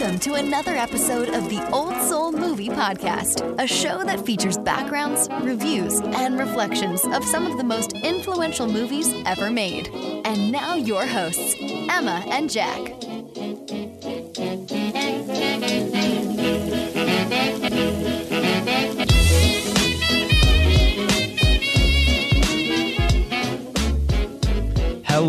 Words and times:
Welcome 0.00 0.18
to 0.20 0.34
another 0.36 0.74
episode 0.76 1.28
of 1.28 1.50
the 1.50 1.62
Old 1.72 1.94
Soul 2.08 2.32
Movie 2.32 2.70
Podcast, 2.70 3.42
a 3.62 3.66
show 3.66 4.02
that 4.02 4.24
features 4.24 4.56
backgrounds, 4.56 5.28
reviews, 5.42 6.00
and 6.00 6.38
reflections 6.38 7.04
of 7.04 7.22
some 7.22 7.46
of 7.46 7.58
the 7.58 7.64
most 7.64 7.92
influential 7.92 8.66
movies 8.66 9.12
ever 9.26 9.50
made. 9.50 9.88
And 10.24 10.50
now, 10.50 10.74
your 10.74 11.04
hosts, 11.04 11.54
Emma 11.60 12.24
and 12.30 12.48
Jack. 12.48 13.09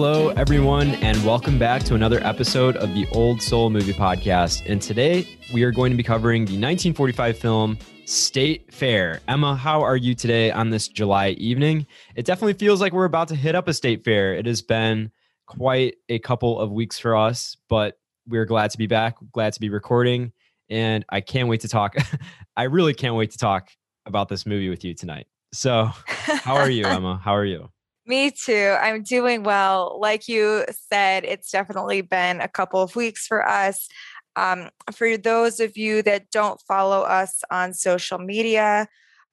Hello, 0.04 0.30
everyone, 0.30 0.96
and 0.96 1.24
welcome 1.24 1.60
back 1.60 1.84
to 1.84 1.94
another 1.94 2.20
episode 2.24 2.76
of 2.76 2.92
the 2.96 3.06
Old 3.12 3.40
Soul 3.40 3.70
Movie 3.70 3.94
Podcast. 3.94 4.68
And 4.68 4.82
today 4.82 5.28
we 5.54 5.62
are 5.62 5.70
going 5.70 5.92
to 5.92 5.96
be 5.96 6.02
covering 6.02 6.42
the 6.42 6.54
1945 6.54 7.38
film 7.38 7.78
State 8.06 8.74
Fair. 8.74 9.22
Emma, 9.28 9.56
how 9.56 9.80
are 9.84 9.96
you 9.96 10.16
today 10.16 10.50
on 10.50 10.72
this 10.72 10.88
July 10.88 11.30
evening? 11.38 11.86
It 12.16 12.26
definitely 12.26 12.56
feels 12.56 12.82
like 12.82 12.94
we're 12.94 13.06
about 13.06 13.28
to 13.28 13.36
hit 13.36 13.54
up 13.54 13.68
a 13.68 13.76
state 13.76 14.04
fair. 14.04 14.34
It 14.34 14.48
has 14.48 14.64
been 14.64 15.12
quite 15.46 15.98
a 16.10 16.18
couple 16.18 16.60
of 16.60 16.72
weeks 16.72 16.98
for 16.98 17.16
us, 17.16 17.56
but 17.70 18.00
we're 18.28 18.46
glad 18.46 18.72
to 18.72 18.80
be 18.80 18.88
back, 18.88 19.18
glad 19.32 19.54
to 19.54 19.60
be 19.60 19.70
recording, 19.70 20.32
and 20.68 21.06
I 21.10 21.22
can't 21.22 21.48
wait 21.48 21.62
to 21.62 21.68
talk. 21.68 21.96
I 22.58 22.64
really 22.64 22.96
can't 22.96 23.14
wait 23.14 23.30
to 23.34 23.38
talk 23.38 23.70
about 24.08 24.30
this 24.30 24.48
movie 24.48 24.70
with 24.70 24.84
you 24.84 24.96
tonight. 24.96 25.28
So, 25.54 25.92
how 26.08 26.56
are 26.56 26.72
you, 26.72 26.86
Emma? 26.86 27.22
How 27.24 27.36
are 27.36 27.46
you? 27.46 27.70
Me 28.06 28.32
too. 28.32 28.76
I'm 28.80 29.04
doing 29.04 29.44
well. 29.44 29.98
Like 30.02 30.28
you 30.28 30.66
said, 30.92 31.24
it's 31.24 31.52
definitely 31.52 32.02
been 32.02 32.42
a 32.42 32.48
couple 32.48 32.82
of 32.82 32.96
weeks 32.96 33.28
for 33.28 33.48
us. 33.48 33.88
Um, 34.36 34.70
for 34.92 35.18
those 35.18 35.60
of 35.60 35.78
you 35.78 36.02
that 36.04 36.32
don't 36.32 36.60
follow 36.68 37.02
us 37.02 37.44
on 37.52 37.74
social 37.74 38.18
media, 38.18 38.88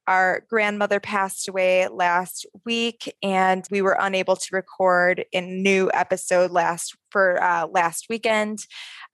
our 0.07 0.43
grandmother 0.49 1.01
passed 1.01 1.49
away 1.49 1.87
last 1.89 2.47
week, 2.65 3.15
and 3.23 3.65
we 3.71 3.83
were 3.83 3.97
unable 4.01 4.37
to 4.37 4.49
record 4.53 5.25
a 5.33 5.41
new 5.41 5.91
episode 5.93 6.51
last 6.51 6.97
for 7.11 7.43
uh, 7.43 7.67
last 7.67 8.07
weekend. 8.09 8.59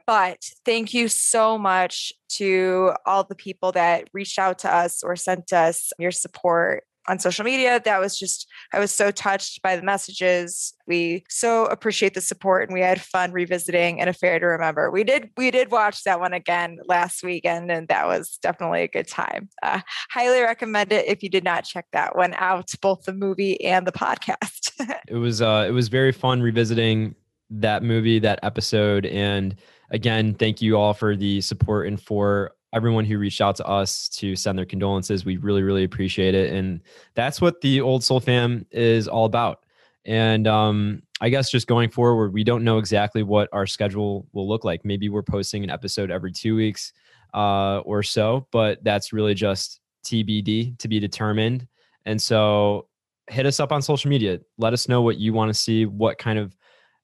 But 0.06 0.39
thank 0.64 0.94
you 0.94 1.08
so 1.08 1.58
much 1.58 2.12
to 2.36 2.92
all 3.06 3.24
the 3.24 3.34
people 3.34 3.72
that 3.72 4.08
reached 4.12 4.39
out 4.39 4.58
to 4.61 4.74
us 4.74 5.02
or 5.02 5.16
sent 5.16 5.52
us 5.52 5.92
your 5.98 6.11
support 6.12 6.84
on 7.08 7.19
social 7.19 7.44
media. 7.44 7.80
That 7.84 8.00
was 8.00 8.19
just, 8.19 8.47
I 8.72 8.78
was 8.78 8.92
so 8.92 9.10
touched 9.10 9.62
by 9.62 9.77
the 9.77 9.83
messages. 9.83 10.74
We 10.86 11.24
so 11.28 11.66
appreciate 11.66 12.14
the 12.14 12.20
support 12.20 12.69
and 12.69 12.74
we 12.74 12.80
had 12.80 13.00
fun 13.00 13.33
revisiting 13.33 14.00
an 14.00 14.08
affair 14.08 14.38
to 14.38 14.46
remember. 14.46 14.91
We 14.91 15.05
did, 15.05 15.30
we 15.36 15.50
did 15.50 15.70
watch 15.70 16.05
that 16.05 16.20
one 16.20 16.33
again 16.33 16.78
last 16.86 17.22
weekend 17.22 17.70
and 17.70 17.88
that 17.88 18.06
was 18.06 18.38
definitely 18.42 18.83
a 18.83 18.88
good 18.88 19.08
time. 19.08 19.48
Uh, 19.62 19.80
highly 20.11 20.41
recommend 20.41 20.92
it 20.92 21.06
if 21.06 21.22
you 21.22 21.28
did 21.28 21.44
not 21.44 21.64
check 21.64 21.86
that 21.92 22.16
one 22.16 22.34
out, 22.34 22.70
both 22.80 23.05
the 23.05 23.12
movie 23.12 23.62
and 23.64 23.86
the 23.86 23.92
podcast. 23.92 24.72
it 25.08 25.16
was, 25.16 25.42
uh, 25.42 25.64
it 25.66 25.72
was 25.72 25.89
very 25.89 26.12
fun 26.12 26.41
revisiting 26.42 27.14
that 27.50 27.83
movie, 27.83 28.18
that 28.18 28.41
episode. 28.42 29.06
And 29.06 29.56
again, 29.91 30.34
thank 30.34 30.62
you 30.62 30.77
all 30.77 30.94
for 30.94 31.16
the 31.16 31.41
support 31.41 31.86
and 31.86 32.00
for 32.00 32.52
everyone 32.75 33.05
who 33.05 33.19
reached 33.19 33.41
out 33.41 33.56
to 33.56 33.67
us 33.67 34.08
to 34.08 34.34
send 34.36 34.58
their 34.58 34.67
condolences. 34.67 35.25
We 35.25 35.36
really, 35.36 35.62
really 35.62 35.84
appreciate 35.84 36.34
it. 36.34 36.53
And 36.53 36.80
that's 37.14 37.41
what 37.41 37.61
the 37.61 37.80
Old 37.80 38.03
Soul 38.03 38.20
fam 38.20 38.67
is 38.70 39.08
all 39.08 39.25
about. 39.25 39.64
And 40.05 40.47
um, 40.47 41.02
I 41.20 41.28
guess 41.30 41.50
just 41.50 41.67
going 41.67 41.91
forward, 41.91 42.34
we 42.34 42.45
don't 42.45 42.64
know 42.64 42.79
exactly 42.79 43.23
what 43.23 43.48
our 43.52 43.67
schedule 43.67 44.27
will 44.33 44.48
look 44.48 44.64
like. 44.64 44.84
Maybe 44.84 45.08
we're 45.08 45.23
posting 45.23 45.64
an 45.64 45.70
episode 45.70 46.11
every 46.11 46.33
two 46.33 46.57
weeks 46.57 46.92
uh, 47.33 47.79
or 47.79 48.02
so, 48.02 48.46
but 48.51 48.83
that's 48.84 49.13
really 49.13 49.34
just 49.34 49.80
TBD 50.05 50.79
to 50.79 50.89
be 50.89 51.01
determined. 51.01 51.67
And 52.05 52.20
so 52.20 52.89
hit 53.30 53.46
us 53.46 53.61
up 53.61 53.73
on 53.73 53.80
social 53.80 54.11
media. 54.11 54.40
Let 54.58 54.73
us 54.73 54.89
know 54.89 55.01
what 55.01 55.17
you 55.17 55.33
want 55.33 55.48
to 55.48 55.55
see, 55.55 55.86
what 55.86 56.18
kind 56.18 56.39
of 56.39 56.55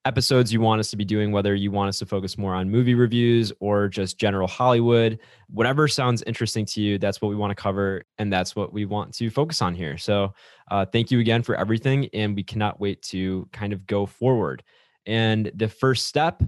episodes 0.05 0.53
you 0.53 0.61
want 0.61 0.81
us 0.81 0.91
to 0.91 0.97
be 0.97 1.05
doing, 1.05 1.31
whether 1.31 1.55
you 1.55 1.71
want 1.71 1.89
us 1.89 1.99
to 1.99 2.07
focus 2.07 2.39
more 2.39 2.55
on 2.55 2.71
movie 2.71 2.95
reviews 2.95 3.53
or 3.61 3.89
just 3.89 4.19
general 4.19 4.49
Hollywood, 4.49 5.19
whatever 5.49 5.87
sounds 5.89 6.23
interesting 6.27 6.65
to 6.67 6.81
you, 6.81 6.99
that's 6.99 7.21
what 7.21 7.29
we 7.29 7.37
want 7.37 7.51
to 7.51 7.55
cover. 7.55 8.05
And 8.19 8.33
that's 8.33 8.57
what 8.57 8.73
we 8.73 8.87
want 8.87 9.13
to 9.15 9.31
focus 9.31 9.61
on 9.61 9.75
here. 9.75 9.99
So 9.99 10.33
uh, 10.71 10.87
thank 10.87 11.11
you 11.11 11.21
again 11.21 11.43
for 11.43 11.55
everything. 11.55 12.09
And 12.15 12.35
we 12.35 12.43
cannot 12.43 12.81
wait 12.81 13.03
to 13.03 13.49
kind 13.53 13.73
of 13.73 13.87
go 13.87 14.07
forward. 14.07 14.63
And 15.07 15.51
the 15.55 15.69
first 15.69 16.07
step 16.07 16.43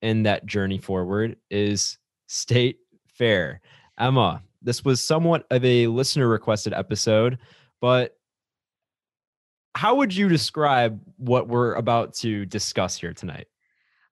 in 0.00 0.22
that 0.22 0.46
journey 0.46 0.78
forward 0.78 1.36
is 1.50 1.98
State 2.26 2.78
Fair. 3.06 3.60
Emma, 3.98 4.42
this 4.62 4.84
was 4.84 5.02
somewhat 5.02 5.46
of 5.50 5.64
a 5.64 5.86
listener 5.88 6.28
requested 6.28 6.72
episode, 6.72 7.38
but 7.80 8.17
how 9.78 9.94
would 9.94 10.12
you 10.12 10.28
describe 10.28 11.00
what 11.18 11.46
we're 11.46 11.74
about 11.74 12.12
to 12.12 12.44
discuss 12.46 12.98
here 12.98 13.12
tonight? 13.12 13.46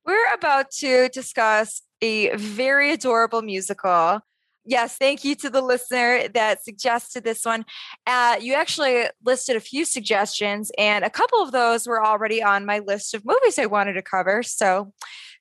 We're 0.05 0.33
about 0.33 0.71
to 0.79 1.09
discuss 1.09 1.83
a 2.01 2.37
very 2.37 2.93
adorable 2.93 3.43
musical. 3.43 4.21
Yes, 4.65 4.97
thank 4.97 5.25
you 5.25 5.35
to 5.35 5.51
the 5.51 5.63
listener 5.63 6.29
that 6.35 6.63
suggested 6.63 7.25
this 7.25 7.45
one. 7.45 7.65
Uh, 8.07 8.37
you 8.41 8.55
actually 8.55 9.07
listed 9.25 9.57
a 9.57 9.61
few 9.61 9.85
suggestions, 9.85 10.71
and 10.79 11.05
a 11.05 11.11
couple 11.11 11.43
of 11.43 11.51
those 11.51 11.89
were 11.89 12.05
already 12.05 12.41
on 12.41 12.65
my 12.65 12.79
list 12.79 13.13
of 13.13 13.25
movies 13.25 13.59
I 13.59 13.67
wanted 13.67 13.95
to 13.95 14.03
cover. 14.03 14.45
So 14.45 14.93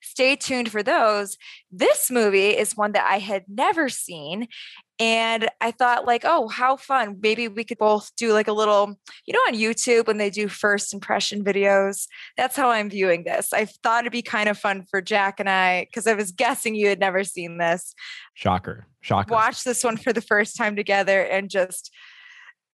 stay 0.02 0.34
tuned 0.34 0.72
for 0.72 0.82
those. 0.82 1.36
This 1.70 2.10
movie 2.10 2.50
is 2.50 2.76
one 2.76 2.90
that 2.92 3.08
I 3.08 3.20
had 3.20 3.44
never 3.46 3.88
seen, 3.88 4.48
and 4.98 5.48
I 5.60 5.72
thought, 5.72 6.06
like, 6.06 6.22
oh, 6.24 6.48
how 6.48 6.76
fun. 6.76 7.18
Maybe 7.20 7.48
we 7.48 7.64
could 7.64 7.78
both 7.78 8.14
do 8.16 8.32
like 8.32 8.48
a 8.48 8.52
little, 8.52 8.98
you 9.26 9.34
know, 9.34 9.40
on 9.40 9.54
YouTube 9.54 10.06
when 10.06 10.16
they 10.16 10.30
do 10.30 10.48
first 10.48 10.94
impression 10.94 11.44
videos. 11.44 12.06
That's 12.36 12.56
how 12.56 12.70
I'm 12.70 12.88
viewing 12.88 13.24
this. 13.24 13.52
I 13.52 13.66
thought 13.66 14.04
it'd 14.04 14.12
be 14.12 14.22
kind 14.22 14.48
of 14.48 14.58
fun 14.58 14.86
for 14.90 15.02
Jack 15.02 15.38
and 15.38 15.50
I, 15.50 15.84
because 15.84 16.06
I 16.06 16.14
was 16.14 16.32
guessing 16.32 16.74
you 16.74 16.88
had 16.88 16.98
never 16.98 17.24
seen 17.24 17.58
this. 17.58 17.94
Shocker. 18.34 18.86
Shocker. 19.02 19.32
Watch 19.32 19.64
this 19.64 19.84
one 19.84 19.98
for 19.98 20.12
the 20.12 20.22
first 20.22 20.56
time 20.56 20.76
together 20.76 21.22
and 21.22 21.50
just 21.50 21.92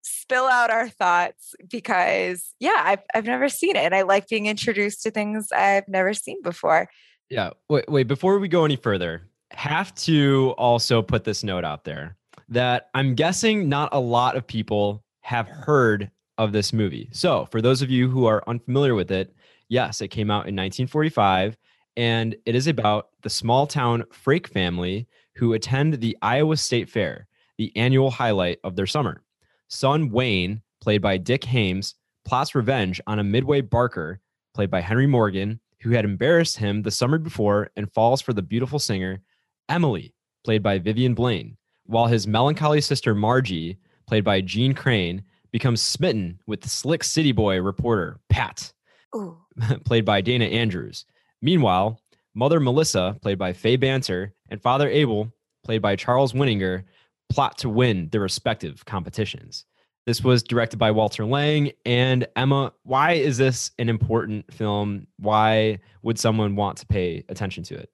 spill 0.02 0.46
out 0.46 0.72
our 0.72 0.90
thoughts 0.90 1.54
because 1.70 2.54
yeah, 2.60 2.82
I've 2.84 3.04
I've 3.14 3.26
never 3.26 3.50
seen 3.50 3.76
it. 3.76 3.84
And 3.84 3.96
I 3.96 4.02
like 4.02 4.28
being 4.28 4.48
introduced 4.48 5.04
to 5.04 5.12
things 5.12 5.52
I've 5.52 5.88
never 5.88 6.14
seen 6.14 6.42
before. 6.42 6.90
Yeah. 7.30 7.52
Wait, 7.70 7.86
wait, 7.90 8.08
before 8.08 8.40
we 8.40 8.48
go 8.48 8.66
any 8.66 8.76
further, 8.76 9.30
have 9.52 9.94
to 9.96 10.54
also 10.58 11.02
put 11.02 11.24
this 11.24 11.44
note 11.44 11.64
out 11.64 11.84
there 11.84 12.18
that 12.50 12.90
I'm 12.94 13.16
guessing 13.16 13.68
not 13.70 13.90
a 13.92 14.00
lot 14.00 14.36
of 14.36 14.48
people 14.48 15.04
have 15.22 15.48
heard 15.48 16.10
of 16.38 16.52
this 16.52 16.72
movie. 16.72 17.10
So, 17.12 17.48
for 17.52 17.62
those 17.62 17.82
of 17.82 17.90
you 17.90 18.10
who 18.10 18.26
are 18.26 18.44
unfamiliar 18.48 18.96
with 18.96 19.12
it, 19.12 19.34
yes, 19.70 20.02
it 20.02 20.10
came 20.10 20.30
out 20.30 20.48
in 20.48 20.56
1945 20.56 21.58
and 21.98 22.36
it 22.46 22.56
is 22.56 22.68
about 22.68 23.10
the 23.24 23.30
small 23.30 23.66
town 23.66 24.04
Frake 24.14 24.48
family 24.48 25.08
who 25.36 25.54
attend 25.54 25.96
the 25.96 26.16
Iowa 26.22 26.56
State 26.56 26.90
Fair, 26.90 27.28
the 27.58 27.76
annual 27.76 28.12
highlight 28.12 28.60
of 28.64 28.76
their 28.76 28.86
summer. 28.86 29.24
Son 29.68 30.12
Wayne, 30.12 30.62
played 30.80 31.02
by 31.02 31.18
Dick 31.18 31.44
Haymes, 31.46 31.96
plots 32.24 32.54
revenge 32.54 33.02
on 33.08 33.20
a 33.20 33.24
Midway 33.24 33.62
Barker, 33.62 34.20
played 34.54 34.70
by 34.70 34.80
Henry 34.80 35.08
Morgan, 35.08 35.60
who 35.82 35.92
had 35.92 36.06
embarrassed 36.06 36.58
him 36.58 36.84
the 36.84 36.92
summer 36.92 37.18
before 37.18 37.70
and 37.76 37.92
falls 37.94 38.22
for 38.22 38.34
the 38.34 38.42
beautiful 38.42 38.80
singer 38.80 39.22
Emily, 39.70 40.14
played 40.44 40.64
by 40.64 40.80
Vivian 40.80 41.14
Blaine, 41.14 41.58
while 41.86 42.08
his 42.08 42.28
melancholy 42.28 42.82
sister 42.82 43.14
Margie, 43.16 43.78
played 44.08 44.24
by 44.24 44.42
Jeanne 44.42 44.74
Crain, 44.74 45.24
becomes 45.52 45.82
smitten 45.82 46.40
with 46.48 46.62
the 46.62 46.70
slick 46.70 47.04
city 47.04 47.32
boy 47.32 47.60
reporter 47.62 48.20
Pat, 48.30 48.72
played 49.86 50.06
by 50.06 50.22
Dana 50.22 50.46
Andrews. 50.46 51.06
Meanwhile, 51.42 52.00
mother 52.34 52.60
Melissa, 52.60 53.18
played 53.22 53.38
by 53.38 53.54
Fay 53.54 53.78
Bainter, 53.78 54.34
and 54.50 54.62
father 54.62 54.90
Abel, 54.90 55.32
played 55.64 55.82
by 55.82 55.96
Charles 55.96 56.34
Winninger, 56.34 56.84
plot 57.30 57.58
to 57.60 57.70
win 57.70 58.10
their 58.10 58.22
respective 58.22 58.86
competitions. 58.86 59.66
This 60.06 60.24
was 60.24 60.42
directed 60.42 60.78
by 60.78 60.92
Walter 60.92 61.26
Lang. 61.26 61.74
And 61.86 62.26
Emma, 62.38 62.72
why 62.84 63.14
is 63.14 63.38
this 63.38 63.72
an 63.78 63.90
important 63.90 64.54
film? 64.54 65.06
Why 65.18 65.80
would 66.02 66.18
someone 66.18 66.56
want 66.56 66.78
to 66.78 66.86
pay 66.86 67.26
attention 67.28 67.64
to 67.66 67.76
it? 67.76 67.90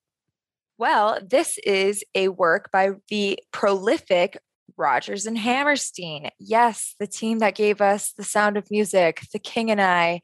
Well, 0.78 1.20
this 1.26 1.58
is 1.60 2.04
a 2.16 2.30
work 2.30 2.72
by 2.72 2.92
the 3.10 3.40
prolific 3.52 4.38
Rodgers 4.76 5.26
and 5.26 5.38
Hammerstein. 5.38 6.30
Yes, 6.40 6.96
the 7.00 7.08
team 7.08 7.40
that 7.40 7.56
gave 7.56 7.80
us 7.80 8.14
The 8.18 8.24
Sound 8.24 8.58
of 8.58 8.72
Music, 8.72 9.22
The 9.32 9.40
King 9.40 9.70
and 9.70 9.82
I, 9.82 10.22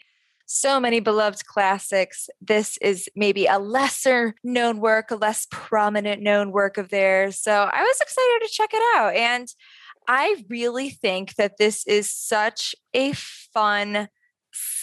so 0.48 0.80
many 0.80 1.00
beloved 1.00 1.46
classics. 1.46 2.28
This 2.42 2.78
is 2.78 3.08
maybe 3.16 3.46
a 3.46 3.60
lesser 3.60 4.34
known 4.44 4.80
work, 4.80 5.12
a 5.12 5.16
less 5.16 5.46
prominent 5.52 6.24
known 6.24 6.52
work 6.52 6.78
of 6.78 6.90
theirs. 6.90 7.40
So 7.40 7.52
I 7.52 7.84
was 7.84 8.02
excited 8.02 8.40
to 8.42 8.52
check 8.52 8.72
it 8.74 8.98
out. 8.98 9.16
And 9.16 9.48
I 10.08 10.44
really 10.50 10.90
think 10.90 11.36
that 11.36 11.58
this 11.60 11.86
is 11.86 12.12
such 12.12 12.74
a 12.96 13.14
fun 13.14 14.10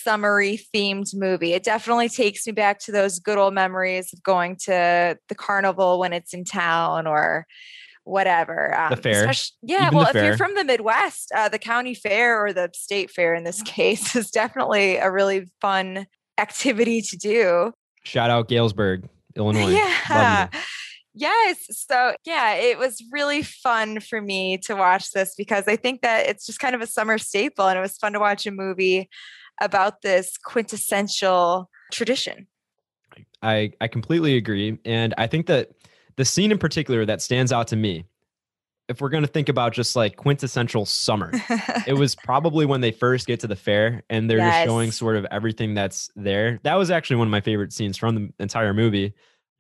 summery 0.03 0.61
themed 0.75 1.15
movie. 1.15 1.53
It 1.53 1.65
definitely 1.65 2.09
takes 2.09 2.47
me 2.47 2.53
back 2.53 2.79
to 2.81 2.93
those 2.93 3.19
good 3.19 3.39
old 3.39 3.55
memories 3.55 4.13
of 4.13 4.23
going 4.23 4.57
to 4.65 5.19
the 5.29 5.35
carnival 5.35 5.99
when 5.99 6.13
it's 6.13 6.33
in 6.33 6.45
town 6.45 7.07
or 7.07 7.47
whatever. 8.05 8.79
Um, 8.79 8.91
the 8.91 8.97
fair. 8.97 9.33
Yeah. 9.63 9.89
Even 9.89 9.99
well, 9.99 10.07
if 10.07 10.13
fair. 10.13 10.25
you're 10.25 10.37
from 10.37 10.55
the 10.55 10.65
Midwest, 10.65 11.33
uh, 11.35 11.49
the 11.49 11.59
county 11.59 11.95
fair 11.95 12.45
or 12.45 12.53
the 12.53 12.71
state 12.73 13.11
fair 13.11 13.35
in 13.35 13.45
this 13.45 13.63
case 13.67 14.15
is 14.15 14.31
definitely 14.31 14.97
a 14.97 15.11
really 15.11 15.47
fun 15.61 16.07
activity 16.39 17.03
to 17.03 17.17
do. 17.17 17.73
Shout 18.05 18.31
out 18.31 18.49
Galesburg, 18.49 19.09
Illinois. 19.37 19.71
Yeah. 19.71 20.49
Yes. 21.19 21.67
So, 21.71 22.15
yeah, 22.27 22.53
it 22.57 22.79
was 22.79 23.03
really 23.11 23.43
fun 23.43 24.01
for 24.01 24.21
me 24.21 24.59
to 24.67 24.75
watch 24.77 25.13
this 25.13 25.35
because 25.35 25.67
I 25.67 25.77
think 25.77 26.03
that 26.03 26.27
it's 26.27 26.45
just 26.45 26.59
kind 26.59 26.75
of 26.75 26.83
a 26.83 26.87
summer 26.87 27.17
staple 27.17 27.67
and 27.67 27.79
it 27.79 27.81
was 27.81 27.97
fun 27.97 28.13
to 28.13 28.21
watch 28.21 28.47
a 28.47 28.51
movie 28.51 29.09
about 29.61 30.03
this 30.03 30.37
quintessential 30.39 31.71
tradition. 31.93 32.47
I 33.43 33.73
I 33.81 33.89
completely 33.89 34.37
agree 34.37 34.79
and 34.85 35.15
I 35.17 35.27
think 35.27 35.47
that 35.47 35.71
the 36.17 36.25
scene 36.25 36.51
in 36.51 36.59
particular 36.59 37.05
that 37.05 37.23
stands 37.23 37.53
out 37.53 37.69
to 37.69 37.77
me 37.77 38.05
if 38.89 39.01
we're 39.01 39.09
going 39.09 39.25
to 39.25 39.29
think 39.29 39.49
about 39.49 39.73
just 39.73 39.97
like 39.97 40.17
quintessential 40.17 40.87
summer, 40.87 41.33
it 41.87 41.95
was 41.95 42.15
probably 42.25 42.67
when 42.67 42.81
they 42.81 42.93
first 42.93 43.27
get 43.27 43.41
to 43.41 43.47
the 43.47 43.57
fair 43.57 44.05
and 44.09 44.31
they're 44.31 44.39
yes. 44.39 44.55
just 44.55 44.67
showing 44.67 44.93
sort 44.93 45.17
of 45.17 45.27
everything 45.31 45.75
that's 45.75 46.09
there. 46.15 46.61
That 46.63 46.75
was 46.75 46.91
actually 46.91 47.17
one 47.17 47.27
of 47.27 47.33
my 47.33 47.41
favorite 47.41 47.73
scenes 47.73 47.97
from 47.97 48.15
the 48.15 48.33
entire 48.39 48.73
movie. 48.73 49.13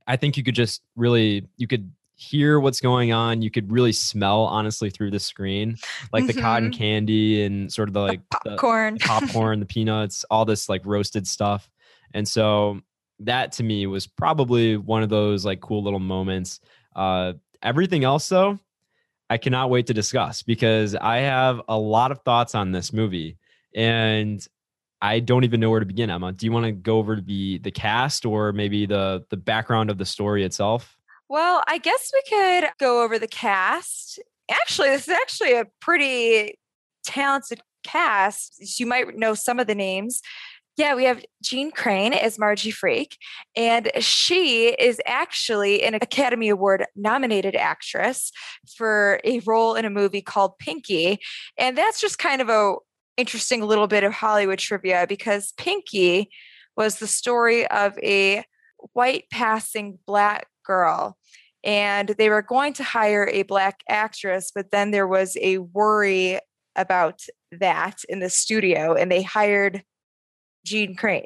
I 0.06 0.16
think 0.16 0.36
you 0.36 0.44
could 0.44 0.54
just 0.54 0.82
really 0.94 1.48
you 1.56 1.66
could 1.66 1.90
hear 2.16 2.58
what's 2.58 2.80
going 2.80 3.12
on. 3.12 3.42
You 3.42 3.50
could 3.50 3.70
really 3.70 3.92
smell 3.92 4.42
honestly 4.44 4.90
through 4.90 5.10
the 5.10 5.20
screen, 5.20 5.76
like 6.12 6.24
mm-hmm. 6.24 6.36
the 6.36 6.42
cotton 6.42 6.70
mm-hmm. 6.70 6.78
candy 6.78 7.44
and 7.44 7.72
sort 7.72 7.88
of 7.88 7.94
the 7.94 8.00
like 8.00 8.20
the 8.30 8.50
popcorn, 8.50 8.94
the 8.94 9.00
popcorn, 9.00 9.60
the 9.60 9.66
peanuts, 9.66 10.24
all 10.30 10.44
this 10.44 10.68
like 10.68 10.82
roasted 10.84 11.26
stuff. 11.26 11.70
And 12.12 12.26
so 12.26 12.80
that 13.20 13.52
to 13.52 13.62
me 13.62 13.86
was 13.86 14.06
probably 14.06 14.76
one 14.76 15.02
of 15.02 15.08
those 15.08 15.44
like 15.44 15.60
cool 15.60 15.82
little 15.82 16.00
moments. 16.00 16.60
Uh, 16.94 17.34
everything 17.62 18.04
else 18.04 18.28
though, 18.28 18.58
I 19.28 19.36
cannot 19.38 19.70
wait 19.70 19.86
to 19.88 19.94
discuss 19.94 20.42
because 20.42 20.94
I 20.94 21.18
have 21.18 21.60
a 21.68 21.78
lot 21.78 22.12
of 22.12 22.20
thoughts 22.22 22.54
on 22.54 22.72
this 22.72 22.92
movie 22.92 23.36
and 23.74 24.46
I 25.02 25.20
don't 25.20 25.44
even 25.44 25.60
know 25.60 25.70
where 25.70 25.80
to 25.80 25.86
begin. 25.86 26.08
Emma, 26.08 26.32
do 26.32 26.46
you 26.46 26.52
want 26.52 26.64
to 26.64 26.72
go 26.72 26.96
over 26.98 27.20
the 27.20 27.58
the 27.58 27.70
cast 27.70 28.24
or 28.24 28.52
maybe 28.52 28.86
the 28.86 29.24
the 29.28 29.36
background 29.36 29.90
of 29.90 29.98
the 29.98 30.06
story 30.06 30.42
itself? 30.44 30.95
Well, 31.28 31.62
I 31.66 31.78
guess 31.78 32.12
we 32.12 32.22
could 32.28 32.70
go 32.78 33.02
over 33.02 33.18
the 33.18 33.26
cast. 33.26 34.20
Actually, 34.50 34.88
this 34.90 35.08
is 35.08 35.14
actually 35.14 35.54
a 35.54 35.66
pretty 35.80 36.58
talented 37.04 37.60
cast. 37.82 38.78
You 38.78 38.86
might 38.86 39.16
know 39.16 39.34
some 39.34 39.58
of 39.58 39.66
the 39.66 39.74
names. 39.74 40.20
Yeah, 40.76 40.94
we 40.94 41.04
have 41.04 41.24
Jeanne 41.42 41.70
Crain 41.70 42.12
as 42.12 42.38
Margie 42.38 42.70
Frake, 42.70 43.16
and 43.56 43.90
she 43.98 44.74
is 44.78 45.00
actually 45.06 45.82
an 45.82 45.94
Academy 45.94 46.50
Award 46.50 46.84
nominated 46.94 47.56
actress 47.56 48.30
for 48.76 49.18
a 49.24 49.40
role 49.46 49.74
in 49.74 49.86
a 49.86 49.90
movie 49.90 50.20
called 50.20 50.58
Pinky. 50.58 51.18
And 51.56 51.78
that's 51.78 51.98
just 51.98 52.18
kind 52.18 52.42
of 52.42 52.50
a 52.50 52.74
interesting 53.16 53.62
little 53.62 53.86
bit 53.86 54.04
of 54.04 54.12
Hollywood 54.12 54.58
trivia 54.58 55.06
because 55.08 55.54
Pinky 55.56 56.28
was 56.76 56.98
the 56.98 57.06
story 57.06 57.66
of 57.68 57.98
a 58.02 58.44
white 58.92 59.24
passing 59.32 59.98
black 60.06 60.46
girl. 60.66 61.16
And 61.64 62.10
they 62.18 62.28
were 62.28 62.42
going 62.42 62.74
to 62.74 62.84
hire 62.84 63.28
a 63.32 63.42
black 63.42 63.80
actress, 63.88 64.52
but 64.54 64.70
then 64.70 64.90
there 64.90 65.08
was 65.08 65.36
a 65.40 65.58
worry 65.58 66.38
about 66.76 67.22
that 67.52 68.02
in 68.08 68.20
the 68.20 68.30
studio, 68.30 68.94
and 68.94 69.10
they 69.10 69.22
hired 69.22 69.82
Jeanne 70.64 70.94
Crain. 70.94 71.24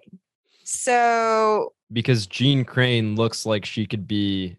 So 0.64 1.72
because 1.92 2.26
Jeanne 2.26 2.64
Crain 2.64 3.16
looks 3.16 3.44
like 3.44 3.64
she 3.64 3.86
could 3.86 4.06
be 4.06 4.56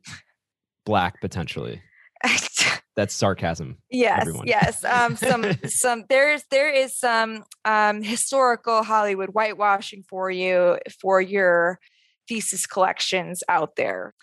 black 0.85 1.21
potentially. 1.21 1.81
That's 2.95 3.13
sarcasm. 3.13 3.77
Yes, 3.89 4.21
everyone. 4.21 4.47
yes. 4.47 4.83
Um, 4.83 5.15
some 5.15 5.45
some 5.67 6.03
there's 6.09 6.43
there 6.51 6.69
is 6.69 6.97
some 6.97 7.45
um, 7.63 8.03
historical 8.03 8.83
Hollywood 8.83 9.29
whitewashing 9.29 10.03
for 10.09 10.29
you 10.29 10.77
for 11.01 11.21
your 11.21 11.79
thesis 12.27 12.67
collections 12.67 13.43
out 13.47 13.75
there. 13.77 14.13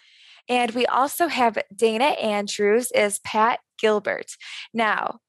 And 0.49 0.71
we 0.73 0.87
also 0.87 1.29
have 1.29 1.59
Dana 1.75 2.05
Andrews 2.05 2.91
as 2.93 3.19
Pat 3.21 3.61
Gilbert. 3.79 4.33
Now, 4.73 5.21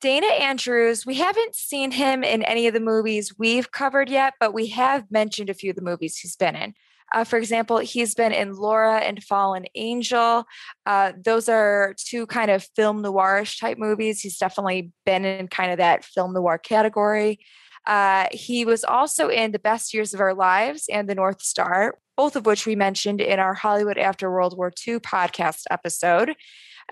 Dana 0.00 0.26
Andrews, 0.26 1.06
we 1.06 1.14
haven't 1.14 1.54
seen 1.54 1.92
him 1.92 2.24
in 2.24 2.42
any 2.42 2.66
of 2.66 2.74
the 2.74 2.80
movies 2.80 3.34
we've 3.38 3.70
covered 3.70 4.10
yet, 4.10 4.34
but 4.40 4.52
we 4.52 4.66
have 4.68 5.10
mentioned 5.10 5.48
a 5.48 5.54
few 5.54 5.70
of 5.70 5.76
the 5.76 5.82
movies 5.82 6.18
he's 6.18 6.36
been 6.36 6.56
in. 6.56 6.74
Uh, 7.14 7.24
for 7.24 7.36
example, 7.36 7.78
he's 7.78 8.14
been 8.14 8.32
in 8.32 8.54
Laura 8.54 8.96
and 8.96 9.22
Fallen 9.22 9.66
Angel. 9.74 10.44
Uh, 10.86 11.12
those 11.22 11.48
are 11.48 11.94
two 11.98 12.26
kind 12.26 12.50
of 12.50 12.66
film 12.74 13.02
noirish 13.02 13.60
type 13.60 13.78
movies. 13.78 14.20
He's 14.20 14.38
definitely 14.38 14.92
been 15.04 15.24
in 15.24 15.48
kind 15.48 15.70
of 15.70 15.78
that 15.78 16.04
film 16.04 16.32
noir 16.32 16.58
category. 16.58 17.38
Uh, 17.86 18.26
he 18.30 18.64
was 18.64 18.84
also 18.84 19.28
in 19.28 19.52
The 19.52 19.58
Best 19.58 19.92
Years 19.92 20.14
of 20.14 20.20
Our 20.20 20.34
Lives 20.34 20.86
and 20.90 21.08
The 21.08 21.14
North 21.14 21.42
Star, 21.42 21.98
both 22.16 22.36
of 22.36 22.46
which 22.46 22.66
we 22.66 22.76
mentioned 22.76 23.20
in 23.20 23.38
our 23.38 23.54
Hollywood 23.54 23.98
After 23.98 24.30
World 24.30 24.56
War 24.56 24.72
II 24.86 25.00
podcast 25.00 25.62
episode. 25.70 26.34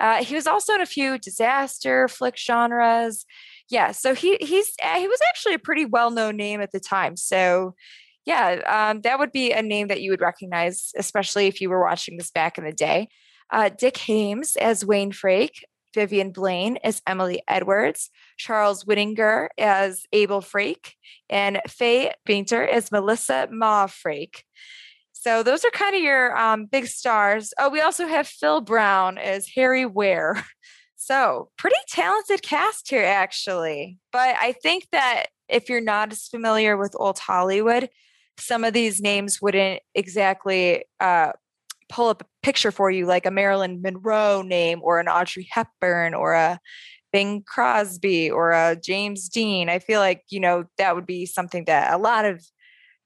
Uh, 0.00 0.24
he 0.24 0.34
was 0.34 0.46
also 0.46 0.74
in 0.74 0.80
a 0.80 0.86
few 0.86 1.18
disaster 1.18 2.08
flick 2.08 2.36
genres. 2.36 3.24
Yeah, 3.68 3.92
so 3.92 4.14
he 4.14 4.36
he's 4.40 4.72
uh, 4.82 4.98
he 4.98 5.06
was 5.06 5.20
actually 5.28 5.54
a 5.54 5.58
pretty 5.58 5.84
well 5.84 6.10
known 6.10 6.36
name 6.36 6.60
at 6.60 6.72
the 6.72 6.80
time. 6.80 7.16
So 7.16 7.74
yeah, 8.26 8.88
um, 8.90 9.00
that 9.02 9.18
would 9.18 9.32
be 9.32 9.52
a 9.52 9.62
name 9.62 9.88
that 9.88 10.02
you 10.02 10.10
would 10.10 10.20
recognize, 10.20 10.92
especially 10.96 11.46
if 11.46 11.60
you 11.60 11.70
were 11.70 11.82
watching 11.82 12.16
this 12.16 12.30
back 12.30 12.58
in 12.58 12.64
the 12.64 12.72
day. 12.72 13.08
Uh, 13.52 13.68
Dick 13.68 13.96
Haymes 13.98 14.56
as 14.56 14.84
Wayne 14.84 15.12
Frake, 15.12 15.62
Vivian 15.94 16.30
Blaine 16.30 16.78
as 16.84 17.02
Emily 17.06 17.42
Edwards, 17.48 18.10
Charles 18.36 18.84
Winninger 18.84 19.48
as 19.58 20.02
Abel 20.12 20.40
Frake, 20.40 20.92
and 21.28 21.60
Faye 21.68 22.12
Bainter 22.26 22.66
as 22.66 22.92
Melissa 22.92 23.48
Ma 23.50 23.86
Frake. 23.86 24.42
So 25.12 25.42
those 25.42 25.64
are 25.64 25.70
kind 25.70 25.94
of 25.94 26.02
your 26.02 26.36
um, 26.36 26.64
big 26.64 26.86
stars. 26.86 27.52
Oh, 27.58 27.68
we 27.68 27.80
also 27.80 28.06
have 28.06 28.26
Phil 28.26 28.60
Brown 28.62 29.18
as 29.18 29.48
Harry 29.54 29.86
Ware. 29.86 30.44
So 31.02 31.48
pretty 31.56 31.76
talented 31.88 32.42
cast 32.42 32.90
here, 32.90 33.04
actually. 33.04 33.98
But 34.12 34.36
I 34.38 34.52
think 34.52 34.86
that 34.92 35.28
if 35.48 35.70
you're 35.70 35.80
not 35.80 36.12
as 36.12 36.28
familiar 36.28 36.76
with 36.76 36.94
old 36.94 37.18
Hollywood, 37.18 37.88
some 38.38 38.64
of 38.64 38.74
these 38.74 39.00
names 39.00 39.40
wouldn't 39.40 39.80
exactly 39.94 40.84
uh, 41.00 41.32
pull 41.90 42.08
up 42.08 42.22
a 42.22 42.26
picture 42.42 42.70
for 42.70 42.90
you, 42.90 43.04
like 43.04 43.26
a 43.26 43.30
Marilyn 43.30 43.82
Monroe 43.82 44.42
name 44.42 44.80
or 44.82 45.00
an 45.00 45.08
Audrey 45.08 45.48
Hepburn 45.50 46.14
or 46.14 46.32
a 46.32 46.58
Bing 47.12 47.42
Crosby 47.46 48.30
or 48.30 48.52
a 48.52 48.76
James 48.76 49.28
Dean. 49.28 49.68
I 49.68 49.80
feel 49.80 50.00
like, 50.00 50.22
you 50.30 50.40
know, 50.40 50.64
that 50.78 50.94
would 50.94 51.06
be 51.06 51.26
something 51.26 51.64
that 51.66 51.92
a 51.92 51.98
lot 51.98 52.24
of 52.24 52.42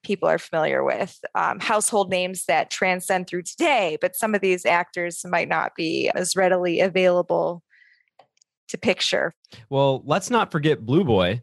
people 0.05 0.29
are 0.29 0.39
familiar 0.39 0.85
with 0.85 1.19
um, 1.35 1.59
household 1.59 2.11
names 2.11 2.45
that 2.47 2.71
transcend 2.71 3.27
through 3.27 3.43
today, 3.43 3.97
but 4.01 4.15
some 4.15 4.35
of 4.35 4.43
these 4.43 4.67
actors 4.67 5.23
might 5.25 5.49
not 5.49 5.75
be 5.75 6.11
as 6.15 6.37
readily 6.37 6.81
available 6.81 7.63
to 8.69 8.79
picture. 8.79 9.33
Well, 9.71 10.03
let's 10.05 10.31
not 10.31 10.53
forget 10.53 10.85
Blue 10.85 11.05
Boy. 11.05 11.43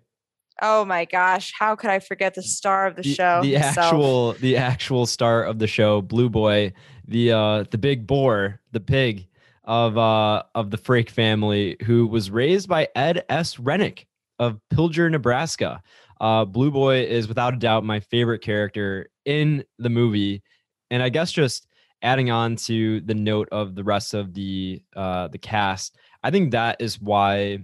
Oh 0.61 0.85
my 0.85 1.05
gosh, 1.05 1.51
how 1.57 1.75
could 1.75 1.89
I 1.89 1.97
forget 1.97 2.35
the 2.35 2.43
star 2.43 2.85
of 2.85 2.95
the, 2.95 3.01
the 3.01 3.13
show? 3.15 3.41
The 3.41 3.53
himself? 3.53 3.77
actual 3.77 4.33
the 4.33 4.57
actual 4.57 5.07
star 5.07 5.43
of 5.43 5.57
the 5.57 5.65
show, 5.65 6.03
Blue 6.03 6.29
Boy, 6.29 6.73
the 7.07 7.31
uh 7.31 7.63
the 7.71 7.77
big 7.77 8.07
boar, 8.07 8.59
the 8.71 8.79
pig 8.79 9.27
of 9.65 9.97
uh 9.97 10.43
of 10.55 10.71
the 10.71 10.77
Frake 10.77 11.09
family 11.09 11.77
who 11.83 12.07
was 12.07 12.31
raised 12.31 12.67
by 12.67 12.87
Ed 12.95 13.23
S. 13.29 13.59
Rennick 13.59 14.07
of 14.39 14.59
Pilger, 14.73 15.09
Nebraska. 15.09 15.81
Uh, 16.19 16.45
Blue 16.45 16.69
Boy 16.69 17.03
is 17.03 17.27
without 17.27 17.55
a 17.55 17.57
doubt 17.57 17.83
my 17.83 17.99
favorite 17.99 18.39
character 18.39 19.09
in 19.25 19.63
the 19.79 19.89
movie, 19.89 20.43
and 20.91 21.01
I 21.01 21.09
guess 21.09 21.31
just 21.31 21.67
adding 22.03 22.31
on 22.31 22.55
to 22.55 23.01
the 23.01 23.13
note 23.13 23.49
of 23.51 23.75
the 23.75 23.83
rest 23.83 24.13
of 24.13 24.33
the 24.33 24.81
uh, 24.95 25.27
the 25.29 25.37
cast, 25.37 25.97
I 26.23 26.31
think 26.31 26.51
that 26.51 26.77
is 26.79 26.99
why, 26.99 27.59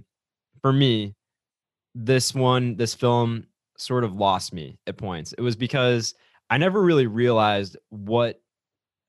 for 0.62 0.72
me, 0.72 1.14
this 1.94 2.34
one, 2.34 2.76
this 2.76 2.94
film, 2.94 3.46
sort 3.76 4.04
of 4.04 4.14
lost 4.14 4.52
me 4.52 4.78
at 4.86 4.96
points. 4.96 5.32
It 5.34 5.40
was 5.40 5.56
because 5.56 6.14
I 6.50 6.58
never 6.58 6.82
really 6.82 7.06
realized 7.06 7.76
what 7.90 8.40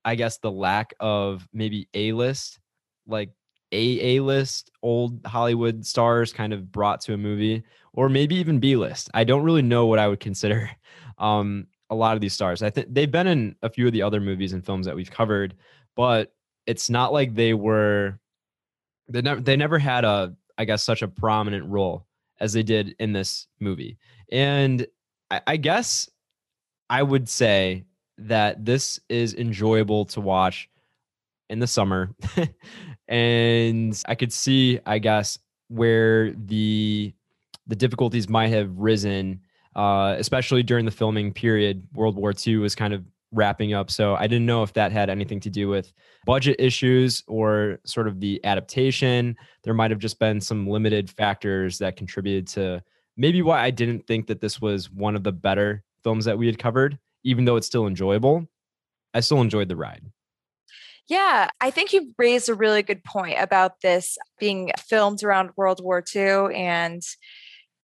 I 0.06 0.15
guess 0.15 0.38
the 0.38 0.51
lack 0.51 0.94
of 1.00 1.48
maybe 1.53 1.88
A 1.94 2.13
list, 2.13 2.60
like 3.08 3.32
a 3.72 4.15
A 4.18 4.20
list 4.22 4.72
old 4.82 5.25
Hollywood 5.25 5.86
stars 5.86 6.34
kind 6.34 6.53
of 6.53 6.72
brought 6.72 7.01
to 7.01 7.13
a 7.13 7.18
movie, 7.18 7.63
or 7.94 8.10
maybe 8.10 8.36
even 8.36 8.60
B 8.60 8.75
list. 8.75 9.10
I 9.13 9.24
don't 9.24 9.44
really 9.44 9.62
know 9.62 9.86
what 9.86 10.00
I 10.00 10.08
would 10.08 10.20
consider 10.20 10.70
um, 11.18 11.68
a 11.89 11.96
lot 11.96 12.15
of 12.15 12.22
these 12.22 12.34
stars. 12.34 12.62
I 12.62 12.70
think 12.70 12.88
they've 12.91 13.12
been 13.12 13.27
in 13.27 13.56
a 13.62 13.70
few 13.70 13.88
of 13.88 13.94
the 13.94 14.01
other 14.01 14.22
movies 14.22 14.53
and 14.53 14.65
films 14.65 14.86
that 14.86 14.96
we've 14.96 15.12
covered, 15.12 15.56
but 15.96 16.34
it's 16.65 16.89
not 16.89 17.13
like 17.13 17.34
they 17.34 17.53
were 17.53 18.20
they 19.08 19.22
never 19.22 19.41
they 19.41 19.56
never 19.56 19.79
had 19.79 20.06
a 20.06 20.36
I 20.58 20.65
guess 20.65 20.84
such 20.84 21.01
a 21.01 21.08
prominent 21.08 21.65
role 21.65 22.06
as 22.39 22.53
they 22.53 22.63
did 22.63 22.96
in 23.00 23.13
this 23.13 23.48
movie. 23.60 23.98
And 24.32 24.86
I, 25.32 25.41
I 25.48 25.58
guess 25.58 26.10
I 26.89 27.03
would 27.03 27.27
say 27.27 27.86
that 28.28 28.66
this 28.66 29.00
is 29.10 29.34
enjoyable 29.34 30.06
to 30.06 30.22
watch 30.22 30.70
in 31.50 31.60
the 31.60 31.68
summer. 31.68 32.12
and 33.08 34.02
I 34.08 34.16
could 34.16 34.34
see, 34.34 34.80
I 34.86 35.00
guess, 35.00 35.40
where 35.68 36.32
the 36.34 37.14
the 37.68 37.76
difficulties 37.76 38.28
might 38.28 38.48
have 38.48 38.76
risen, 38.78 39.42
uh, 39.76 40.16
especially 40.18 40.64
during 40.64 40.86
the 40.86 40.92
filming 40.92 41.32
period. 41.32 41.88
World 41.94 42.16
War 42.16 42.34
II 42.46 42.58
was 42.58 42.74
kind 42.74 42.94
of 42.94 43.04
wrapping 43.32 43.74
up. 43.74 43.92
So 43.92 44.16
I 44.16 44.26
didn't 44.26 44.48
know 44.48 44.64
if 44.64 44.74
that 44.74 44.92
had 44.92 45.10
anything 45.10 45.40
to 45.42 45.50
do 45.50 45.68
with 45.68 45.94
budget 46.26 46.56
issues 46.60 47.24
or 47.28 47.80
sort 47.86 48.08
of 48.08 48.20
the 48.20 48.44
adaptation. 48.44 49.36
There 49.64 49.74
might 49.74 49.92
have 49.92 50.00
just 50.00 50.20
been 50.20 50.42
some 50.42 50.68
limited 50.68 51.10
factors 51.12 51.78
that 51.78 51.96
contributed 51.96 52.48
to 52.50 52.84
maybe 53.18 53.42
why 53.42 53.62
I 53.62 53.70
didn't 53.70 54.08
think 54.08 54.28
that 54.28 54.42
this 54.42 54.60
was 54.60 54.90
one 54.90 55.16
of 55.16 55.24
the 55.24 55.32
better 55.32 55.84
films 56.04 56.26
that 56.26 56.38
we 56.38 56.48
had 56.48 56.58
covered, 56.58 56.98
even 57.24 57.46
though 57.46 57.56
it's 57.56 57.68
still 57.68 57.88
enjoyable. 57.88 58.48
I 59.14 59.22
still 59.22 59.42
enjoyed 59.42 59.70
the 59.70 59.76
ride. 59.76 60.04
Yeah, 61.08 61.50
I 61.60 61.72
think 61.72 61.92
you 61.92 62.14
raised 62.20 62.50
a 62.50 62.54
really 62.54 62.84
good 62.84 63.04
point 63.04 63.38
about 63.40 63.82
this 63.82 64.18
being 64.40 64.72
filmed 64.78 65.24
around 65.24 65.50
World 65.58 65.84
War 65.84 66.04
II 66.16 66.56
and 66.56 67.02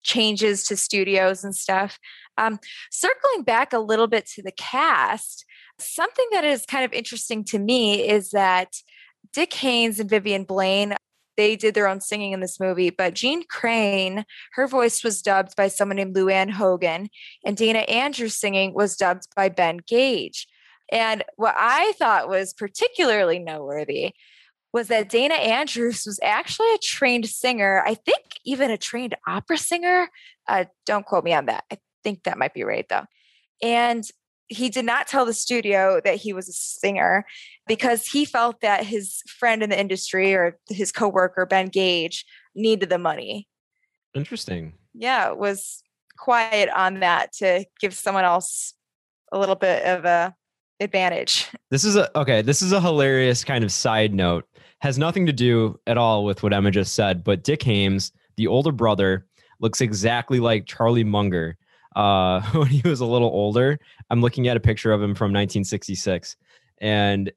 changes 0.03 0.63
to 0.65 0.77
studios 0.77 1.43
and 1.43 1.55
stuff. 1.55 1.97
Um, 2.37 2.59
circling 2.91 3.43
back 3.43 3.73
a 3.73 3.79
little 3.79 4.05
bit 4.05 4.27
to 4.35 4.43
the 4.43 4.51
cast, 4.51 5.45
something 5.79 6.27
that 6.33 6.43
is 6.43 6.65
kind 6.67 6.85
of 6.85 6.93
interesting 6.93 7.43
to 7.45 7.57
me 7.57 8.07
is 8.07 8.29
that 8.29 8.75
Dick 9.33 9.53
Haymes 9.55 9.99
and 9.99 10.09
Vivian 10.09 10.43
Blaine 10.43 10.95
they 11.37 11.55
did 11.55 11.73
their 11.73 11.87
own 11.87 12.01
singing 12.01 12.31
in 12.31 12.39
this 12.39 12.59
movie, 12.59 12.89
but 12.89 13.13
Jeanne 13.13 13.43
Crain, 13.49 14.25
her 14.53 14.67
voice 14.67 15.03
was 15.03 15.21
dubbed 15.21 15.55
by 15.55 15.67
someone 15.67 15.97
named 15.97 16.15
Louanne 16.15 16.51
Hogan, 16.51 17.09
and 17.45 17.57
Dana 17.57 17.79
Andrews' 17.79 18.35
singing 18.35 18.73
was 18.73 18.95
dubbed 18.95 19.27
by 19.35 19.49
Ben 19.49 19.79
Gage. 19.85 20.47
And 20.91 21.23
what 21.35 21.55
I 21.57 21.93
thought 21.97 22.29
was 22.29 22.53
particularly 22.53 23.39
noteworthy 23.39 24.13
was 24.71 24.89
that 24.89 25.09
Dana 25.09 25.35
Andrews 25.35 26.03
was 26.05 26.19
actually 26.21 26.67
a 26.73 26.79
trained 26.79 27.27
singer. 27.27 27.81
I 27.85 27.95
think 27.95 28.23
even 28.43 28.69
a 28.69 28.77
trained 28.77 29.15
opera 29.25 29.57
singer. 29.57 30.09
Uh, 30.47 30.65
don't 30.85 31.05
quote 31.05 31.23
me 31.23 31.33
on 31.33 31.45
that. 31.45 31.63
I 31.71 31.77
think 32.03 32.23
that 32.23 32.37
might 32.37 32.53
be 32.53 32.63
right 32.63 32.85
though. 32.89 33.05
And 33.63 34.05
he 34.47 34.69
did 34.69 34.85
not 34.85 35.07
tell 35.07 35.25
the 35.25 35.33
studio 35.33 35.99
that 36.03 36.15
he 36.15 36.33
was 36.33 36.47
a 36.47 36.53
singer 36.53 37.25
because 37.67 38.05
he 38.05 38.25
felt 38.25 38.61
that 38.61 38.85
his 38.85 39.21
friend 39.27 39.63
in 39.63 39.69
the 39.69 39.79
industry 39.79 40.33
or 40.33 40.59
his 40.69 40.91
coworker 40.91 41.45
Ben 41.45 41.67
Gage 41.67 42.25
needed 42.55 42.89
the 42.89 42.97
money. 42.97 43.47
Interesting. 44.13 44.73
Yeah, 44.93 45.31
was 45.31 45.83
quiet 46.17 46.69
on 46.69 47.01
that 47.01 47.33
to 47.33 47.65
give 47.81 47.93
someone 47.93 48.23
else 48.23 48.73
a 49.31 49.39
little 49.39 49.55
bit 49.55 49.83
of 49.85 50.05
a 50.05 50.33
advantage. 50.79 51.47
This 51.71 51.83
is 51.83 51.95
a 51.95 52.17
okay, 52.17 52.41
this 52.41 52.61
is 52.61 52.71
a 52.71 52.81
hilarious 52.81 53.43
kind 53.43 53.63
of 53.63 53.71
side 53.71 54.13
note. 54.13 54.47
Has 54.79 54.97
nothing 54.97 55.25
to 55.25 55.33
do 55.33 55.79
at 55.87 55.97
all 55.97 56.23
with 56.25 56.43
what 56.43 56.53
Emma 56.53 56.69
just 56.69 56.93
said, 56.93 57.23
but 57.23 57.43
Dick 57.43 57.63
Haymes, 57.63 58.11
the 58.37 58.47
older 58.47 58.71
brother, 58.71 59.25
looks 59.59 59.81
exactly 59.81 60.39
like 60.39 60.67
Charlie 60.67 61.03
Munger 61.03 61.57
uh, 61.95 62.41
when 62.53 62.67
he 62.67 62.87
was 62.87 62.99
a 62.99 63.05
little 63.05 63.29
older. 63.29 63.79
I'm 64.09 64.21
looking 64.21 64.47
at 64.47 64.57
a 64.57 64.59
picture 64.59 64.91
of 64.91 65.01
him 65.01 65.15
from 65.15 65.31
1966, 65.31 66.35
and 66.79 67.31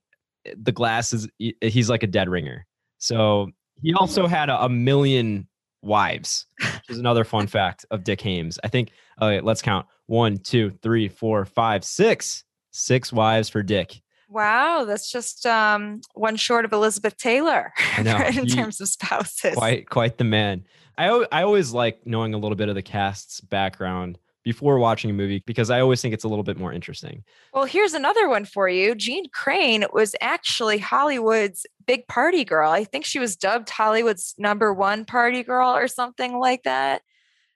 the 0.57 0.73
glasses, 0.73 1.29
he's 1.61 1.91
like 1.91 2.03
a 2.03 2.07
dead 2.07 2.29
ringer. 2.29 2.67
So 2.99 3.51
he 3.83 3.95
also 3.95 4.27
had 4.27 4.49
a, 4.49 4.65
a 4.65 4.69
million 4.69 5.47
wives, 5.83 6.47
which 6.59 6.91
is 6.91 6.99
another 6.99 7.25
fun 7.25 7.47
fact 7.47 7.87
of 7.91 8.05
Dick 8.05 8.21
Haymes. 8.23 8.59
I 8.65 8.69
think, 8.69 8.91
okay, 9.21 9.41
let's 9.41 9.63
count 9.63 9.87
one, 10.07 10.39
two, 10.39 10.71
three, 10.83 11.09
four, 11.09 11.45
five, 11.45 11.85
six 11.85 12.45
six 12.71 13.13
wives 13.13 13.49
for 13.49 13.63
Dick. 13.63 14.01
Wow, 14.29 14.85
that's 14.85 15.11
just 15.11 15.47
um, 15.47 16.01
one 16.15 16.37
short 16.37 16.65
of 16.65 16.73
Elizabeth 16.73 17.17
Taylor 17.17 17.73
know, 18.03 18.17
in 18.35 18.47
terms 18.47 18.81
of 18.81 18.89
spouses. 18.89 19.55
Quite, 19.55 19.89
quite 19.89 20.19
the 20.19 20.25
man. 20.25 20.65
I 20.99 21.25
I 21.33 21.43
always 21.45 21.73
like 21.73 22.07
knowing 22.07 22.35
a 22.35 22.39
little 22.39 22.57
bit 22.57 22.69
of 22.69 22.75
the 22.75 22.83
cast's 22.83 23.41
background 23.41 24.19
before 24.49 24.79
watching 24.79 25.11
a 25.11 25.13
movie 25.13 25.43
because 25.45 25.69
I 25.69 25.81
always 25.81 26.01
think 26.01 26.15
it's 26.15 26.25
a 26.25 26.29
little 26.29 26.43
bit 26.43 26.57
more 26.57 26.73
interesting. 26.73 27.23
Well, 27.53 27.67
here's 27.67 27.93
another 27.93 28.31
one 28.31 28.47
for 28.47 28.67
you. 28.67 28.95
Jeanne 28.95 29.29
Crain 29.31 29.85
was 29.93 30.17
actually 30.23 30.79
Hollywood's 30.79 31.67
big 31.87 32.09
party 32.09 32.47
girl. 32.47 32.71
I 32.71 32.85
think 32.85 33.05
she 33.05 33.19
was 33.19 33.37
dubbed 33.37 33.69
Hollywood's 33.69 34.35
number 34.39 34.73
one 34.73 35.05
party 35.05 35.43
girl 35.43 35.77
or 35.77 35.87
something 35.87 36.39
like 36.39 36.63
that. 36.63 37.03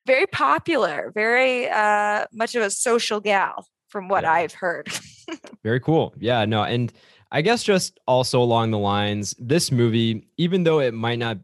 Very 0.04 0.26
popular, 0.26 1.12
very 1.14 1.66
uh, 1.66 2.26
much 2.30 2.54
of 2.56 2.62
a 2.62 2.68
social 2.68 3.20
gal 3.20 3.66
from 3.88 4.08
what 4.08 4.24
yeah. 4.24 4.32
I've 4.32 4.52
heard. 4.52 4.90
Very 5.62 5.80
cool. 5.80 6.12
Yeah, 6.18 6.44
no. 6.44 6.64
And 6.64 6.92
I 7.30 7.40
guess 7.40 7.62
just 7.62 8.00
also 8.06 8.42
along 8.42 8.72
the 8.72 8.78
lines, 8.78 9.34
this 9.38 9.70
movie, 9.70 10.26
even 10.36 10.64
though 10.64 10.80
it 10.80 10.92
might 10.92 11.20
not 11.20 11.38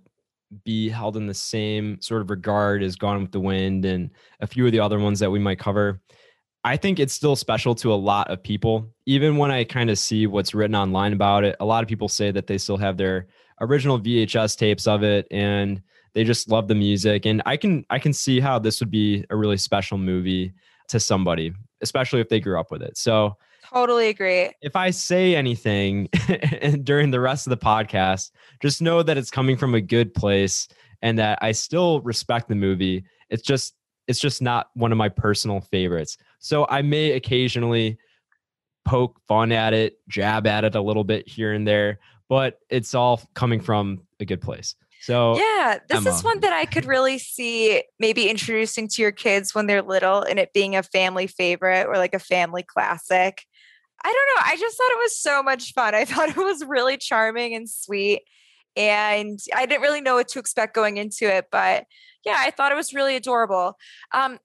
be 0.64 0.88
held 0.88 1.16
in 1.16 1.26
the 1.26 1.34
same 1.34 2.00
sort 2.00 2.22
of 2.22 2.30
regard 2.30 2.82
as 2.82 2.96
Gone 2.96 3.22
with 3.22 3.32
the 3.32 3.40
Wind 3.40 3.84
and 3.84 4.10
a 4.40 4.46
few 4.46 4.66
of 4.66 4.72
the 4.72 4.80
other 4.80 4.98
ones 4.98 5.20
that 5.20 5.30
we 5.30 5.38
might 5.38 5.58
cover, 5.58 6.00
I 6.64 6.76
think 6.76 6.98
it's 6.98 7.14
still 7.14 7.36
special 7.36 7.74
to 7.76 7.92
a 7.92 7.94
lot 7.94 8.30
of 8.30 8.42
people. 8.42 8.88
Even 9.06 9.36
when 9.36 9.50
I 9.50 9.64
kind 9.64 9.90
of 9.90 9.98
see 9.98 10.26
what's 10.26 10.54
written 10.54 10.74
online 10.74 11.12
about 11.12 11.44
it, 11.44 11.56
a 11.60 11.64
lot 11.64 11.82
of 11.82 11.88
people 11.88 12.08
say 12.08 12.30
that 12.30 12.46
they 12.46 12.58
still 12.58 12.76
have 12.76 12.96
their 12.96 13.26
original 13.60 13.98
VHS 13.98 14.56
tapes 14.56 14.86
of 14.86 15.02
it 15.02 15.26
and 15.30 15.82
they 16.14 16.24
just 16.24 16.48
love 16.48 16.68
the 16.68 16.74
music 16.74 17.26
and 17.26 17.42
I 17.44 17.56
can 17.56 17.84
I 17.90 17.98
can 17.98 18.12
see 18.12 18.40
how 18.40 18.58
this 18.58 18.80
would 18.80 18.90
be 18.90 19.24
a 19.30 19.36
really 19.36 19.56
special 19.56 19.98
movie 19.98 20.52
to 20.88 20.98
somebody 20.98 21.52
especially 21.80 22.20
if 22.20 22.28
they 22.28 22.40
grew 22.40 22.58
up 22.58 22.70
with 22.70 22.82
it. 22.82 22.96
So 22.96 23.36
totally 23.72 24.08
agree. 24.08 24.50
If 24.62 24.76
I 24.76 24.90
say 24.90 25.34
anything 25.34 26.08
during 26.82 27.10
the 27.10 27.20
rest 27.20 27.46
of 27.46 27.50
the 27.50 27.56
podcast, 27.56 28.30
just 28.60 28.82
know 28.82 29.02
that 29.02 29.16
it's 29.16 29.30
coming 29.30 29.56
from 29.56 29.74
a 29.74 29.80
good 29.80 30.14
place 30.14 30.68
and 31.02 31.18
that 31.18 31.38
I 31.42 31.52
still 31.52 32.00
respect 32.02 32.48
the 32.48 32.54
movie. 32.54 33.04
It's 33.30 33.42
just 33.42 33.74
it's 34.06 34.18
just 34.18 34.40
not 34.40 34.70
one 34.74 34.90
of 34.90 34.98
my 34.98 35.10
personal 35.10 35.60
favorites. 35.60 36.16
So 36.38 36.66
I 36.68 36.82
may 36.82 37.12
occasionally 37.12 37.98
poke 38.86 39.20
fun 39.28 39.52
at 39.52 39.74
it, 39.74 39.98
jab 40.08 40.46
at 40.46 40.64
it 40.64 40.74
a 40.74 40.80
little 40.80 41.04
bit 41.04 41.28
here 41.28 41.52
and 41.52 41.68
there, 41.68 41.98
but 42.28 42.58
it's 42.70 42.94
all 42.94 43.20
coming 43.34 43.60
from 43.60 44.00
a 44.18 44.24
good 44.24 44.40
place. 44.40 44.74
So 45.00 45.38
yeah, 45.38 45.78
this 45.88 45.98
Emma. 45.98 46.10
is 46.10 46.24
one 46.24 46.40
that 46.40 46.52
I 46.52 46.64
could 46.64 46.84
really 46.84 47.18
see 47.18 47.82
maybe 48.00 48.28
introducing 48.28 48.88
to 48.88 49.02
your 49.02 49.12
kids 49.12 49.54
when 49.54 49.66
they're 49.66 49.82
little 49.82 50.22
and 50.22 50.38
it 50.38 50.52
being 50.52 50.74
a 50.74 50.82
family 50.82 51.26
favorite 51.26 51.86
or 51.86 51.96
like 51.96 52.14
a 52.14 52.18
family 52.18 52.62
classic. 52.62 53.44
I 54.04 54.08
don't 54.08 54.36
know. 54.36 54.52
I 54.52 54.56
just 54.56 54.76
thought 54.76 54.92
it 54.92 55.02
was 55.02 55.18
so 55.18 55.42
much 55.42 55.72
fun. 55.72 55.94
I 55.94 56.04
thought 56.06 56.30
it 56.30 56.36
was 56.36 56.64
really 56.64 56.96
charming 56.96 57.54
and 57.54 57.68
sweet. 57.68 58.22
And 58.76 59.40
I 59.54 59.66
didn't 59.66 59.82
really 59.82 60.00
know 60.00 60.14
what 60.14 60.28
to 60.28 60.38
expect 60.38 60.74
going 60.74 60.98
into 60.98 61.24
it, 61.32 61.46
but 61.50 61.84
yeah, 62.24 62.36
I 62.38 62.50
thought 62.50 62.72
it 62.72 62.76
was 62.76 62.94
really 62.94 63.16
adorable. 63.16 63.76
Um, 64.12 64.38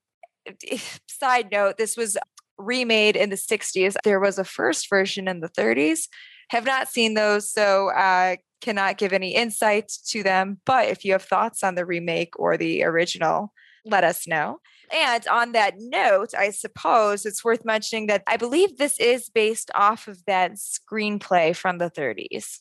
side 1.08 1.50
note, 1.52 1.78
this 1.78 1.96
was 1.96 2.18
remade 2.58 3.16
in 3.16 3.30
the 3.30 3.36
60s. 3.36 3.96
There 4.04 4.20
was 4.20 4.40
a 4.40 4.44
first 4.44 4.90
version 4.90 5.28
in 5.28 5.40
the 5.40 5.50
30s. 5.50 6.08
Have 6.50 6.66
not 6.66 6.88
seen 6.88 7.14
those, 7.14 7.52
so 7.52 7.90
uh, 7.90 8.36
cannot 8.62 8.98
give 8.98 9.14
any 9.14 9.36
insight 9.36 9.92
to 10.08 10.24
them. 10.24 10.60
But 10.66 10.88
if 10.88 11.04
you 11.06 11.14
have 11.14 11.24
thoughts 11.24 11.64
on 11.64 11.76
the 11.76 11.86
remake 11.86 12.38
or 12.38 12.58
the 12.58 12.84
original, 12.84 13.54
let 13.86 14.04
us 14.04 14.28
know. 14.28 14.60
And 14.94 15.28
on 15.28 15.54
that 15.54 15.76
note, 15.80 16.34
I 16.38 16.52
suppose 16.52 17.26
it's 17.26 17.44
worth 17.44 17.66
mentioning 17.66 18.08
that 18.08 18.24
I 18.28 18.38
believe 18.38 18.78
this 18.78 19.00
is 19.00 19.30
based 19.30 19.72
off 19.74 20.08
of 20.08 20.24
that 20.26 20.54
screenplay 20.54 21.56
from 21.56 21.80
the 21.80 21.90
30s. 21.90 22.60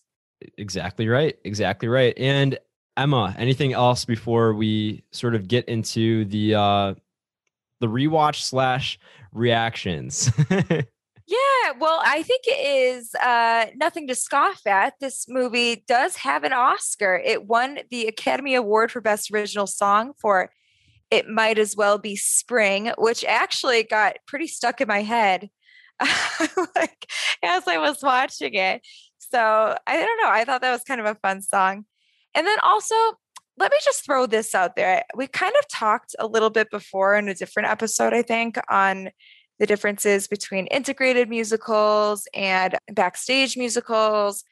Exactly 0.56 1.08
right. 1.08 1.36
Exactly 1.44 1.88
right. 1.88 2.14
And 2.16 2.58
Emma, 2.96 3.34
anything 3.38 3.74
else 3.74 4.04
before 4.04 4.54
we 4.54 5.04
sort 5.12 5.34
of 5.34 5.46
get 5.46 5.68
into 5.68 6.24
the 6.24 6.54
uh 6.54 6.94
the 7.80 7.86
rewatch 7.88 8.42
slash 8.42 8.98
reactions? 9.32 10.30
Yeah, 11.24 11.72
well, 11.78 12.00
I 12.04 12.22
think 12.24 12.42
it 12.46 12.94
is 12.98 13.14
uh, 13.14 13.66
nothing 13.76 14.08
to 14.08 14.14
scoff 14.14 14.66
at. 14.66 14.94
This 15.00 15.26
movie 15.28 15.84
does 15.86 16.16
have 16.16 16.44
an 16.44 16.52
Oscar. 16.52 17.22
It 17.24 17.46
won 17.46 17.78
the 17.90 18.06
Academy 18.06 18.54
Award 18.54 18.90
for 18.90 19.00
Best 19.00 19.30
Original 19.30 19.66
Song 19.66 20.12
for 20.20 20.50
It 21.12 21.28
Might 21.28 21.58
As 21.58 21.76
Well 21.76 21.98
Be 21.98 22.16
Spring, 22.16 22.90
which 22.96 23.22
actually 23.24 23.82
got 23.82 24.16
pretty 24.26 24.46
stuck 24.46 24.80
in 24.80 24.88
my 24.88 25.02
head 25.02 25.50
like 26.74 27.06
as 27.42 27.68
I 27.68 27.76
was 27.78 28.02
watching 28.02 28.54
it. 28.54 28.80
So 29.18 29.76
I 29.86 29.96
don't 29.96 30.22
know. 30.22 30.30
I 30.30 30.44
thought 30.44 30.62
that 30.62 30.72
was 30.72 30.84
kind 30.84 31.00
of 31.00 31.06
a 31.06 31.14
fun 31.16 31.42
song. 31.42 31.84
And 32.34 32.46
then 32.46 32.58
also, 32.64 32.94
let 33.58 33.70
me 33.70 33.76
just 33.84 34.04
throw 34.04 34.24
this 34.26 34.54
out 34.54 34.74
there. 34.74 35.02
We 35.14 35.26
kind 35.26 35.54
of 35.58 35.68
talked 35.68 36.16
a 36.18 36.26
little 36.26 36.50
bit 36.50 36.70
before 36.70 37.14
in 37.14 37.28
a 37.28 37.34
different 37.34 37.68
episode, 37.68 38.14
I 38.14 38.22
think, 38.22 38.58
on 38.70 39.10
the 39.58 39.66
differences 39.66 40.26
between 40.26 40.66
integrated 40.68 41.28
musicals 41.28 42.26
and 42.34 42.76
backstage 42.92 43.56
musicals. 43.56 44.44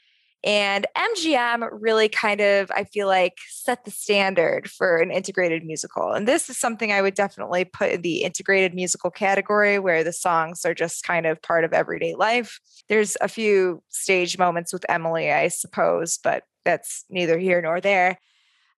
And 0.42 0.86
MGM 0.96 1.68
really 1.72 2.08
kind 2.08 2.40
of, 2.40 2.70
I 2.70 2.84
feel 2.84 3.06
like, 3.06 3.34
set 3.48 3.84
the 3.84 3.90
standard 3.90 4.70
for 4.70 4.96
an 4.96 5.10
integrated 5.10 5.64
musical. 5.64 6.12
And 6.12 6.26
this 6.26 6.48
is 6.48 6.58
something 6.58 6.92
I 6.92 7.02
would 7.02 7.14
definitely 7.14 7.66
put 7.66 7.90
in 7.90 8.02
the 8.02 8.22
integrated 8.22 8.74
musical 8.74 9.10
category 9.10 9.78
where 9.78 10.02
the 10.02 10.12
songs 10.12 10.64
are 10.64 10.74
just 10.74 11.04
kind 11.04 11.26
of 11.26 11.42
part 11.42 11.64
of 11.64 11.74
everyday 11.74 12.14
life. 12.14 12.58
There's 12.88 13.16
a 13.20 13.28
few 13.28 13.82
stage 13.90 14.38
moments 14.38 14.72
with 14.72 14.84
Emily, 14.88 15.30
I 15.30 15.48
suppose, 15.48 16.18
but 16.22 16.44
that's 16.64 17.04
neither 17.10 17.38
here 17.38 17.60
nor 17.60 17.80
there. 17.80 18.18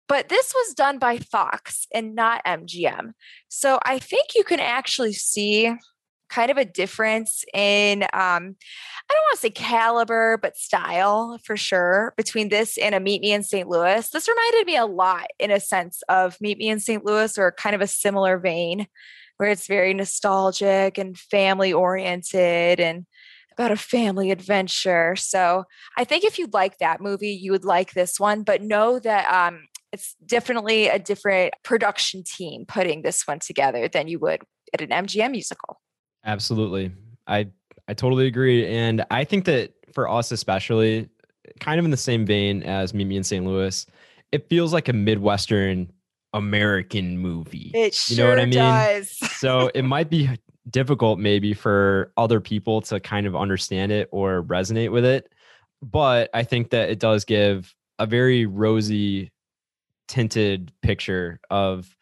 But 0.09 0.29
this 0.29 0.53
was 0.53 0.75
done 0.75 0.99
by 0.99 1.19
Fox 1.19 1.87
and 1.95 2.15
not 2.15 2.45
MGM. 2.45 3.13
So 3.49 3.79
I 3.85 3.99
think 3.99 4.35
you 4.35 4.43
can 4.45 4.61
actually 4.61 5.13
see 5.13 5.75
kind 6.33 6.51
of 6.51 6.57
a 6.57 6.65
difference 6.65 7.45
in 7.53 8.03
um, 8.03 8.57
I 9.13 9.15
don't 9.15 9.25
want 9.25 9.35
to 9.35 9.41
say 9.41 9.51
caliber, 9.51 10.39
but 10.41 10.57
style 10.57 11.39
for 11.45 11.57
sure 11.57 12.15
between 12.17 12.49
this 12.49 12.79
and 12.79 12.95
a 12.95 13.01
Meet 13.01 13.21
Me 13.21 13.33
in 13.33 13.43
St. 13.43 13.69
Louis. 13.69 14.09
This 14.09 14.29
reminded 14.29 14.67
me 14.67 14.77
a 14.77 14.87
lot 14.87 15.27
in 15.39 15.51
a 15.51 15.61
sense 15.61 16.03
of 16.09 16.41
Meet 16.41 16.59
Me 16.59 16.69
in 16.69 16.81
St. 16.81 17.05
Louis 17.05 17.37
or 17.37 17.53
kind 17.53 17.75
of 17.75 17.83
a 17.83 17.87
similar 17.87 18.39
vein 18.39 18.87
where 19.37 19.51
it's 19.51 19.67
very 19.67 19.93
nostalgic 19.93 20.97
and 20.97 21.19
family 21.19 21.73
oriented 21.73 22.81
and 22.81 23.05
about 23.53 23.71
a 23.71 23.77
family 23.77 24.31
adventure. 24.31 25.15
So 25.17 25.65
I 25.99 26.05
think 26.05 26.25
if 26.25 26.39
you 26.39 26.49
like 26.53 26.79
that 26.79 27.03
movie, 27.03 27.33
you 27.33 27.53
would 27.53 27.65
like 27.65 27.93
this 27.93 28.19
one, 28.19 28.43
but 28.45 28.63
know 28.63 28.99
that 28.99 29.31
um, 29.31 29.65
it's 29.93 30.15
definitely 30.25 30.89
a 30.89 30.99
different 30.99 31.53
production 31.63 32.25
team 32.25 32.65
putting 32.67 33.03
this 33.03 33.27
one 33.27 33.41
together 33.41 33.89
than 33.89 34.09
you 34.09 34.19
would 34.21 34.41
at 34.73 34.81
an 34.81 34.89
MGM 34.89 35.33
musical. 35.33 35.82
Absolutely. 36.25 36.93
I 37.27 37.49
I 37.89 37.95
totally 37.95 38.27
agree. 38.27 38.67
And 38.67 39.05
I 39.11 39.25
think 39.25 39.45
that 39.47 39.73
for 39.93 40.09
us 40.09 40.33
especially, 40.33 41.09
kind 41.61 41.79
of 41.79 41.85
in 41.85 41.91
the 41.91 41.97
same 41.97 42.25
vein 42.25 42.63
as 42.63 42.95
Me 42.95 43.17
in 43.17 43.25
St. 43.25 43.45
Louis, 43.45 43.87
it 44.31 44.49
feels 44.49 44.73
like 44.73 44.89
a 44.89 44.93
Midwestern 44.93 45.93
American 46.33 47.19
movie. 47.19 47.71
It 47.75 47.95
sure 47.95 48.17
you 48.17 48.23
know 48.23 48.29
what 48.31 48.39
I 48.39 48.47
mean? 48.47 48.53
does. 48.53 49.19
so 49.39 49.71
it 49.75 49.83
might 49.83 50.09
be 50.09 50.31
difficult 50.71 51.19
maybe 51.19 51.55
for 51.55 52.13
other 52.17 52.41
people 52.41 52.81
to 52.83 53.01
kind 53.01 53.27
of 53.27 53.35
understand 53.35 53.93
it 53.93 54.09
or 54.13 54.43
resonate 54.43 54.93
with 54.93 55.05
it. 55.05 55.33
But 55.83 56.31
I 56.33 56.45
think 56.45 56.71
that 56.71 56.91
it 56.91 57.01
does 57.01 57.25
give 57.25 57.75
a 57.99 58.07
very 58.07 58.47
rosy 58.47 59.33
tinted 60.09 60.73
picture 60.83 61.41
of 61.51 61.97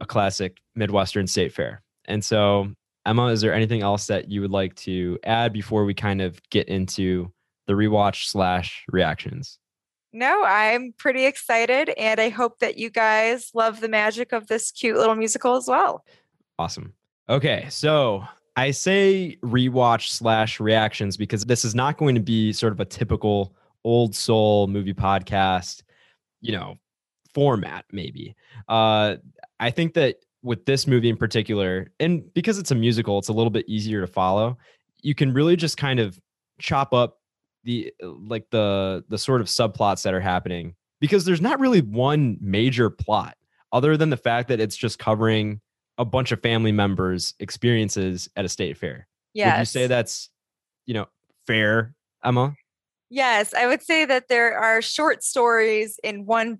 a 0.00 0.06
classic 0.06 0.58
Midwestern 0.74 1.26
state 1.26 1.52
fair. 1.52 1.82
And 2.06 2.24
so 2.24 2.72
Emma, 3.06 3.26
is 3.26 3.40
there 3.40 3.54
anything 3.54 3.82
else 3.82 4.06
that 4.06 4.30
you 4.30 4.40
would 4.40 4.50
like 4.50 4.74
to 4.76 5.18
add 5.24 5.52
before 5.52 5.84
we 5.84 5.94
kind 5.94 6.22
of 6.22 6.40
get 6.50 6.68
into 6.68 7.30
the 7.66 7.74
rewatch 7.74 8.26
slash 8.26 8.84
reactions? 8.88 9.58
No, 10.12 10.44
I'm 10.44 10.94
pretty 10.96 11.26
excited 11.26 11.90
and 11.98 12.20
I 12.20 12.28
hope 12.28 12.60
that 12.60 12.78
you 12.78 12.88
guys 12.88 13.50
love 13.52 13.80
the 13.80 13.88
magic 13.88 14.32
of 14.32 14.46
this 14.46 14.70
cute 14.70 14.96
little 14.96 15.16
musical 15.16 15.56
as 15.56 15.66
well. 15.66 16.04
Awesome. 16.58 16.94
Okay, 17.28 17.66
so 17.68 18.24
I 18.56 18.70
say 18.70 19.36
rewatch 19.42 20.10
slash 20.10 20.60
reactions 20.60 21.16
because 21.16 21.44
this 21.44 21.64
is 21.64 21.74
not 21.74 21.98
going 21.98 22.14
to 22.14 22.20
be 22.20 22.52
sort 22.52 22.72
of 22.72 22.80
a 22.80 22.84
typical 22.84 23.54
old 23.82 24.14
soul 24.14 24.66
movie 24.68 24.94
podcast, 24.94 25.82
you 26.40 26.52
know, 26.52 26.78
format, 27.34 27.84
maybe. 27.90 28.36
Uh, 28.68 29.16
I 29.58 29.70
think 29.70 29.94
that 29.94 30.23
with 30.44 30.66
this 30.66 30.86
movie 30.86 31.08
in 31.08 31.16
particular, 31.16 31.90
and 31.98 32.32
because 32.34 32.58
it's 32.58 32.70
a 32.70 32.74
musical, 32.74 33.18
it's 33.18 33.28
a 33.28 33.32
little 33.32 33.50
bit 33.50 33.64
easier 33.68 34.00
to 34.00 34.06
follow. 34.06 34.56
You 35.02 35.14
can 35.14 35.32
really 35.32 35.56
just 35.56 35.76
kind 35.76 35.98
of 35.98 36.20
chop 36.60 36.92
up 36.92 37.18
the 37.64 37.92
like 38.00 38.46
the 38.50 39.04
the 39.08 39.18
sort 39.18 39.40
of 39.40 39.48
subplots 39.48 40.02
that 40.02 40.14
are 40.14 40.20
happening 40.20 40.74
because 41.00 41.24
there's 41.24 41.40
not 41.40 41.58
really 41.58 41.80
one 41.80 42.36
major 42.40 42.90
plot 42.90 43.36
other 43.72 43.96
than 43.96 44.10
the 44.10 44.16
fact 44.16 44.48
that 44.48 44.60
it's 44.60 44.76
just 44.76 44.98
covering 44.98 45.60
a 45.98 46.04
bunch 46.04 46.30
of 46.30 46.40
family 46.40 46.72
members 46.72 47.34
experiences 47.40 48.28
at 48.36 48.44
a 48.44 48.48
state 48.48 48.76
fair. 48.76 49.08
Yeah. 49.32 49.54
Would 49.54 49.60
you 49.60 49.64
say 49.66 49.86
that's, 49.86 50.30
you 50.86 50.94
know, 50.94 51.06
fair, 51.46 51.94
Emma? 52.24 52.54
Yes, 53.10 53.54
I 53.54 53.66
would 53.66 53.82
say 53.82 54.04
that 54.04 54.28
there 54.28 54.56
are 54.58 54.82
short 54.82 55.22
stories 55.22 55.98
in 56.02 56.26
one 56.26 56.58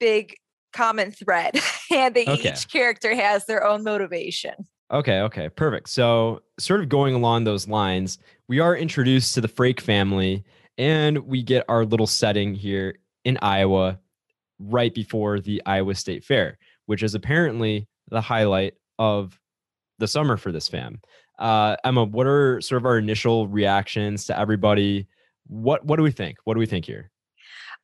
big 0.00 0.36
common 0.72 1.10
thread 1.10 1.54
and 1.90 2.14
that 2.14 2.28
okay. 2.28 2.50
each 2.50 2.70
character 2.70 3.14
has 3.14 3.46
their 3.46 3.66
own 3.66 3.84
motivation. 3.84 4.54
Okay, 4.90 5.20
okay, 5.20 5.48
perfect. 5.50 5.90
So, 5.90 6.40
sort 6.58 6.80
of 6.80 6.88
going 6.88 7.14
along 7.14 7.44
those 7.44 7.68
lines, 7.68 8.18
we 8.48 8.58
are 8.58 8.74
introduced 8.74 9.34
to 9.34 9.42
the 9.42 9.48
Frake 9.48 9.80
family 9.80 10.44
and 10.78 11.18
we 11.18 11.42
get 11.42 11.64
our 11.68 11.84
little 11.84 12.06
setting 12.06 12.54
here 12.54 12.98
in 13.24 13.38
Iowa 13.42 13.98
right 14.58 14.94
before 14.94 15.40
the 15.40 15.60
Iowa 15.66 15.94
State 15.94 16.24
Fair, 16.24 16.58
which 16.86 17.02
is 17.02 17.14
apparently 17.14 17.86
the 18.10 18.20
highlight 18.20 18.74
of 18.98 19.38
the 19.98 20.08
summer 20.08 20.36
for 20.36 20.52
this 20.52 20.68
fam. 20.68 21.00
Uh, 21.38 21.76
Emma, 21.84 22.04
what 22.04 22.26
are 22.26 22.60
sort 22.60 22.80
of 22.80 22.86
our 22.86 22.98
initial 22.98 23.46
reactions 23.48 24.24
to 24.26 24.38
everybody? 24.38 25.06
What 25.46 25.84
what 25.84 25.96
do 25.96 26.02
we 26.02 26.10
think? 26.10 26.38
What 26.44 26.54
do 26.54 26.60
we 26.60 26.66
think 26.66 26.84
here? 26.84 27.10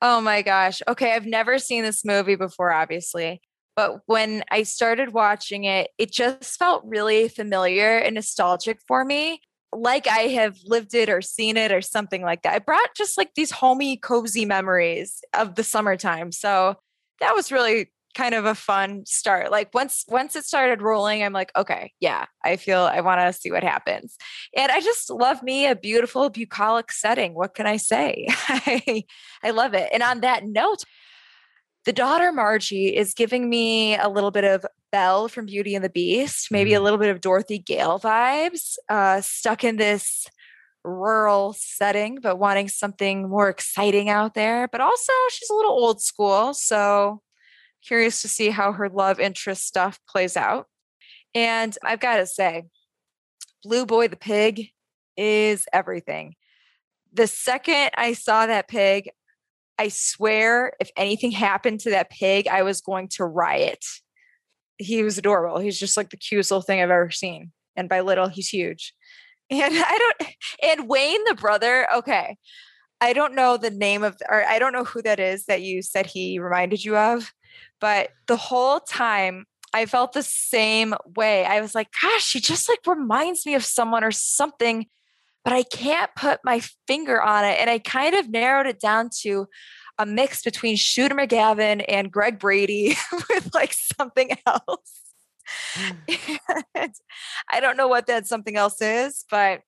Oh 0.02 0.20
my 0.20 0.42
gosh. 0.42 0.83
Okay, 0.87 1.12
I've 1.12 1.26
never 1.26 1.59
seen 1.59 1.83
this 1.83 2.04
movie 2.04 2.37
before, 2.37 2.72
obviously. 2.72 3.40
But 3.76 4.00
when 4.07 4.44
I 4.50 4.62
started 4.62 5.12
watching 5.12 5.64
it, 5.64 5.90
it 5.98 6.12
just 6.12 6.59
felt 6.59 6.83
really 6.85 7.28
familiar 7.28 7.96
and 7.98 8.14
nostalgic 8.14 8.78
for 8.87 9.04
me. 9.04 9.40
Like 9.72 10.07
I 10.07 10.28
have 10.28 10.57
lived 10.64 10.94
it 10.94 11.09
or 11.09 11.20
seen 11.20 11.57
it 11.57 11.72
or 11.72 11.80
something 11.80 12.22
like 12.22 12.42
that. 12.42 12.57
It 12.57 12.66
brought 12.66 12.94
just 12.96 13.18
like 13.18 13.30
these 13.35 13.50
homey, 13.50 13.96
cozy 13.96 14.44
memories 14.44 15.20
of 15.33 15.57
the 15.57 15.64
summertime. 15.64 16.30
So 16.30 16.76
that 17.20 17.35
was 17.35 17.50
really 17.50 17.90
kind 18.14 18.35
of 18.35 18.44
a 18.44 18.55
fun 18.55 19.05
start. 19.07 19.50
Like 19.50 19.74
once 19.74 20.05
once 20.09 20.37
it 20.37 20.44
started 20.44 20.83
rolling, 20.83 21.22
I'm 21.22 21.33
like, 21.33 21.53
okay, 21.57 21.92
yeah, 22.00 22.27
I 22.44 22.57
feel 22.57 22.81
I 22.81 23.00
want 23.00 23.20
to 23.20 23.33
see 23.38 23.50
what 23.50 23.64
happens. 23.64 24.16
And 24.57 24.70
I 24.70 24.81
just 24.81 25.11
love 25.11 25.42
me 25.42 25.66
a 25.66 25.77
beautiful 25.77 26.31
bucolic 26.31 26.92
setting. 26.92 27.35
What 27.35 27.55
can 27.55 27.66
I 27.66 27.77
say? 27.77 28.27
I 28.48 29.05
I 29.42 29.50
love 29.50 29.74
it. 29.74 29.88
And 29.92 30.03
on 30.03 30.20
that 30.20 30.44
note, 30.44 30.85
the 31.85 31.92
daughter 31.92 32.33
Margie 32.33 32.96
is 32.96 33.14
giving 33.14 33.50
me 33.50 33.96
a 33.96 34.09
little 34.09 34.31
bit 34.31 34.44
of 34.44 34.64
Belle 34.90 35.29
from 35.29 35.46
Beauty 35.46 35.74
and 35.74 35.85
the 35.85 35.90
Beast, 35.90 36.48
maybe 36.50 36.72
a 36.72 36.81
little 36.81 36.98
bit 36.98 37.11
of 37.11 37.20
Dorothy 37.20 37.59
Gale 37.59 37.98
vibes, 37.98 38.77
uh, 38.88 39.20
stuck 39.20 39.64
in 39.64 39.77
this 39.77 40.27
rural 40.85 41.55
setting, 41.59 42.18
but 42.22 42.38
wanting 42.38 42.68
something 42.68 43.29
more 43.29 43.48
exciting 43.48 44.09
out 44.09 44.35
there. 44.35 44.68
But 44.68 44.81
also, 44.81 45.12
she's 45.31 45.50
a 45.50 45.55
little 45.55 45.72
old 45.72 46.00
school. 46.00 46.55
So 46.55 47.20
curious 47.87 48.23
to 48.23 48.29
see 48.29 48.51
how 48.51 48.73
her 48.73 48.88
love 48.88 49.20
interest 49.20 49.66
stuff 49.66 49.99
plays 50.09 50.37
out. 50.37 50.66
And 51.35 51.77
I've 51.83 52.01
got 52.01 52.16
to 52.16 52.27
say, 52.27 52.64
Blue 53.62 53.87
Boy 53.87 54.09
the 54.09 54.16
pig 54.16 54.68
is 55.16 55.66
everything. 55.73 56.35
The 57.12 57.27
second 57.27 57.90
I 57.97 58.12
saw 58.12 58.47
that 58.47 58.68
pig, 58.68 59.11
I 59.79 59.88
swear 59.88 60.73
if 60.81 60.90
anything 60.97 61.33
happened 61.33 61.81
to 61.81 61.90
that 61.90 62.11
pig, 62.11 62.49
I 62.49 62.62
was 62.62 62.81
going 62.81 63.09
to 63.14 63.25
riot. 63.25 63.85
He 64.79 65.03
was 65.03 65.18
adorable. 65.18 65.59
He's 65.59 65.79
just 65.79 65.97
like 65.97 66.11
the 66.11 66.16
cutest 66.16 66.51
little 66.51 66.62
thing 66.62 66.81
I've 66.81 66.90
ever 66.90 67.11
seen. 67.11 67.53
And 67.77 67.88
by 67.88 68.01
little, 68.01 68.29
he's 68.29 68.49
huge. 68.49 68.94
And 69.51 69.75
I 69.77 69.99
don't, 69.99 70.31
and 70.62 70.88
Wayne, 70.88 71.23
the 71.27 71.35
brother, 71.35 71.87
okay. 71.97 72.38
I 73.03 73.12
don't 73.12 73.35
know 73.35 73.59
the 73.59 73.70
name 73.70 74.03
of, 74.03 74.16
or 74.27 74.42
I 74.42 74.59
don't 74.59 74.73
know 74.73 74.85
who 74.85 75.03
that 75.03 75.20
is 75.20 75.44
that 75.44 75.61
you 75.61 75.83
said 75.83 76.07
he 76.07 76.38
reminded 76.38 76.83
you 76.83 76.97
of. 76.97 77.31
But 77.85 78.12
the 78.29 78.38
whole 78.38 78.81
time 78.81 79.44
I 79.75 79.85
felt 79.85 80.14
the 80.14 80.23
same 80.23 80.94
way. 81.16 81.44
I 81.44 81.61
was 81.61 81.75
like, 81.75 81.88
gosh, 82.01 82.25
she 82.25 82.40
just 82.40 82.66
like 82.66 82.79
reminds 82.87 83.44
me 83.44 83.55
of 83.57 83.62
someone 83.62 84.03
or 84.03 84.11
something, 84.11 84.87
but 85.44 85.53
I 85.53 85.64
can't 85.64 86.11
put 86.16 86.40
my 86.44 86.62
finger 86.88 87.23
on 87.23 87.44
it. 87.44 87.61
And 87.61 87.68
I 87.68 87.81
kind 87.81 88.14
of 88.14 88.31
narrowed 88.31 88.66
it 88.66 88.81
down 88.81 89.11
to 89.20 89.49
a 89.99 90.07
mix 90.07 90.42
between 90.42 90.77
Shooter 90.77 91.14
McGavin 91.14 91.85
and 91.87 92.11
Greg 92.11 92.38
Brady 92.38 92.97
with 93.29 93.51
like 93.53 93.75
something 93.75 94.31
else. 94.47 95.03
Mm. 95.75 96.38
I 97.53 97.61
don't 97.61 97.77
know 97.77 97.88
what 97.88 98.07
that 98.07 98.27
something 98.27 98.57
else 98.57 98.81
is, 98.81 99.27
but 99.31 99.61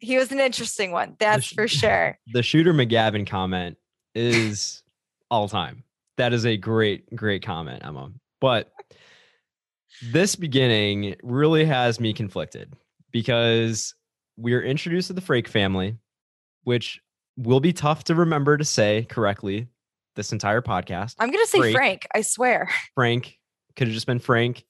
he 0.00 0.18
was 0.18 0.32
an 0.32 0.40
interesting 0.40 0.90
one. 0.90 1.14
That's 1.20 1.44
sh- 1.44 1.54
for 1.54 1.68
sure. 1.68 2.18
The 2.32 2.42
Shooter 2.42 2.74
McGavin 2.74 3.24
comment 3.24 3.76
is 4.16 4.82
all 5.30 5.48
time 5.48 5.84
that 6.20 6.34
is 6.34 6.44
a 6.44 6.58
great, 6.58 7.16
great 7.16 7.42
comment, 7.42 7.82
Emma. 7.82 8.12
But 8.42 8.70
this 10.12 10.36
beginning 10.36 11.16
really 11.22 11.64
has 11.64 11.98
me 11.98 12.12
conflicted 12.12 12.74
because 13.10 13.94
we're 14.36 14.62
introduced 14.62 15.06
to 15.06 15.14
the 15.14 15.22
Frake 15.22 15.48
family, 15.48 15.96
which 16.64 17.00
will 17.38 17.60
be 17.60 17.72
tough 17.72 18.04
to 18.04 18.14
remember 18.14 18.58
to 18.58 18.66
say 18.66 19.06
correctly 19.08 19.68
this 20.14 20.30
entire 20.30 20.60
podcast. 20.60 21.14
I'm 21.18 21.30
going 21.30 21.42
to 21.42 21.50
say 21.50 21.58
Frank, 21.58 21.74
Frank, 21.74 22.06
I 22.14 22.20
swear. 22.20 22.68
Frank 22.94 23.38
could 23.76 23.86
have 23.88 23.94
just 23.94 24.06
been 24.06 24.18
Frank. 24.18 24.66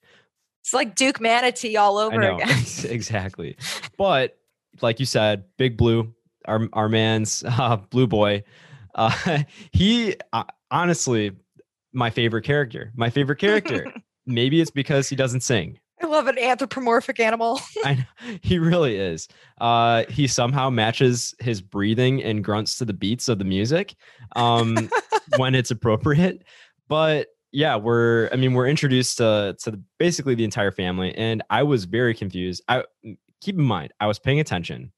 It's 0.61 0.73
like 0.73 0.95
Duke 0.95 1.19
Mantee 1.19 1.77
all 1.77 1.97
over 1.97 2.21
again. 2.21 2.47
exactly. 2.85 3.57
But 3.97 4.37
like 4.81 5.01
you 5.01 5.05
said, 5.05 5.43
Big 5.57 5.75
Blue, 5.75 6.13
our 6.45 6.69
our 6.71 6.87
man's 6.87 7.43
uh, 7.47 7.75
blue 7.75 8.07
boy. 8.07 8.43
Uh, 8.95 9.43
he 9.71 10.15
uh, 10.33 10.43
honestly 10.69 11.31
my 11.93 12.09
favorite 12.09 12.43
character. 12.43 12.91
My 12.95 13.09
favorite 13.09 13.37
character. 13.37 13.91
Maybe 14.25 14.61
it's 14.61 14.71
because 14.71 15.09
he 15.09 15.15
doesn't 15.15 15.41
sing. 15.41 15.79
I 16.01 16.07
love 16.07 16.27
an 16.27 16.39
anthropomorphic 16.39 17.19
animal. 17.19 17.59
I 17.83 17.95
know, 17.95 18.37
he 18.41 18.59
really 18.59 18.95
is. 18.95 19.27
Uh, 19.59 20.05
he 20.09 20.27
somehow 20.27 20.69
matches 20.69 21.35
his 21.39 21.61
breathing 21.61 22.23
and 22.23 22.43
grunts 22.43 22.77
to 22.77 22.85
the 22.85 22.93
beats 22.93 23.29
of 23.29 23.39
the 23.39 23.45
music 23.45 23.95
um, 24.35 24.89
when 25.37 25.53
it's 25.53 25.69
appropriate. 25.69 26.43
But 26.87 27.27
yeah, 27.51 27.75
we're 27.75 28.29
I 28.31 28.35
mean 28.35 28.53
we're 28.53 28.67
introduced 28.67 29.17
to 29.17 29.55
to 29.61 29.71
the, 29.71 29.83
basically 29.99 30.35
the 30.35 30.43
entire 30.43 30.71
family, 30.71 31.13
and 31.15 31.43
I 31.49 31.63
was 31.63 31.85
very 31.85 32.15
confused. 32.15 32.63
I 32.67 32.83
keep 33.41 33.55
in 33.55 33.63
mind 33.63 33.93
I 33.99 34.07
was 34.07 34.17
paying 34.17 34.39
attention, 34.39 34.91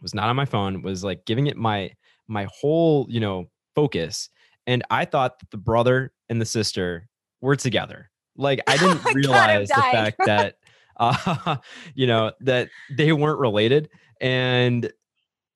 was 0.00 0.14
not 0.14 0.28
on 0.28 0.36
my 0.36 0.46
phone, 0.46 0.82
was 0.82 1.04
like 1.04 1.24
giving 1.24 1.46
it 1.46 1.56
my 1.56 1.92
my 2.28 2.46
whole 2.60 3.06
you 3.08 3.20
know 3.20 3.46
focus, 3.74 4.30
and 4.66 4.82
I 4.90 5.04
thought 5.04 5.38
that 5.40 5.50
the 5.50 5.58
brother 5.58 6.12
and 6.28 6.40
the 6.40 6.46
sister 6.46 7.08
were 7.40 7.56
together. 7.56 8.10
Like 8.36 8.60
I 8.66 8.76
didn't 8.78 9.04
realize 9.14 9.68
God, 9.68 9.76
the 9.76 9.82
fact 9.82 10.16
that 10.26 10.58
uh, 10.98 11.56
you 11.94 12.06
know 12.06 12.32
that 12.40 12.68
they 12.90 13.12
weren't 13.12 13.38
related, 13.38 13.88
and 14.20 14.90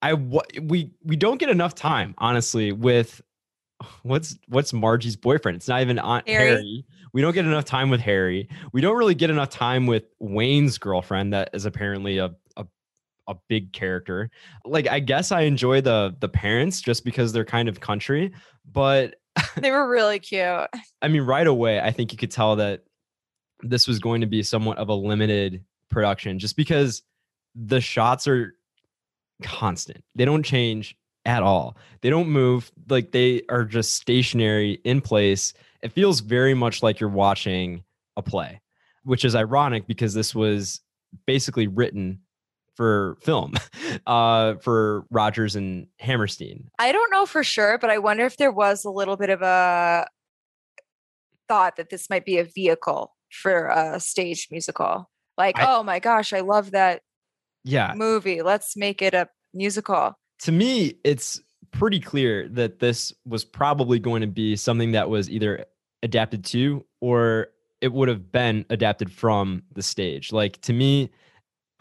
I 0.01 0.13
we 0.13 0.91
we 1.03 1.15
don't 1.15 1.37
get 1.37 1.49
enough 1.49 1.75
time 1.75 2.15
honestly 2.17 2.71
with 2.71 3.21
what's 4.03 4.37
what's 4.47 4.73
Margie's 4.73 5.15
boyfriend? 5.15 5.57
It's 5.57 5.67
not 5.67 5.81
even 5.81 5.99
Aunt 5.99 6.27
Harry. 6.27 6.49
Harry. 6.49 6.85
We 7.13 7.21
don't 7.21 7.33
get 7.33 7.45
enough 7.45 7.65
time 7.65 7.89
with 7.89 7.99
Harry. 7.99 8.47
We 8.71 8.79
don't 8.79 8.97
really 8.97 9.15
get 9.15 9.29
enough 9.29 9.49
time 9.49 9.85
with 9.85 10.05
Wayne's 10.19 10.77
girlfriend 10.77 11.33
that 11.33 11.49
is 11.53 11.65
apparently 11.65 12.19
a 12.19 12.31
a, 12.57 12.65
a 13.31 13.35
big 13.47 13.73
character. 13.73 14.29
Like 14.65 14.87
I 14.87 14.99
guess 14.99 15.31
I 15.31 15.41
enjoy 15.41 15.81
the 15.81 16.15
the 16.19 16.29
parents 16.29 16.81
just 16.81 17.03
because 17.03 17.33
they're 17.33 17.45
kind 17.45 17.67
of 17.69 17.79
country, 17.79 18.33
but 18.71 19.15
they 19.55 19.71
were 19.71 19.87
really 19.87 20.19
cute. 20.19 20.67
I 21.01 21.07
mean, 21.07 21.23
right 21.23 21.47
away, 21.47 21.79
I 21.79 21.91
think 21.91 22.11
you 22.11 22.17
could 22.17 22.31
tell 22.31 22.57
that 22.57 22.83
this 23.61 23.87
was 23.87 23.99
going 23.99 24.21
to 24.21 24.27
be 24.27 24.43
somewhat 24.43 24.77
of 24.77 24.89
a 24.89 24.93
limited 24.93 25.63
production 25.89 26.39
just 26.39 26.55
because 26.55 27.03
the 27.55 27.81
shots 27.81 28.27
are 28.27 28.55
constant. 29.41 30.03
They 30.15 30.25
don't 30.25 30.43
change 30.43 30.97
at 31.25 31.43
all. 31.43 31.77
They 32.01 32.09
don't 32.09 32.29
move. 32.29 32.71
Like 32.89 33.11
they 33.11 33.43
are 33.49 33.63
just 33.63 33.93
stationary 33.93 34.79
in 34.83 35.01
place. 35.01 35.53
It 35.81 35.91
feels 35.91 36.19
very 36.19 36.53
much 36.53 36.83
like 36.83 36.99
you're 36.99 37.09
watching 37.09 37.83
a 38.17 38.21
play, 38.21 38.61
which 39.03 39.25
is 39.25 39.35
ironic 39.35 39.87
because 39.87 40.13
this 40.13 40.33
was 40.33 40.81
basically 41.25 41.67
written 41.67 42.19
for 42.75 43.17
film 43.21 43.53
uh, 44.07 44.55
for 44.55 45.05
Rodgers 45.09 45.55
and 45.55 45.87
Hammerstein. 45.99 46.69
I 46.79 46.91
don't 46.91 47.11
know 47.11 47.25
for 47.25 47.43
sure, 47.43 47.77
but 47.77 47.89
I 47.89 47.97
wonder 47.97 48.25
if 48.25 48.37
there 48.37 48.51
was 48.51 48.85
a 48.85 48.89
little 48.89 49.17
bit 49.17 49.29
of 49.29 49.41
a 49.41 50.07
thought 51.47 51.75
that 51.77 51.89
this 51.89 52.09
might 52.09 52.25
be 52.25 52.37
a 52.37 52.43
vehicle 52.43 53.15
for 53.31 53.67
a 53.67 53.99
stage 53.99 54.47
musical. 54.51 55.09
Like, 55.37 55.59
I, 55.59 55.75
oh 55.75 55.83
my 55.83 55.99
gosh, 55.99 56.33
I 56.33 56.41
love 56.41 56.71
that 56.71 57.01
yeah 57.63 57.93
movie. 57.95 58.41
Let's 58.41 58.75
make 58.75 59.01
it 59.01 59.13
a 59.13 59.27
musical 59.53 60.15
to 60.41 60.51
me, 60.51 60.95
it's 61.03 61.39
pretty 61.71 61.99
clear 61.99 62.47
that 62.49 62.79
this 62.79 63.13
was 63.25 63.45
probably 63.45 63.99
going 63.99 64.21
to 64.21 64.27
be 64.27 64.55
something 64.55 64.91
that 64.91 65.09
was 65.09 65.29
either 65.29 65.65
adapted 66.03 66.43
to 66.43 66.83
or 66.99 67.47
it 67.79 67.93
would 67.93 68.09
have 68.09 68.31
been 68.31 68.65
adapted 68.69 69.11
from 69.11 69.63
the 69.73 69.81
stage. 69.81 70.31
Like 70.31 70.59
to 70.61 70.73
me, 70.73 71.11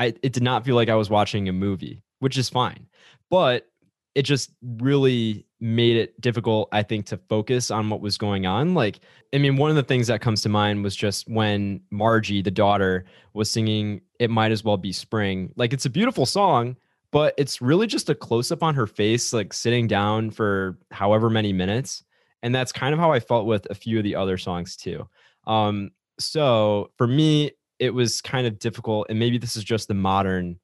I 0.00 0.14
it 0.22 0.32
did 0.32 0.42
not 0.42 0.64
feel 0.64 0.74
like 0.74 0.88
I 0.88 0.94
was 0.94 1.10
watching 1.10 1.48
a 1.48 1.52
movie, 1.52 2.02
which 2.20 2.38
is 2.38 2.48
fine. 2.48 2.86
But 3.28 3.66
it 4.14 4.22
just 4.22 4.50
really 4.62 5.46
made 5.60 5.96
it 5.96 6.20
difficult, 6.20 6.68
I 6.72 6.82
think, 6.82 7.06
to 7.06 7.16
focus 7.28 7.70
on 7.70 7.90
what 7.90 8.00
was 8.00 8.18
going 8.18 8.46
on. 8.46 8.74
Like, 8.74 9.00
I 9.32 9.38
mean, 9.38 9.56
one 9.56 9.70
of 9.70 9.76
the 9.76 9.82
things 9.82 10.08
that 10.08 10.20
comes 10.20 10.42
to 10.42 10.48
mind 10.48 10.82
was 10.82 10.96
just 10.96 11.28
when 11.28 11.82
Margie, 11.90 12.42
the 12.42 12.50
daughter, 12.50 13.04
was 13.34 13.50
singing 13.50 14.00
It 14.18 14.30
Might 14.30 14.50
As 14.50 14.64
Well 14.64 14.78
Be 14.78 14.92
Spring. 14.92 15.52
Like, 15.54 15.72
it's 15.72 15.84
a 15.84 15.90
beautiful 15.90 16.26
song, 16.26 16.76
but 17.12 17.34
it's 17.36 17.60
really 17.60 17.86
just 17.86 18.10
a 18.10 18.14
close 18.14 18.50
up 18.50 18.62
on 18.62 18.74
her 18.74 18.86
face, 18.86 19.32
like 19.32 19.52
sitting 19.52 19.86
down 19.86 20.30
for 20.30 20.78
however 20.90 21.30
many 21.30 21.52
minutes. 21.52 22.02
And 22.42 22.54
that's 22.54 22.72
kind 22.72 22.94
of 22.94 22.98
how 22.98 23.12
I 23.12 23.20
felt 23.20 23.46
with 23.46 23.66
a 23.70 23.74
few 23.74 23.98
of 23.98 24.04
the 24.04 24.16
other 24.16 24.38
songs 24.38 24.76
too. 24.76 25.06
Um, 25.46 25.90
so 26.18 26.90
for 26.96 27.06
me, 27.06 27.52
it 27.80 27.94
was 27.94 28.20
kind 28.20 28.46
of 28.46 28.58
difficult. 28.58 29.06
And 29.08 29.18
maybe 29.18 29.38
this 29.38 29.56
is 29.56 29.64
just 29.64 29.88
the 29.88 29.94
modern 29.94 30.60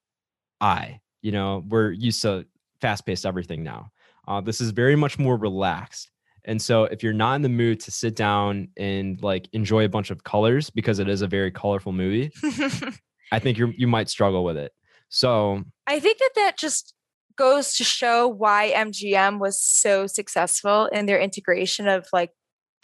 eye. 0.61 1.01
You 1.23 1.33
know, 1.33 1.65
we're 1.67 1.91
used 1.91 2.23
to 2.23 2.47
fast 2.81 3.07
paced 3.07 3.27
everything 3.27 3.65
now. 3.65 3.91
Uh, 4.29 4.41
this 4.41 4.61
is 4.61 4.71
very 4.71 4.95
much 4.95 5.19
more 5.19 5.37
relaxed. 5.37 6.11
And 6.45 6.63
so 6.63 6.85
if 6.85 7.03
you're 7.03 7.13
not 7.13 7.35
in 7.35 7.43
the 7.43 7.49
mood 7.49 7.81
to 7.81 7.91
sit 7.91 8.15
down 8.15 8.69
and 8.77 9.21
like 9.23 9.49
enjoy 9.53 9.85
a 9.85 9.89
bunch 9.89 10.11
of 10.11 10.23
colors 10.23 10.71
because 10.71 11.01
it 11.01 11.09
is 11.09 11.23
a 11.23 11.27
very 11.27 11.51
colorful 11.51 11.93
movie, 11.93 12.31
I 13.33 13.41
think 13.41 13.59
you 13.59 13.73
you 13.77 13.89
might 13.89 14.09
struggle 14.09 14.45
with 14.45 14.57
it. 14.57 14.73
So 15.09 15.65
I 15.87 15.99
think 15.99 16.19
that 16.19 16.31
that 16.37 16.59
just 16.59 16.95
goes 17.37 17.75
to 17.77 17.85
show 17.85 18.29
why 18.29 18.73
MGM 18.75 19.41
was 19.41 19.61
so 19.61 20.07
successful 20.07 20.87
in 20.87 21.07
their 21.07 21.19
integration 21.19 21.89
of 21.89 22.07
like 22.13 22.31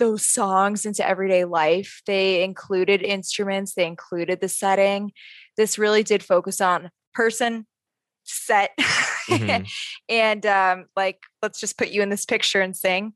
those 0.02 0.26
songs 0.26 0.84
into 0.84 1.06
everyday 1.06 1.44
life. 1.44 2.02
They 2.06 2.42
included 2.42 3.02
instruments, 3.02 3.74
they 3.74 3.86
included 3.86 4.40
the 4.40 4.48
setting. 4.48 5.12
This 5.56 5.78
really 5.78 6.02
did 6.02 6.24
focus 6.24 6.60
on 6.60 6.90
person, 7.14 7.68
set, 8.24 8.70
mm-hmm. 8.80 9.62
and 10.08 10.44
um, 10.44 10.86
like 10.96 11.20
let's 11.40 11.60
just 11.60 11.78
put 11.78 11.90
you 11.90 12.02
in 12.02 12.08
this 12.08 12.24
picture 12.24 12.60
and 12.60 12.76
sing. 12.76 13.12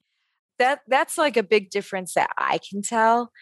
That 0.61 0.81
that's 0.87 1.19
like 1.19 1.37
a 1.37 1.43
big 1.43 1.71
difference 1.71 2.15
that 2.15 2.31
I 2.39 2.61
can 2.71 2.83
tell 2.83 3.33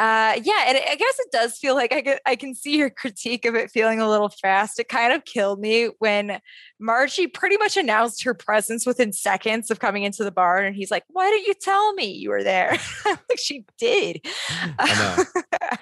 uh, 0.00 0.40
yeah, 0.42 0.64
and 0.66 0.78
I 0.78 0.94
guess 0.94 1.18
it 1.18 1.30
does 1.30 1.58
feel 1.58 1.74
like 1.74 1.92
I 1.92 2.00
can, 2.00 2.18
I 2.24 2.34
can 2.34 2.54
see 2.54 2.78
your 2.78 2.88
critique 2.88 3.44
of 3.44 3.54
it 3.54 3.70
feeling 3.70 4.00
a 4.00 4.08
little 4.08 4.30
fast. 4.30 4.80
It 4.80 4.88
kind 4.88 5.12
of 5.12 5.26
killed 5.26 5.60
me 5.60 5.90
when 5.98 6.40
Margie 6.78 7.26
pretty 7.26 7.58
much 7.58 7.76
announced 7.76 8.24
her 8.24 8.32
presence 8.32 8.86
within 8.86 9.12
seconds 9.12 9.70
of 9.70 9.78
coming 9.78 10.04
into 10.04 10.24
the 10.24 10.30
bar, 10.30 10.56
and 10.56 10.74
he's 10.74 10.90
like, 10.90 11.04
"Why 11.08 11.28
didn't 11.28 11.48
you 11.48 11.54
tell 11.60 11.92
me 11.92 12.12
you 12.12 12.30
were 12.30 12.42
there?" 12.42 12.78
like 13.04 13.38
she 13.38 13.66
did. 13.76 14.24
I 14.78 14.94
know. 14.94 15.42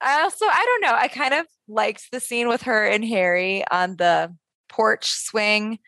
I 0.00 0.22
also, 0.22 0.46
I 0.46 0.64
don't 0.64 0.90
know. 0.90 0.98
I 0.98 1.08
kind 1.08 1.34
of 1.34 1.46
liked 1.68 2.12
the 2.12 2.20
scene 2.20 2.48
with 2.48 2.62
her 2.62 2.86
and 2.86 3.04
Harry 3.04 3.62
on 3.70 3.96
the 3.96 4.34
porch 4.70 5.10
swing. 5.10 5.80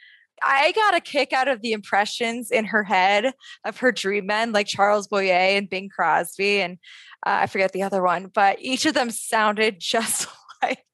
I 0.43 0.73
got 0.73 0.97
a 0.97 1.01
kick 1.01 1.33
out 1.33 1.49
of 1.49 1.63
the 1.63 1.73
impressions 1.73 2.51
in 2.51 2.67
her 2.67 2.85
head 2.85 3.33
of 3.65 3.79
her 3.79 3.93
dream 3.93 4.27
men, 4.27 4.53
like 4.53 4.67
Charles 4.67 5.09
Boyer 5.09 5.33
and 5.33 5.69
Bing 5.69 5.89
Crosby, 5.89 6.61
and 6.61 6.79
uh, 7.25 7.41
I 7.43 7.47
forget 7.47 7.73
the 7.73 7.83
other 7.83 8.03
one, 8.03 8.31
but 8.33 8.59
each 8.61 8.87
of 8.87 8.95
them 8.95 9.11
sounded 9.11 9.77
just 9.81 10.29
like 10.63 10.85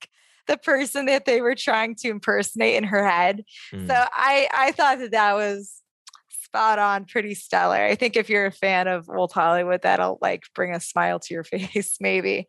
the 0.47 0.57
person 0.57 1.07
that 1.07 1.25
they 1.25 1.41
were 1.41 1.55
trying 1.55 1.95
to 1.97 2.09
impersonate 2.09 2.77
in 2.77 2.85
her 2.85 3.09
head. 3.09 3.45
Mm. 3.73 3.87
So 3.87 3.95
I 3.95 4.49
I 4.53 4.73
thought 4.73 4.99
that 4.99 5.13
that 5.13 5.35
was 5.35 5.83
spot 6.53 6.79
on, 6.79 7.07
pretty 7.07 7.35
stellar. 7.35 7.83
I 7.83 7.95
think 7.95 8.15
if 8.15 8.29
you're 8.29 8.47
a 8.47 8.53
fan 8.53 8.87
of 8.87 9.09
old 9.09 9.33
Hollywood, 9.33 9.83
that'll 9.83 10.19
like 10.21 10.43
bring 10.55 10.75
a 10.75 10.81
smile 10.81 11.19
to 11.21 11.35
your 11.35 11.45
face, 11.45 11.97
maybe. 12.01 12.47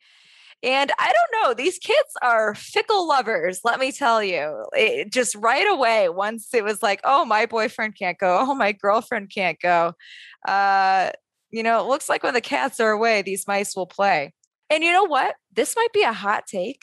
And 0.64 0.94
I 0.98 1.12
don't 1.12 1.44
know, 1.44 1.54
these 1.54 1.78
kids 1.78 2.10
are 2.22 2.56
fickle 2.56 3.06
lovers, 3.06 3.60
let 3.66 3.80
me 3.80 3.92
tell 3.92 4.24
you. 4.24 4.66
It, 4.72 5.12
just 5.12 5.36
right 5.36 5.70
away, 5.70 6.08
once 6.08 6.54
it 6.54 6.64
was 6.64 6.82
like, 6.82 7.02
oh, 7.04 7.26
my 7.26 7.46
boyfriend 7.46 7.98
can't 7.98 8.18
go, 8.18 8.40
oh, 8.40 8.56
my 8.56 8.72
girlfriend 8.72 9.30
can't 9.30 9.60
go, 9.60 9.94
uh, 10.48 11.12
you 11.52 11.64
know, 11.64 11.82
it 11.82 11.88
looks 11.88 12.08
like 12.08 12.24
when 12.24 12.34
the 12.34 12.42
cats 12.42 12.80
are 12.80 12.92
away, 12.92 13.22
these 13.22 13.46
mice 13.46 13.76
will 13.76 13.86
play. 13.86 14.34
And 14.70 14.84
you 14.84 14.92
know 14.94 15.04
what? 15.04 15.36
This 15.54 15.76
might 15.76 15.92
be 15.94 16.04
a 16.04 16.14
hot 16.14 16.48
take, 16.48 16.82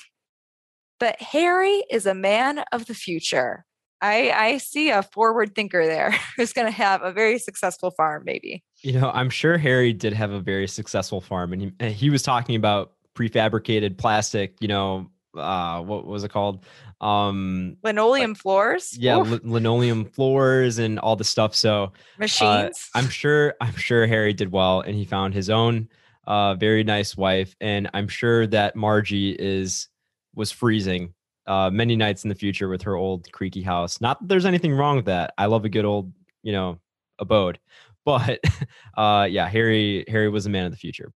but 0.98 1.20
Harry 1.20 1.82
is 1.90 2.04
a 2.04 2.14
man 2.14 2.62
of 2.72 2.84
the 2.84 2.94
future. 2.94 3.64
I, 4.02 4.30
I 4.30 4.58
see 4.58 4.90
a 4.90 5.02
forward 5.02 5.54
thinker 5.54 5.86
there 5.86 6.14
who's 6.36 6.52
going 6.52 6.66
to 6.66 6.72
have 6.72 7.02
a 7.02 7.12
very 7.12 7.38
successful 7.38 7.90
farm, 7.90 8.24
maybe. 8.26 8.62
You 8.82 8.92
know, 8.92 9.10
I'm 9.10 9.30
sure 9.30 9.56
Harry 9.56 9.94
did 9.94 10.12
have 10.12 10.30
a 10.30 10.40
very 10.40 10.68
successful 10.68 11.20
farm, 11.22 11.54
and 11.54 11.72
he, 11.80 11.90
he 11.90 12.10
was 12.10 12.22
talking 12.22 12.56
about 12.56 12.92
prefabricated 13.20 13.98
plastic, 13.98 14.54
you 14.60 14.68
know, 14.68 15.10
uh, 15.36 15.80
what 15.82 16.06
was 16.06 16.24
it 16.24 16.30
called? 16.30 16.64
um 17.02 17.78
linoleum 17.82 18.32
like, 18.32 18.38
floors? 18.38 18.94
yeah 18.98 19.16
li- 19.16 19.40
linoleum 19.42 20.04
floors 20.04 20.78
and 20.78 20.98
all 20.98 21.16
the 21.16 21.24
stuff 21.24 21.54
so 21.54 21.84
uh, 21.84 21.88
machines? 22.18 22.90
Uh, 22.94 22.98
i'm 22.98 23.08
sure 23.08 23.54
i'm 23.62 23.74
sure 23.74 24.06
harry 24.06 24.34
did 24.34 24.52
well 24.52 24.82
and 24.82 24.94
he 24.94 25.06
found 25.06 25.32
his 25.32 25.48
own 25.48 25.88
uh 26.26 26.54
very 26.56 26.84
nice 26.84 27.16
wife 27.16 27.56
and 27.58 27.88
i'm 27.94 28.06
sure 28.06 28.46
that 28.46 28.76
margie 28.76 29.30
is 29.30 29.88
was 30.34 30.52
freezing 30.52 31.14
uh 31.46 31.70
many 31.70 31.96
nights 31.96 32.22
in 32.22 32.28
the 32.28 32.34
future 32.34 32.68
with 32.68 32.82
her 32.82 32.96
old 32.96 33.30
creaky 33.32 33.62
house. 33.62 34.00
Not 34.00 34.20
that 34.20 34.28
there's 34.28 34.44
anything 34.44 34.74
wrong 34.74 34.96
with 34.96 35.06
that. 35.06 35.32
I 35.38 35.46
love 35.46 35.64
a 35.64 35.68
good 35.68 35.84
old 35.84 36.12
you 36.42 36.52
know 36.52 36.78
abode. 37.18 37.58
But 38.04 38.40
uh 38.96 39.26
yeah 39.30 39.48
harry 39.48 40.04
harry 40.06 40.28
was 40.28 40.46
a 40.46 40.50
man 40.50 40.66
of 40.66 40.72
the 40.72 40.78
future 40.78 41.12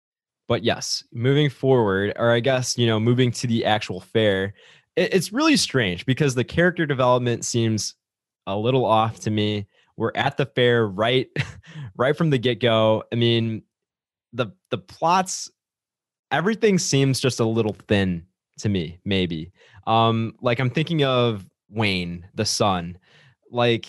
but 0.53 0.63
yes 0.63 1.03
moving 1.13 1.49
forward 1.49 2.13
or 2.17 2.31
i 2.31 2.41
guess 2.41 2.77
you 2.77 2.87
know 2.87 3.01
moving 3.01 3.31
to 3.31 3.47
the 3.47 3.65
actual 3.65 4.01
fair 4.01 4.53
it's 4.97 5.33
really 5.33 5.57
strange 5.57 6.05
because 6.05 6.35
the 6.35 6.45
character 6.45 6.85
development 6.85 7.45
seems 7.45 7.95
a 8.47 8.57
little 8.57 8.85
off 8.85 9.21
to 9.21 9.31
me. 9.31 9.67
We're 9.97 10.13
at 10.15 10.37
the 10.37 10.47
fair 10.47 10.87
right 10.87 11.29
right 11.97 12.17
from 12.17 12.31
the 12.31 12.39
get-go. 12.39 13.05
I 13.13 13.17
mean, 13.17 13.63
the 14.33 14.49
the 14.71 14.79
plots 14.79 15.51
everything 16.31 16.79
seems 16.79 17.21
just 17.21 17.41
a 17.41 17.45
little 17.45 17.77
thin 17.89 18.27
to 18.59 18.69
me, 18.69 18.99
maybe. 19.05 19.53
Um 19.87 20.35
like 20.41 20.61
I'm 20.61 20.71
thinking 20.71 21.05
of 21.05 21.49
Wayne, 21.69 22.27
the 22.35 22.45
son. 22.45 22.99
Like 23.51 23.87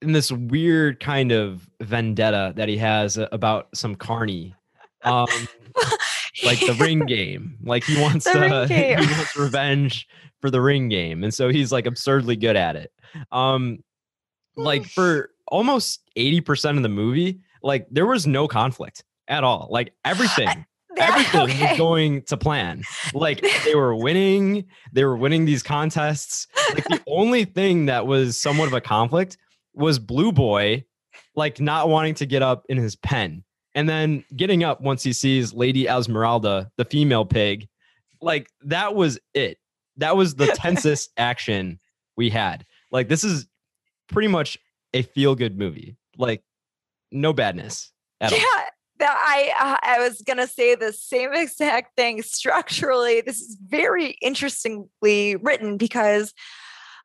in 0.00 0.12
this 0.12 0.32
weird 0.32 0.98
kind 0.98 1.30
of 1.30 1.68
vendetta 1.80 2.52
that 2.56 2.68
he 2.68 2.76
has 2.78 3.18
about 3.30 3.68
some 3.74 3.94
carney. 3.94 4.54
Um 5.04 5.26
like 6.44 6.60
the 6.60 6.76
ring 6.78 7.00
game. 7.06 7.56
Like 7.62 7.84
he 7.84 8.00
wants 8.00 8.24
to 8.24 8.66
he 8.68 8.94
wants 8.94 9.36
revenge 9.36 10.06
for 10.40 10.50
the 10.50 10.60
ring 10.60 10.88
game. 10.88 11.24
And 11.24 11.32
so 11.32 11.48
he's 11.48 11.72
like 11.72 11.86
absurdly 11.86 12.36
good 12.36 12.56
at 12.56 12.76
it. 12.76 12.92
Um 13.30 13.78
like 14.56 14.84
for 14.84 15.30
almost 15.48 16.00
80% 16.16 16.76
of 16.76 16.82
the 16.82 16.88
movie, 16.88 17.40
like 17.62 17.86
there 17.90 18.06
was 18.06 18.26
no 18.26 18.48
conflict 18.48 19.04
at 19.28 19.44
all. 19.44 19.68
Like 19.70 19.94
everything 20.04 20.66
everything 20.98 21.40
okay. 21.42 21.68
was 21.70 21.78
going 21.78 22.22
to 22.22 22.36
plan. 22.36 22.82
Like 23.14 23.44
they 23.64 23.74
were 23.74 23.94
winning, 23.94 24.66
they 24.92 25.04
were 25.04 25.16
winning 25.16 25.44
these 25.44 25.62
contests. 25.62 26.46
Like 26.74 26.84
the 26.84 27.00
only 27.06 27.44
thing 27.44 27.86
that 27.86 28.06
was 28.06 28.40
somewhat 28.40 28.66
of 28.66 28.74
a 28.74 28.80
conflict 28.80 29.36
was 29.74 29.98
Blue 29.98 30.32
Boy 30.32 30.84
like 31.34 31.60
not 31.60 31.88
wanting 31.88 32.14
to 32.14 32.26
get 32.26 32.42
up 32.42 32.64
in 32.68 32.76
his 32.76 32.96
pen 32.96 33.44
and 33.74 33.88
then 33.88 34.24
getting 34.36 34.64
up 34.64 34.80
once 34.80 35.02
he 35.02 35.12
sees 35.12 35.52
Lady 35.52 35.88
Esmeralda, 35.88 36.70
the 36.76 36.84
female 36.84 37.24
pig. 37.24 37.68
Like 38.20 38.48
that 38.62 38.94
was 38.94 39.18
it. 39.34 39.58
That 39.96 40.16
was 40.16 40.34
the 40.34 40.46
tensest 40.54 41.10
action 41.16 41.78
we 42.16 42.30
had. 42.30 42.64
Like 42.90 43.08
this 43.08 43.24
is 43.24 43.46
pretty 44.08 44.28
much 44.28 44.58
a 44.92 45.02
feel 45.02 45.34
good 45.34 45.58
movie. 45.58 45.96
Like 46.16 46.42
no 47.10 47.32
badness 47.32 47.92
at 48.20 48.32
yeah. 48.32 48.38
all. 48.38 48.64
I 49.04 49.52
uh, 49.58 49.76
I 49.82 49.98
was 49.98 50.22
gonna 50.22 50.46
say 50.46 50.76
the 50.76 50.92
same 50.92 51.32
exact 51.32 51.96
thing. 51.96 52.22
Structurally, 52.22 53.20
this 53.20 53.40
is 53.40 53.58
very 53.66 54.16
interestingly 54.22 55.36
written 55.36 55.76
because 55.76 56.32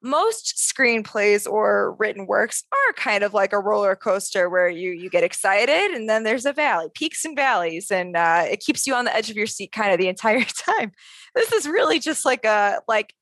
most 0.03 0.55
screenplays 0.57 1.49
or 1.49 1.95
written 1.99 2.27
works 2.27 2.63
are 2.71 2.93
kind 2.93 3.23
of 3.23 3.33
like 3.33 3.53
a 3.53 3.59
roller 3.59 3.95
coaster 3.95 4.49
where 4.49 4.69
you 4.69 4.91
you 4.91 5.09
get 5.09 5.23
excited 5.23 5.91
and 5.91 6.09
then 6.09 6.23
there's 6.23 6.45
a 6.45 6.53
valley 6.53 6.87
peaks 6.93 7.25
and 7.25 7.35
valleys 7.35 7.89
and 7.91 8.15
uh, 8.15 8.43
it 8.49 8.59
keeps 8.59 8.85
you 8.85 8.93
on 8.93 9.05
the 9.05 9.15
edge 9.15 9.29
of 9.29 9.35
your 9.35 9.47
seat 9.47 9.71
kind 9.71 9.91
of 9.91 9.97
the 9.97 10.07
entire 10.17 10.43
time 10.43 10.91
this 11.35 11.51
is 11.51 11.67
really 11.67 11.99
just 11.99 12.25
like 12.25 12.45
a 12.45 12.79
like 12.87 13.13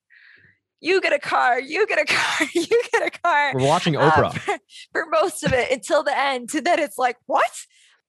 you 0.82 1.02
get 1.02 1.14
a 1.14 1.20
car, 1.20 1.60
you 1.60 1.88
get 1.88 2.00
a 2.00 2.06
car, 2.14 2.48
you 2.54 2.68
get 2.92 3.08
a 3.08 3.20
car. 3.20 3.54
We're 3.56 3.68
watching 3.68 3.96
uh, 3.96 4.12
Oprah 4.12 4.26
uh, 4.26 4.30
for, 4.32 4.60
for, 4.92 5.06
most 5.10 5.44
of 5.44 5.52
it 5.52 5.72
until 5.72 6.04
the 6.04 6.18
end. 6.18 6.54
And 6.54 6.66
then 6.66 6.80
it's 6.80 6.98
like, 6.98 7.18
what? 7.26 7.50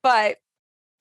But 0.03 0.37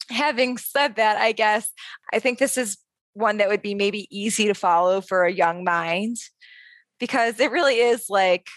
having 0.10 0.58
said 0.58 0.96
that, 0.96 1.18
I 1.18 1.34
guess 1.34 1.70
I 2.14 2.20
think 2.20 2.40
this 2.40 2.58
is 2.58 2.78
one 3.14 3.38
that 3.38 3.50
would 3.50 3.62
be 3.62 3.76
maybe 3.76 4.08
easy 4.10 4.48
to 4.48 4.54
follow 4.54 5.02
for 5.02 5.26
a 5.26 5.32
young 5.32 5.64
mind 5.64 6.18
because 7.06 7.40
it 7.40 7.52
really 7.52 7.76
is 7.76 8.10
like 8.10 8.48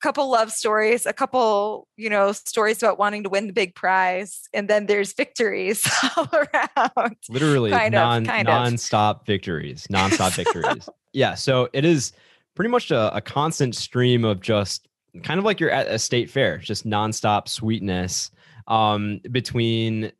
couple 0.00 0.30
love 0.30 0.52
stories, 0.52 1.06
a 1.06 1.12
couple, 1.12 1.88
you 1.96 2.08
know, 2.08 2.30
stories 2.30 2.80
about 2.80 3.00
wanting 3.00 3.24
to 3.24 3.28
win 3.28 3.48
the 3.48 3.52
big 3.52 3.74
prize, 3.74 4.48
and 4.54 4.68
then 4.70 4.86
there's 4.86 5.12
victories 5.12 5.84
all 6.16 6.28
around. 6.32 7.16
Literally 7.28 7.72
kind 7.72 7.94
non 7.94 8.22
of, 8.22 8.28
kind 8.28 8.46
non-stop 8.46 9.22
of. 9.22 9.26
victories, 9.26 9.88
non-stop 9.90 10.34
victories. 10.34 10.88
Yeah. 11.12 11.34
So 11.34 11.70
it 11.72 11.86
is 11.86 12.12
pretty 12.54 12.68
much 12.68 12.90
a, 12.90 13.16
a 13.16 13.22
constant 13.22 13.74
stream 13.74 14.22
of 14.22 14.42
just 14.42 14.86
kind 15.22 15.38
of 15.38 15.46
like 15.46 15.60
you're 15.60 15.70
at 15.70 15.86
a 15.86 15.98
state 15.98 16.28
fair, 16.28 16.58
just 16.58 16.84
nonstop 16.84 17.48
sweetness 17.48 18.30
um, 18.66 19.20
between 19.30 20.12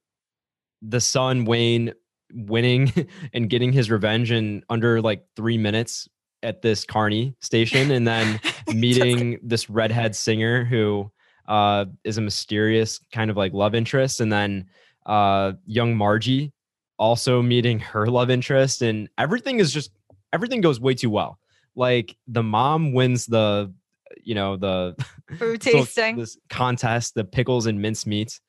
the 0.80 1.02
son 1.02 1.44
Wayne 1.44 1.92
winning 2.32 2.94
and 3.34 3.50
getting 3.50 3.74
his 3.74 3.90
revenge 3.90 4.30
in 4.30 4.64
under 4.70 5.02
like 5.02 5.26
three 5.36 5.58
minutes 5.58 6.08
at 6.46 6.62
this 6.62 6.84
Carney 6.84 7.34
station 7.40 7.90
and 7.90 8.06
then 8.06 8.40
meeting 8.74 9.38
this 9.42 9.68
redhead 9.68 10.14
singer 10.14 10.64
who 10.64 11.10
uh, 11.48 11.86
is 12.04 12.18
a 12.18 12.20
mysterious 12.20 13.00
kind 13.12 13.30
of 13.30 13.36
like 13.36 13.52
love 13.52 13.74
interest. 13.74 14.20
And 14.20 14.32
then 14.32 14.66
uh, 15.04 15.54
young 15.66 15.96
Margie 15.96 16.52
also 16.98 17.42
meeting 17.42 17.80
her 17.80 18.06
love 18.06 18.30
interest. 18.30 18.80
And 18.82 19.08
everything 19.18 19.58
is 19.58 19.72
just, 19.72 19.90
everything 20.32 20.60
goes 20.60 20.80
way 20.80 20.94
too 20.94 21.10
well. 21.10 21.38
Like 21.74 22.16
the 22.28 22.44
mom 22.44 22.92
wins 22.92 23.26
the, 23.26 23.74
you 24.22 24.36
know, 24.36 24.56
the 24.56 24.94
food 25.38 25.60
tasting 25.60 26.16
this 26.16 26.38
contest, 26.48 27.14
the 27.14 27.24
pickles 27.24 27.66
and 27.66 27.82
mincemeat. 27.82 28.40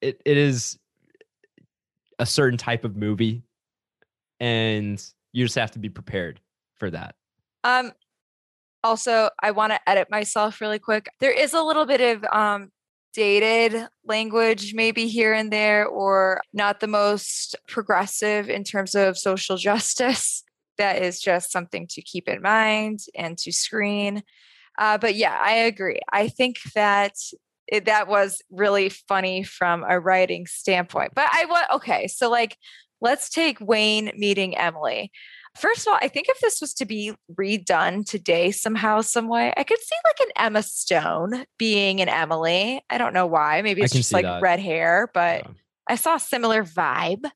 It, 0.00 0.22
it 0.24 0.36
is 0.36 0.78
a 2.20 2.24
certain 2.24 2.56
type 2.56 2.84
of 2.84 2.96
movie 2.96 3.42
and 4.38 5.04
you 5.32 5.44
just 5.44 5.56
have 5.56 5.72
to 5.72 5.78
be 5.80 5.88
prepared 5.88 6.40
for 6.80 6.90
that? 6.90 7.14
Um, 7.62 7.92
also, 8.82 9.30
I 9.40 9.52
want 9.52 9.72
to 9.72 9.88
edit 9.88 10.08
myself 10.10 10.60
really 10.60 10.78
quick. 10.78 11.08
There 11.20 11.30
is 11.30 11.54
a 11.54 11.62
little 11.62 11.86
bit 11.86 12.00
of 12.00 12.24
um, 12.32 12.70
dated 13.12 13.86
language, 14.04 14.72
maybe 14.74 15.06
here 15.06 15.32
and 15.32 15.52
there, 15.52 15.86
or 15.86 16.40
not 16.52 16.80
the 16.80 16.86
most 16.86 17.56
progressive 17.68 18.48
in 18.48 18.64
terms 18.64 18.94
of 18.94 19.18
social 19.18 19.56
justice. 19.68 20.42
That 20.78 21.02
is 21.02 21.20
just 21.20 21.52
something 21.52 21.86
to 21.90 22.02
keep 22.02 22.26
in 22.26 22.40
mind 22.40 23.00
and 23.14 23.36
to 23.38 23.52
screen. 23.52 24.22
Uh, 24.78 24.96
but 24.96 25.14
yeah, 25.14 25.38
I 25.38 25.52
agree. 25.52 26.00
I 26.10 26.28
think 26.28 26.56
that 26.74 27.12
it, 27.68 27.84
that 27.84 28.08
was 28.08 28.40
really 28.50 28.88
funny 28.88 29.42
from 29.42 29.84
a 29.86 30.00
writing 30.00 30.46
standpoint. 30.46 31.12
But 31.14 31.28
I 31.32 31.44
want, 31.44 31.66
okay, 31.74 32.06
so 32.08 32.30
like, 32.30 32.56
let's 33.02 33.28
take 33.28 33.60
Wayne 33.60 34.10
meeting 34.16 34.56
Emily. 34.56 35.12
First 35.60 35.86
of 35.86 35.92
all, 35.92 35.98
I 36.00 36.08
think 36.08 36.26
if 36.30 36.40
this 36.40 36.58
was 36.62 36.72
to 36.74 36.86
be 36.86 37.12
redone 37.38 38.06
today 38.06 38.50
somehow, 38.50 39.02
some 39.02 39.28
way, 39.28 39.52
I 39.54 39.62
could 39.62 39.78
see 39.78 39.96
like 40.06 40.28
an 40.28 40.32
Emma 40.46 40.62
Stone 40.62 41.44
being 41.58 42.00
an 42.00 42.08
Emily. 42.08 42.82
I 42.88 42.96
don't 42.96 43.12
know 43.12 43.26
why. 43.26 43.60
Maybe 43.60 43.82
it's 43.82 43.92
just 43.92 44.12
like 44.12 44.24
that. 44.24 44.40
red 44.40 44.58
hair, 44.58 45.10
but 45.12 45.44
yeah. 45.44 45.52
I 45.86 45.96
saw 45.96 46.14
a 46.14 46.20
similar 46.20 46.64
vibe. 46.64 47.30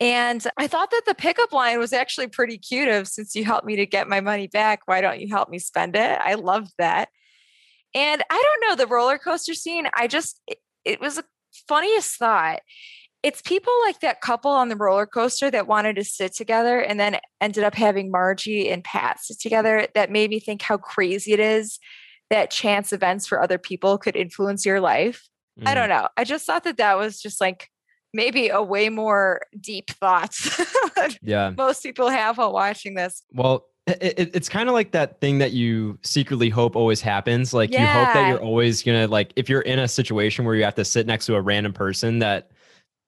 And 0.00 0.44
I 0.56 0.66
thought 0.66 0.90
that 0.90 1.02
the 1.06 1.14
pickup 1.14 1.52
line 1.52 1.78
was 1.78 1.92
actually 1.92 2.26
pretty 2.26 2.58
cute 2.58 2.88
of 2.88 3.06
since 3.06 3.36
you 3.36 3.44
helped 3.44 3.64
me 3.64 3.76
to 3.76 3.86
get 3.86 4.08
my 4.08 4.20
money 4.20 4.48
back, 4.48 4.80
why 4.86 5.00
don't 5.00 5.20
you 5.20 5.28
help 5.28 5.48
me 5.48 5.60
spend 5.60 5.94
it? 5.94 6.20
I 6.20 6.34
loved 6.34 6.72
that. 6.78 7.10
And 7.94 8.24
I 8.28 8.42
don't 8.42 8.70
know, 8.70 8.74
the 8.74 8.92
roller 8.92 9.18
coaster 9.18 9.54
scene, 9.54 9.86
I 9.94 10.08
just, 10.08 10.40
it, 10.48 10.58
it 10.84 11.00
was 11.00 11.14
the 11.14 11.24
funniest 11.68 12.16
thought 12.16 12.60
it's 13.22 13.40
people 13.42 13.72
like 13.86 14.00
that 14.00 14.20
couple 14.20 14.50
on 14.50 14.68
the 14.68 14.76
roller 14.76 15.06
coaster 15.06 15.50
that 15.50 15.68
wanted 15.68 15.96
to 15.96 16.04
sit 16.04 16.34
together 16.34 16.80
and 16.80 16.98
then 16.98 17.18
ended 17.40 17.62
up 17.62 17.74
having 17.74 18.10
Margie 18.10 18.68
and 18.68 18.82
Pat 18.82 19.20
sit 19.20 19.38
together 19.40 19.86
that 19.94 20.10
made 20.10 20.30
me 20.30 20.40
think 20.40 20.60
how 20.62 20.76
crazy 20.76 21.32
it 21.32 21.40
is 21.40 21.78
that 22.30 22.50
chance 22.50 22.92
events 22.92 23.26
for 23.26 23.40
other 23.40 23.58
people 23.58 23.98
could 23.98 24.16
influence 24.16 24.66
your 24.66 24.80
life. 24.80 25.28
Mm. 25.60 25.68
I 25.68 25.74
don't 25.74 25.88
know. 25.88 26.08
I 26.16 26.24
just 26.24 26.46
thought 26.46 26.64
that 26.64 26.78
that 26.78 26.98
was 26.98 27.20
just 27.20 27.40
like 27.40 27.68
maybe 28.12 28.48
a 28.48 28.62
way 28.62 28.88
more 28.88 29.42
deep 29.60 29.90
thoughts. 29.90 30.60
yeah. 31.22 31.52
Most 31.56 31.82
people 31.82 32.08
have 32.08 32.38
while 32.38 32.52
watching 32.52 32.94
this. 32.94 33.22
Well, 33.32 33.66
it, 33.86 34.30
it's 34.34 34.48
kind 34.48 34.68
of 34.68 34.74
like 34.74 34.92
that 34.92 35.20
thing 35.20 35.38
that 35.38 35.52
you 35.52 35.98
secretly 36.02 36.48
hope 36.48 36.74
always 36.74 37.00
happens. 37.00 37.52
Like 37.52 37.70
yeah. 37.70 37.80
you 37.80 38.04
hope 38.04 38.14
that 38.14 38.28
you're 38.28 38.40
always 38.42 38.82
gonna 38.82 39.08
like 39.08 39.32
if 39.36 39.48
you're 39.48 39.62
in 39.62 39.78
a 39.78 39.88
situation 39.88 40.44
where 40.44 40.54
you 40.54 40.64
have 40.64 40.76
to 40.76 40.84
sit 40.84 41.06
next 41.06 41.26
to 41.26 41.34
a 41.34 41.40
random 41.40 41.72
person 41.72 42.20
that 42.20 42.50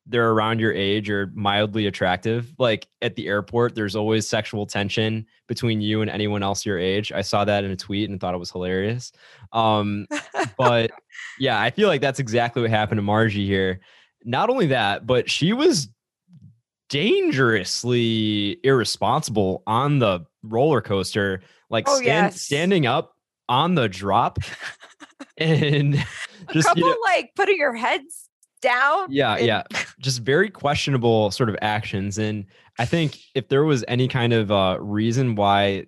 they're 0.07 0.31
around 0.31 0.61
your 0.61 0.73
age 0.73 1.09
or 1.09 1.31
mildly 1.35 1.87
attractive. 1.87 2.53
Like 2.59 2.87
at 3.01 3.17
the 3.17 3.27
airport, 3.27 3.75
there's 3.75 3.97
always 3.97 4.29
sexual 4.29 4.67
tension 4.67 5.27
between 5.49 5.81
you 5.81 6.03
and 6.03 6.11
anyone 6.11 6.43
else 6.43 6.67
your 6.67 6.79
age. 6.79 7.11
I 7.13 7.23
saw 7.23 7.45
that 7.45 7.65
in 7.65 7.71
a 7.71 7.77
tweet 7.77 8.11
and 8.11 8.21
thought 8.21 8.35
it 8.35 8.39
was 8.39 8.51
hilarious. 8.51 9.13
Um, 9.53 10.07
but 10.59 10.91
yeah, 11.39 11.61
I 11.61 11.71
feel 11.71 11.89
like 11.89 12.03
that's 12.03 12.19
exactly 12.19 12.63
what 12.63 12.71
happened 12.71 12.99
to 12.99 13.03
Margie 13.03 13.47
here. 13.47 13.81
Not 14.25 14.51
only 14.51 14.67
that, 14.67 15.07
but 15.07 15.31
she 15.31 15.53
was 15.53 15.89
dangerously 16.91 18.59
irresponsible 18.63 19.63
on 19.67 19.99
the 19.99 20.27
roller 20.43 20.81
coaster, 20.81 21.41
like 21.71 21.89
oh, 21.89 21.97
stand, 21.97 22.33
yes. 22.33 22.41
standing 22.41 22.87
up 22.87 23.15
on 23.49 23.75
the 23.75 23.89
drop 23.89 24.39
and 25.39 25.95
just 26.53 26.67
a 26.67 26.69
couple 26.69 26.83
you 26.83 26.91
know, 26.91 26.97
like 27.05 27.31
putting 27.37 27.57
your 27.57 27.75
heads 27.75 28.24
down. 28.65 29.07
Yeah, 29.11 29.35
and- 29.37 29.47
yeah. 29.47 29.63
Just 30.01 30.23
very 30.23 30.51
questionable 30.51 31.31
sort 31.31 31.49
of 31.49 31.57
actions. 31.63 32.19
And 32.19 32.47
I 32.79 32.85
think 32.85 33.19
if 33.35 33.49
there 33.49 33.65
was 33.65 33.85
any 33.87 34.09
kind 34.09 34.33
of 34.33 34.51
uh, 34.51 34.79
reason 34.81 35.37
why, 35.37 35.87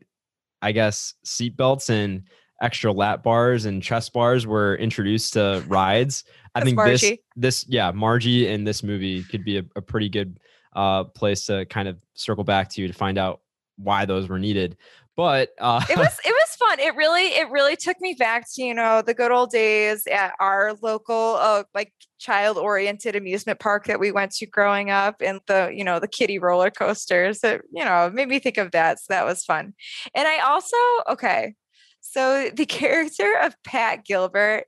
I 0.62 0.72
guess, 0.72 1.14
seatbelts 1.24 1.90
and 1.90 2.22
extra 2.62 2.92
lap 2.92 3.22
bars 3.22 3.64
and 3.64 3.82
chest 3.82 4.12
bars 4.12 4.46
were 4.46 4.76
introduced 4.76 5.32
to 5.32 5.64
rides, 5.66 6.24
I 6.54 6.62
think 6.62 6.76
Margie. 6.76 6.92
this, 6.92 7.18
this, 7.36 7.64
yeah, 7.68 7.90
Margie 7.90 8.48
in 8.48 8.64
this 8.64 8.82
movie 8.82 9.24
could 9.24 9.44
be 9.44 9.58
a, 9.58 9.62
a 9.74 9.82
pretty 9.82 10.08
good 10.08 10.38
uh, 10.74 11.04
place 11.04 11.46
to 11.46 11.66
kind 11.66 11.88
of 11.88 11.98
circle 12.14 12.44
back 12.44 12.70
to 12.70 12.80
you 12.80 12.88
to 12.88 12.94
find 12.94 13.18
out 13.18 13.40
why 13.76 14.06
those 14.06 14.28
were 14.28 14.38
needed. 14.38 14.76
But 15.16 15.50
uh, 15.58 15.82
it 15.88 15.96
was 15.96 16.18
it 16.24 16.30
was 16.30 16.56
fun. 16.56 16.78
It 16.78 16.94
really 16.94 17.28
it 17.28 17.50
really 17.50 17.74
took 17.74 18.00
me 18.00 18.14
back 18.18 18.46
to 18.54 18.62
you 18.62 18.74
know 18.74 19.02
the 19.02 19.14
good 19.14 19.32
old 19.32 19.50
days 19.50 20.06
at 20.06 20.34
our 20.38 20.74
local 20.82 21.36
uh, 21.40 21.64
like 21.74 21.92
child 22.18 22.58
oriented 22.58 23.16
amusement 23.16 23.58
park 23.58 23.86
that 23.86 23.98
we 23.98 24.12
went 24.12 24.32
to 24.32 24.46
growing 24.46 24.90
up, 24.90 25.16
and 25.20 25.40
the 25.46 25.72
you 25.74 25.84
know 25.84 25.98
the 25.98 26.08
kiddie 26.08 26.38
roller 26.38 26.70
coasters. 26.70 27.40
That 27.40 27.62
you 27.72 27.84
know 27.84 28.10
made 28.12 28.28
me 28.28 28.38
think 28.38 28.58
of 28.58 28.72
that. 28.72 28.98
So 28.98 29.06
that 29.08 29.24
was 29.24 29.44
fun. 29.44 29.74
And 30.14 30.28
I 30.28 30.38
also 30.40 30.76
okay, 31.08 31.54
so 32.00 32.50
the 32.54 32.66
character 32.66 33.36
of 33.42 33.56
Pat 33.64 34.04
Gilbert, 34.04 34.64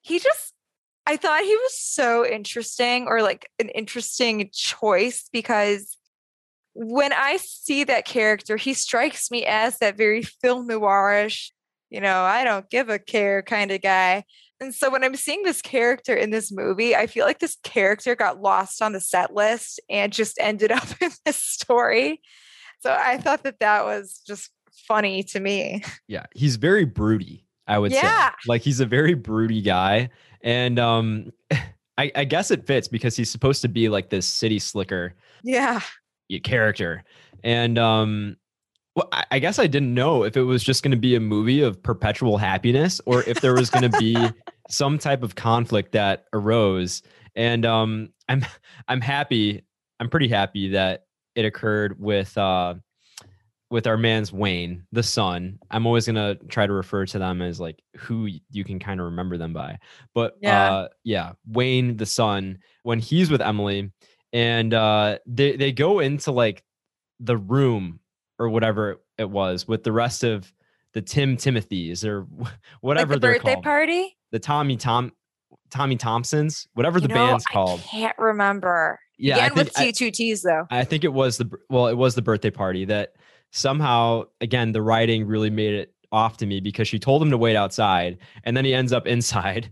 he 0.00 0.18
just 0.20 0.54
I 1.06 1.16
thought 1.16 1.42
he 1.42 1.56
was 1.56 1.76
so 1.76 2.24
interesting 2.24 3.06
or 3.08 3.22
like 3.22 3.48
an 3.58 3.68
interesting 3.70 4.48
choice 4.52 5.28
because 5.32 5.96
when 6.74 7.12
I 7.12 7.36
see 7.36 7.84
that 7.84 8.04
character, 8.04 8.56
he 8.56 8.74
strikes 8.74 9.30
me 9.30 9.44
as 9.44 9.78
that 9.78 9.96
very 9.96 10.22
film 10.22 10.68
noirish, 10.68 11.50
you 11.90 12.00
know, 12.00 12.22
I 12.22 12.44
don't 12.44 12.68
give 12.70 12.88
a 12.88 12.98
care 12.98 13.42
kind 13.42 13.70
of 13.70 13.82
guy. 13.82 14.24
And 14.60 14.74
so 14.74 14.90
when 14.90 15.04
I'm 15.04 15.16
seeing 15.16 15.42
this 15.42 15.60
character 15.60 16.14
in 16.14 16.30
this 16.30 16.52
movie, 16.52 16.96
I 16.96 17.06
feel 17.06 17.26
like 17.26 17.40
this 17.40 17.56
character 17.64 18.14
got 18.14 18.40
lost 18.40 18.80
on 18.80 18.92
the 18.92 19.00
set 19.00 19.34
list 19.34 19.80
and 19.90 20.12
just 20.12 20.38
ended 20.40 20.72
up 20.72 20.88
in 21.00 21.10
this 21.24 21.36
story. 21.36 22.22
So 22.80 22.96
I 22.98 23.18
thought 23.18 23.42
that 23.42 23.60
that 23.60 23.84
was 23.84 24.22
just 24.26 24.50
funny 24.88 25.22
to 25.24 25.40
me. 25.40 25.82
Yeah, 26.08 26.26
he's 26.34 26.56
very 26.56 26.84
broody, 26.84 27.44
I 27.66 27.78
would 27.78 27.92
yeah. 27.92 28.30
say. 28.30 28.36
Like 28.46 28.62
he's 28.62 28.80
a 28.80 28.86
very 28.86 29.14
broody 29.14 29.60
guy. 29.60 30.10
And 30.40 30.78
um 30.78 31.32
I, 31.98 32.10
I 32.16 32.24
guess 32.24 32.50
it 32.50 32.66
fits 32.66 32.88
because 32.88 33.16
he's 33.16 33.30
supposed 33.30 33.60
to 33.62 33.68
be 33.68 33.90
like 33.90 34.08
this 34.08 34.26
city 34.26 34.58
slicker 34.58 35.14
Yeah 35.42 35.82
character. 36.40 37.04
And 37.44 37.78
um, 37.78 38.36
well, 38.94 39.08
I 39.30 39.38
guess 39.38 39.58
I 39.58 39.66
didn't 39.66 39.94
know 39.94 40.24
if 40.24 40.36
it 40.36 40.42
was 40.42 40.62
just 40.62 40.82
going 40.82 40.90
to 40.90 40.98
be 40.98 41.14
a 41.14 41.20
movie 41.20 41.62
of 41.62 41.82
perpetual 41.82 42.36
happiness 42.36 43.00
or 43.06 43.22
if 43.24 43.40
there 43.40 43.54
was 43.54 43.70
going 43.70 43.90
to 43.90 43.98
be 43.98 44.16
some 44.68 44.98
type 44.98 45.22
of 45.22 45.34
conflict 45.34 45.92
that 45.92 46.26
arose. 46.32 47.02
And 47.34 47.64
um, 47.64 48.10
I'm 48.28 48.44
I'm 48.88 49.00
happy. 49.00 49.64
I'm 49.98 50.10
pretty 50.10 50.28
happy 50.28 50.70
that 50.70 51.06
it 51.34 51.44
occurred 51.44 51.98
with 51.98 52.36
uh, 52.36 52.74
with 53.70 53.86
our 53.86 53.96
man's 53.96 54.30
Wayne, 54.30 54.84
the 54.92 55.02
son. 55.02 55.58
I'm 55.70 55.86
always 55.86 56.06
gonna 56.06 56.34
try 56.48 56.66
to 56.66 56.72
refer 56.72 57.06
to 57.06 57.18
them 57.18 57.40
as 57.40 57.58
like 57.58 57.82
who 57.96 58.28
you 58.50 58.64
can 58.64 58.78
kind 58.78 59.00
of 59.00 59.06
remember 59.06 59.38
them 59.38 59.54
by. 59.54 59.78
But 60.14 60.36
yeah, 60.42 60.72
uh, 60.72 60.88
yeah, 61.04 61.32
Wayne, 61.46 61.96
the 61.96 62.04
son, 62.04 62.58
when 62.82 62.98
he's 62.98 63.30
with 63.30 63.40
Emily, 63.40 63.90
and 64.32 64.72
uh, 64.72 65.18
they 65.26 65.56
they 65.56 65.72
go 65.72 66.00
into 66.00 66.32
like 66.32 66.62
the 67.20 67.36
room 67.36 68.00
or 68.38 68.48
whatever 68.48 69.00
it 69.18 69.30
was 69.30 69.68
with 69.68 69.84
the 69.84 69.92
rest 69.92 70.24
of 70.24 70.52
the 70.92 71.02
Tim 71.02 71.36
Timothys 71.36 72.04
or 72.04 72.26
whatever 72.80 73.14
like 73.14 73.20
the 73.20 73.26
birthday 73.28 73.52
called. 73.54 73.64
party. 73.64 74.16
The 74.30 74.38
Tommy 74.38 74.76
Tom 74.76 75.12
Tommy 75.70 75.96
Thompsons, 75.96 76.66
whatever 76.74 76.98
you 76.98 77.08
the 77.08 77.08
know, 77.08 77.26
band's 77.26 77.44
called. 77.44 77.80
I 77.80 77.82
can't 77.84 78.18
remember. 78.18 78.98
Yeah, 79.18 79.36
again 79.36 79.52
I 79.52 79.54
with 79.54 79.74
T 79.74 79.92
two 79.92 80.10
T's 80.10 80.42
though. 80.42 80.66
I 80.70 80.84
think 80.84 81.04
it 81.04 81.12
was 81.12 81.38
the 81.38 81.50
well, 81.70 81.86
it 81.86 81.96
was 81.96 82.14
the 82.14 82.22
birthday 82.22 82.50
party 82.50 82.84
that 82.86 83.12
somehow 83.50 84.24
again 84.40 84.72
the 84.72 84.82
writing 84.82 85.26
really 85.26 85.50
made 85.50 85.74
it 85.74 85.94
off 86.10 86.36
to 86.38 86.46
me 86.46 86.60
because 86.60 86.88
she 86.88 86.98
told 86.98 87.22
him 87.22 87.30
to 87.30 87.38
wait 87.38 87.56
outside 87.56 88.18
and 88.44 88.54
then 88.56 88.64
he 88.64 88.74
ends 88.74 88.92
up 88.92 89.06
inside 89.06 89.70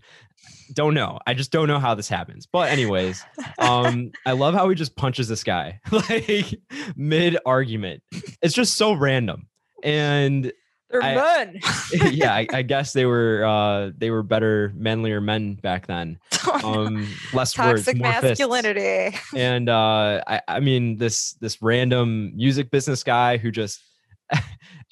don't 0.74 0.94
know. 0.94 1.18
I 1.26 1.34
just 1.34 1.50
don't 1.50 1.68
know 1.68 1.78
how 1.78 1.94
this 1.94 2.08
happens. 2.08 2.46
But 2.46 2.70
anyways, 2.70 3.24
um, 3.58 4.12
I 4.26 4.32
love 4.32 4.54
how 4.54 4.68
he 4.68 4.74
just 4.74 4.96
punches 4.96 5.28
this 5.28 5.44
guy 5.44 5.80
like 5.92 6.54
mid 6.96 7.38
argument. 7.44 8.02
It's 8.42 8.54
just 8.54 8.74
so 8.74 8.92
random. 8.92 9.48
And 9.82 10.52
they're 10.90 11.02
I, 11.02 11.14
men. 11.14 11.60
yeah, 12.10 12.34
I, 12.34 12.46
I, 12.52 12.62
guess 12.62 12.92
they 12.92 13.06
were 13.06 13.44
uh 13.44 13.92
they 13.96 14.10
were 14.10 14.24
better 14.24 14.72
manlier 14.74 15.20
men 15.20 15.54
back 15.54 15.86
then. 15.86 16.18
Um 16.64 17.08
less 17.32 17.52
toxic 17.52 17.94
words, 17.94 18.22
masculinity. 18.22 19.16
Fists. 19.16 19.34
And 19.34 19.68
uh 19.68 20.22
I, 20.26 20.40
I 20.48 20.60
mean 20.60 20.96
this 20.96 21.34
this 21.34 21.62
random 21.62 22.36
music 22.36 22.70
business 22.70 23.04
guy 23.04 23.36
who 23.36 23.52
just 23.52 23.80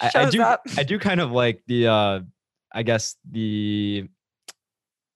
I, 0.01 0.11
I 0.15 0.31
do 0.31 0.43
up. 0.43 0.63
I 0.77 0.85
do 0.85 0.99
kind 1.01 1.21
of 1.21 1.33
like 1.33 1.63
the 1.67 1.89
uh 1.89 2.21
I 2.73 2.83
guess 2.83 3.17
the 3.29 4.09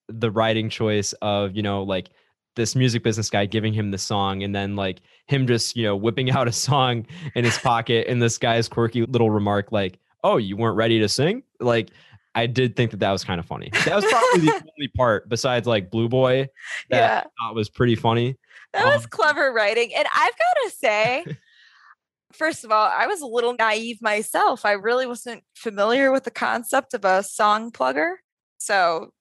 the 0.09 0.31
writing 0.31 0.69
choice 0.69 1.13
of 1.23 1.55
you 1.57 1.63
know 1.63 1.83
like 1.83 2.11
this 2.55 2.75
music 2.77 3.03
business 3.03 3.31
guy 3.31 3.47
giving 3.47 3.73
him 3.73 3.91
the 3.91 3.99
song 3.99 4.43
and 4.43 4.55
then 4.55 4.77
like 4.77 5.01
him 5.27 5.47
just 5.47 5.77
you 5.77 5.85
know 5.85 5.97
whipping 5.97 6.31
out 6.37 6.49
a 6.49 6.53
song 6.53 7.07
in 7.35 7.45
his 7.45 7.59
pocket 7.59 8.07
and 8.09 8.21
this 8.21 8.39
guy's 8.39 8.69
quirky 8.69 9.05
little 9.07 9.31
remark 9.31 9.73
like 9.73 9.99
oh 10.25 10.37
you 10.37 10.57
weren't 10.57 10.77
ready 10.77 11.01
to 11.01 11.09
sing? 11.09 11.43
Like 11.61 11.91
i 12.35 12.47
did 12.47 12.77
think 12.77 12.91
that 12.93 13.01
that 13.01 13.11
was 13.11 13.25
kind 13.25 13.39
of 13.39 13.47
funny. 13.47 13.71
That 13.85 13.97
was 13.97 14.05
probably 14.05 14.47
the 14.47 14.53
only 14.79 14.89
part 14.97 15.29
besides 15.29 15.67
like 15.67 15.91
blue 15.91 16.09
boy 16.09 16.49
that 16.91 16.97
yeah. 16.97 17.19
i 17.25 17.49
thought 17.49 17.55
was 17.55 17.69
pretty 17.69 17.97
funny. 17.97 18.37
That 18.73 18.87
was 18.87 19.05
um, 19.05 19.11
clever 19.11 19.53
writing 19.53 19.95
and 19.95 20.07
i've 20.15 20.33
got 20.33 20.63
to 20.65 20.71
say 20.71 21.25
first 22.33 22.65
of 22.65 22.73
all 22.73 22.91
i 22.91 23.07
was 23.07 23.21
a 23.21 23.27
little 23.27 23.55
naive 23.59 24.01
myself. 24.01 24.65
I 24.65 24.73
really 24.73 25.07
wasn't 25.07 25.45
familiar 25.55 26.11
with 26.11 26.25
the 26.25 26.31
concept 26.31 26.95
of 26.95 27.05
a 27.05 27.23
song 27.23 27.71
plugger 27.71 28.15
so 28.59 29.13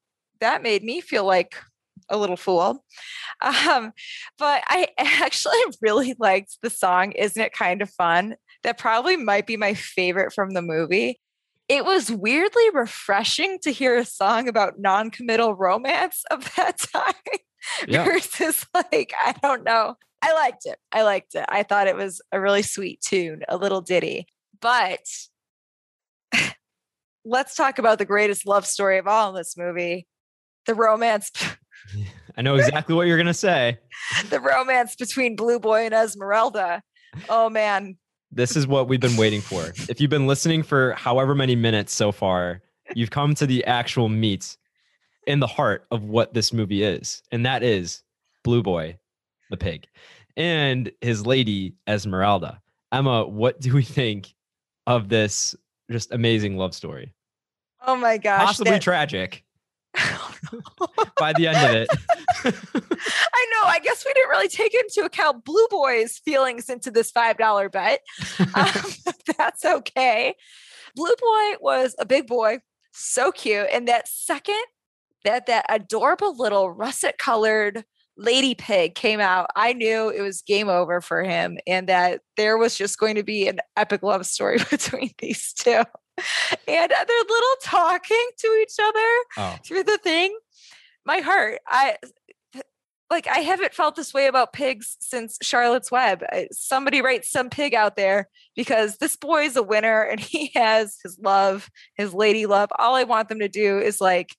that 0.42 0.62
made 0.62 0.84
me 0.84 1.00
feel 1.00 1.26
like 1.26 1.56
a 2.10 2.18
little 2.18 2.38
fool. 2.38 2.84
Um, 3.42 3.94
but 4.38 4.64
I 4.68 4.88
actually 4.98 5.58
really 5.82 6.16
liked 6.20 6.58
the 6.62 6.70
song, 6.70 7.14
Isn't 7.14 7.42
It 7.42 7.54
Kind 7.54 7.82
of 7.82 7.90
Fun? 7.90 8.36
That 8.64 8.78
probably 8.78 9.18
might 9.18 9.48
be 9.48 9.58
my 9.58 9.74
favorite 9.74 10.34
from 10.34 10.52
the 10.52 10.62
movie. 10.62 11.20
It 11.68 11.86
was 11.86 12.12
weirdly 12.12 12.70
refreshing 12.74 13.58
to 13.64 13.72
hear 13.72 13.98
a 13.98 14.06
song 14.06 14.48
about 14.48 14.80
non 14.80 15.10
committal 15.10 15.56
romance 15.56 16.24
of 16.30 16.54
that 16.58 16.78
time 16.78 17.14
yeah. 17.88 18.04
versus, 18.04 18.66
like, 18.74 19.14
I 19.24 19.34
don't 19.42 19.64
know. 19.64 19.96
I 20.22 20.34
liked 20.34 20.66
it. 20.66 20.78
I 20.92 21.02
liked 21.02 21.34
it. 21.34 21.46
I 21.50 21.64
thought 21.64 21.88
it 21.88 21.96
was 21.96 22.22
a 22.32 22.40
really 22.40 22.62
sweet 22.62 23.02
tune, 23.02 23.42
a 23.48 23.58
little 23.58 23.82
ditty. 23.82 24.28
But 24.60 25.00
let's 27.26 27.56
talk 27.56 27.80
about 27.80 27.98
the 27.98 28.06
greatest 28.06 28.46
love 28.46 28.68
story 28.68 29.00
of 29.00 29.08
all 29.08 29.30
in 29.30 29.36
this 29.36 29.58
movie 29.58 30.06
the 30.66 30.76
romance. 30.76 31.32
I 32.38 32.42
know 32.42 32.56
exactly 32.56 32.96
what 32.96 33.08
you're 33.08 33.18
going 33.18 33.28
to 33.28 33.34
say. 33.34 33.80
The 34.30 34.40
romance 34.40 34.96
between 34.96 35.36
Blue 35.36 35.60
Boy 35.60 35.86
and 35.86 35.94
Esmeralda. 35.94 36.82
Oh, 37.30 37.50
man. 37.50 37.98
This 38.32 38.56
is 38.56 38.66
what 38.66 38.88
we've 38.88 39.02
been 39.02 39.18
waiting 39.18 39.42
for. 39.42 39.74
If 39.90 40.00
you've 40.00 40.10
been 40.10 40.28
listening 40.28 40.64
for 40.64 40.94
however 40.94 41.36
many 41.36 41.56
minutes 41.56 41.94
so 41.94 42.14
far, 42.14 42.62
you've 42.96 43.10
come 43.10 43.36
to 43.36 43.46
the 43.46 43.66
actual 43.66 44.08
meat 44.08 44.56
in 45.28 45.40
the 45.40 45.48
heart 45.48 45.86
of 45.92 46.06
what 46.06 46.34
this 46.34 46.54
movie 46.54 46.84
is. 46.84 47.22
And 47.32 47.46
that 47.46 47.64
is 47.64 48.04
Blue 48.44 48.64
Boy, 48.64 48.98
the 49.50 49.58
pig, 49.58 49.88
and 50.38 50.90
his 51.02 51.26
lady, 51.26 51.76
Esmeralda. 51.88 52.62
Emma, 52.94 53.28
what 53.28 53.60
do 53.60 53.74
we 53.74 53.84
think 53.84 54.34
of 54.88 55.10
this 55.10 55.54
just 55.92 56.14
amazing 56.14 56.56
love 56.58 56.74
story? 56.74 57.14
Oh 57.86 57.96
my 57.98 58.18
gosh. 58.18 58.46
Possibly 58.46 58.72
that- 58.72 58.82
tragic. 58.82 59.44
By 61.18 61.34
the 61.34 61.48
end 61.48 61.58
of 61.58 61.76
it. 61.76 61.90
I 63.34 63.48
know. 63.52 63.68
I 63.68 63.80
guess 63.84 64.06
we 64.06 64.14
didn't 64.14 64.30
really 64.30 64.48
take 64.48 64.74
into 64.74 65.06
account 65.06 65.46
Blue 65.46 65.68
Boy's 65.70 66.18
feelings 66.18 66.70
into 66.70 66.92
this 66.92 67.12
$5 67.12 67.72
bet. 67.72 68.02
Um, 68.54 68.68
that's 69.38 69.64
okay. 69.64 70.36
Blue 70.96 71.16
Boy 71.20 71.56
was 71.62 71.96
a 72.00 72.06
big 72.06 72.28
boy, 72.28 72.60
so 72.92 73.32
cute. 73.32 73.68
And 73.72 73.88
that 73.88 74.08
second 74.08 74.62
that 75.24 75.46
that 75.46 75.66
adorable 75.70 76.36
little 76.36 76.72
russet 76.72 77.18
colored 77.18 77.84
lady 78.18 78.56
pig 78.56 78.96
came 78.96 79.20
out, 79.20 79.48
I 79.56 79.74
knew 79.74 80.10
it 80.10 80.22
was 80.22 80.42
game 80.42 80.70
over 80.70 81.02
for 81.02 81.24
him 81.24 81.58
and 81.66 81.88
that 81.88 82.22
there 82.38 82.58
was 82.58 82.78
just 82.78 83.00
going 83.00 83.16
to 83.16 83.24
be 83.24 83.48
an 83.48 83.60
epic 83.78 84.04
love 84.04 84.26
story 84.26 84.60
between 84.70 85.12
these 85.20 85.54
two 85.54 85.84
and 86.18 86.92
they're 86.92 87.24
little 87.30 87.56
talking 87.64 88.28
to 88.40 88.48
each 88.62 88.76
other 88.82 89.10
oh. 89.38 89.58
through 89.66 89.84
the 89.84 89.98
thing. 89.98 90.36
My 91.06 91.20
heart, 91.20 91.60
I 91.68 91.98
like 93.12 93.28
I 93.28 93.40
haven't 93.40 93.74
felt 93.74 93.96
this 93.96 94.14
way 94.14 94.26
about 94.26 94.54
pigs 94.54 94.98
since 95.02 95.38
Charlotte's 95.44 95.92
Web. 95.92 96.24
Somebody 96.52 97.02
writes 97.02 97.30
some 97.30 97.50
pig 97.50 97.76
out 97.76 97.98
there 97.98 98.30
because 98.56 98.98
this 98.98 99.18
boy 99.18 99.44
is 99.44 99.58
a 99.58 99.62
winner 99.62 100.02
and 100.02 100.20
he 100.20 100.50
has 100.56 100.98
his 101.04 101.20
love, 101.20 101.70
his 101.96 102.14
lady 102.14 102.48
love. 102.48 102.70
All 102.80 102.96
I 102.96 103.04
want 103.04 103.30
them 103.30 103.40
to 103.40 103.50
do 103.50 103.78
is 103.78 104.02
like 104.02 104.36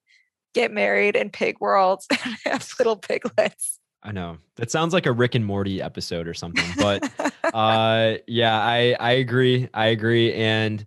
get 0.54 0.72
married 0.72 1.14
in 1.14 1.30
pig 1.30 1.60
world 1.60 2.02
and 2.10 2.36
have 2.44 2.68
little 2.78 2.96
piglets. 2.96 3.78
I 4.02 4.10
know. 4.10 4.38
That 4.56 4.70
sounds 4.70 4.92
like 4.92 5.06
a 5.06 5.12
Rick 5.12 5.36
and 5.36 5.44
Morty 5.44 5.80
episode 5.80 6.26
or 6.26 6.34
something. 6.34 6.64
But 6.78 7.08
uh 7.54 8.14
yeah, 8.26 8.58
I 8.58 8.96
I 8.98 9.12
agree. 9.12 9.68
I 9.74 9.86
agree 9.86 10.32
and 10.32 10.84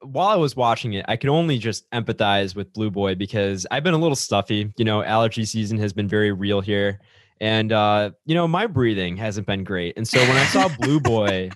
while 0.00 0.28
I 0.28 0.36
was 0.36 0.56
watching 0.56 0.94
it, 0.94 1.04
I 1.08 1.16
could 1.16 1.30
only 1.30 1.58
just 1.58 1.90
empathize 1.90 2.54
with 2.54 2.72
Blue 2.72 2.90
Boy 2.90 3.14
because 3.14 3.66
I've 3.70 3.84
been 3.84 3.94
a 3.94 3.98
little 3.98 4.16
stuffy. 4.16 4.72
You 4.76 4.84
know, 4.84 5.02
allergy 5.02 5.44
season 5.44 5.78
has 5.78 5.92
been 5.92 6.08
very 6.08 6.32
real 6.32 6.60
here. 6.60 7.00
And, 7.40 7.72
uh, 7.72 8.12
you 8.24 8.34
know, 8.34 8.48
my 8.48 8.66
breathing 8.66 9.16
hasn't 9.16 9.46
been 9.46 9.64
great. 9.64 9.96
And 9.96 10.08
so 10.08 10.18
when 10.20 10.36
I 10.36 10.44
saw 10.46 10.68
Blue 10.80 11.00
Boy 11.00 11.50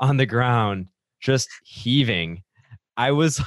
on 0.00 0.18
the 0.18 0.26
ground 0.26 0.88
just 1.20 1.48
heaving, 1.64 2.42
I 2.96 3.12
was 3.12 3.40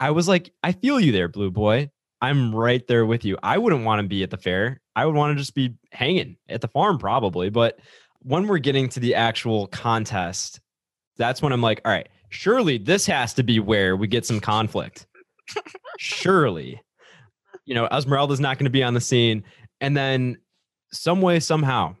I 0.00 0.10
was 0.10 0.28
like, 0.28 0.52
I 0.62 0.72
feel 0.72 1.00
you 1.00 1.12
there, 1.12 1.28
blue 1.28 1.50
boy. 1.50 1.90
I'm 2.20 2.54
right 2.54 2.86
there 2.86 3.06
with 3.06 3.24
you. 3.24 3.38
I 3.42 3.58
wouldn't 3.58 3.84
want 3.84 4.00
to 4.00 4.08
be 4.08 4.22
at 4.22 4.30
the 4.30 4.36
fair. 4.36 4.80
I 4.96 5.06
would 5.06 5.14
want 5.14 5.36
to 5.36 5.40
just 5.40 5.54
be 5.54 5.74
hanging 5.92 6.36
at 6.48 6.60
the 6.60 6.68
farm, 6.68 6.98
probably. 6.98 7.50
But 7.50 7.78
when 8.20 8.46
we're 8.46 8.58
getting 8.58 8.88
to 8.90 9.00
the 9.00 9.14
actual 9.14 9.66
contest, 9.68 10.60
that's 11.16 11.42
when 11.42 11.52
I'm 11.52 11.60
like, 11.60 11.80
all 11.84 11.92
right, 11.92 12.08
surely 12.30 12.78
this 12.78 13.06
has 13.06 13.34
to 13.34 13.42
be 13.42 13.60
where 13.60 13.96
we 13.96 14.06
get 14.06 14.26
some 14.26 14.40
conflict. 14.40 15.06
surely. 15.98 16.80
You 17.64 17.74
know, 17.74 17.86
Esmeralda's 17.86 18.40
not 18.40 18.58
going 18.58 18.66
to 18.66 18.70
be 18.70 18.82
on 18.82 18.94
the 18.94 19.00
scene. 19.00 19.44
And 19.80 19.96
then 19.96 20.38
some 20.92 21.20
way, 21.20 21.40
somehow, 21.40 21.96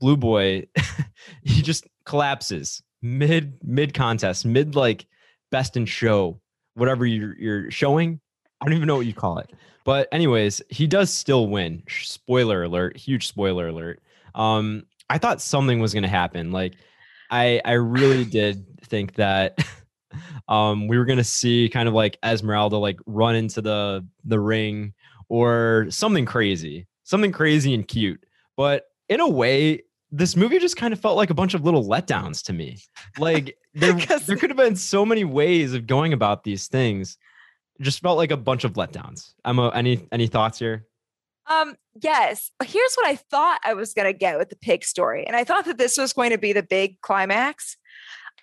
Blue 0.00 0.16
Boy, 0.16 0.66
he 1.42 1.62
just 1.62 1.86
collapses 2.04 2.82
mid 3.02 3.58
mid 3.62 3.94
contest, 3.94 4.46
mid 4.46 4.74
like 4.74 5.06
best 5.50 5.76
in 5.76 5.86
show, 5.86 6.40
whatever 6.74 7.04
you're 7.04 7.36
you're 7.38 7.70
showing. 7.70 8.20
I 8.60 8.64
don't 8.64 8.74
even 8.74 8.86
know 8.86 8.96
what 8.96 9.06
you 9.06 9.14
call 9.14 9.38
it. 9.38 9.52
But 9.84 10.08
anyways, 10.12 10.62
he 10.68 10.86
does 10.86 11.12
still 11.12 11.48
win. 11.48 11.82
Spoiler 11.88 12.62
alert, 12.62 12.96
huge 12.96 13.26
spoiler 13.26 13.68
alert. 13.68 14.00
Um, 14.34 14.84
I 15.10 15.18
thought 15.18 15.40
something 15.40 15.80
was 15.80 15.92
gonna 15.92 16.08
happen. 16.08 16.52
Like 16.52 16.74
I 17.32 17.60
I 17.64 17.72
really 17.72 18.24
did 18.24 18.64
think 18.86 19.14
that 19.14 19.58
um 20.48 20.86
we 20.86 20.98
were 20.98 21.04
gonna 21.04 21.24
see 21.24 21.68
kind 21.68 21.88
of 21.88 21.94
like 21.94 22.18
Esmeralda 22.24 22.76
like 22.76 22.98
run 23.06 23.34
into 23.34 23.60
the 23.60 24.06
the 24.24 24.38
ring 24.38 24.92
or 25.28 25.86
something 25.88 26.26
crazy, 26.26 26.86
something 27.04 27.32
crazy 27.32 27.74
and 27.74 27.88
cute. 27.88 28.24
But 28.56 28.84
in 29.08 29.20
a 29.20 29.28
way, 29.28 29.82
this 30.10 30.36
movie 30.36 30.58
just 30.58 30.76
kind 30.76 30.92
of 30.92 31.00
felt 31.00 31.16
like 31.16 31.30
a 31.30 31.34
bunch 31.34 31.54
of 31.54 31.64
little 31.64 31.84
letdowns 31.84 32.44
to 32.44 32.52
me. 32.52 32.78
Like 33.18 33.56
there, 33.74 33.94
there 33.94 34.36
could 34.36 34.50
have 34.50 34.58
been 34.58 34.76
so 34.76 35.06
many 35.06 35.24
ways 35.24 35.72
of 35.72 35.86
going 35.86 36.12
about 36.12 36.44
these 36.44 36.68
things. 36.68 37.16
It 37.80 37.84
just 37.84 38.02
felt 38.02 38.18
like 38.18 38.30
a 38.30 38.36
bunch 38.36 38.64
of 38.64 38.74
letdowns. 38.74 39.32
Emma, 39.44 39.70
any 39.74 40.06
any 40.12 40.26
thoughts 40.26 40.58
here? 40.58 40.86
Um, 41.50 41.76
yes. 42.00 42.50
Here's 42.64 42.94
what 42.94 43.06
I 43.06 43.16
thought 43.16 43.60
I 43.64 43.74
was 43.74 43.94
gonna 43.94 44.12
get 44.12 44.38
with 44.38 44.48
the 44.48 44.56
pig 44.56 44.84
story. 44.84 45.26
And 45.26 45.36
I 45.36 45.44
thought 45.44 45.64
that 45.64 45.78
this 45.78 45.98
was 45.98 46.12
going 46.12 46.30
to 46.30 46.38
be 46.38 46.52
the 46.52 46.62
big 46.62 47.00
climax. 47.00 47.76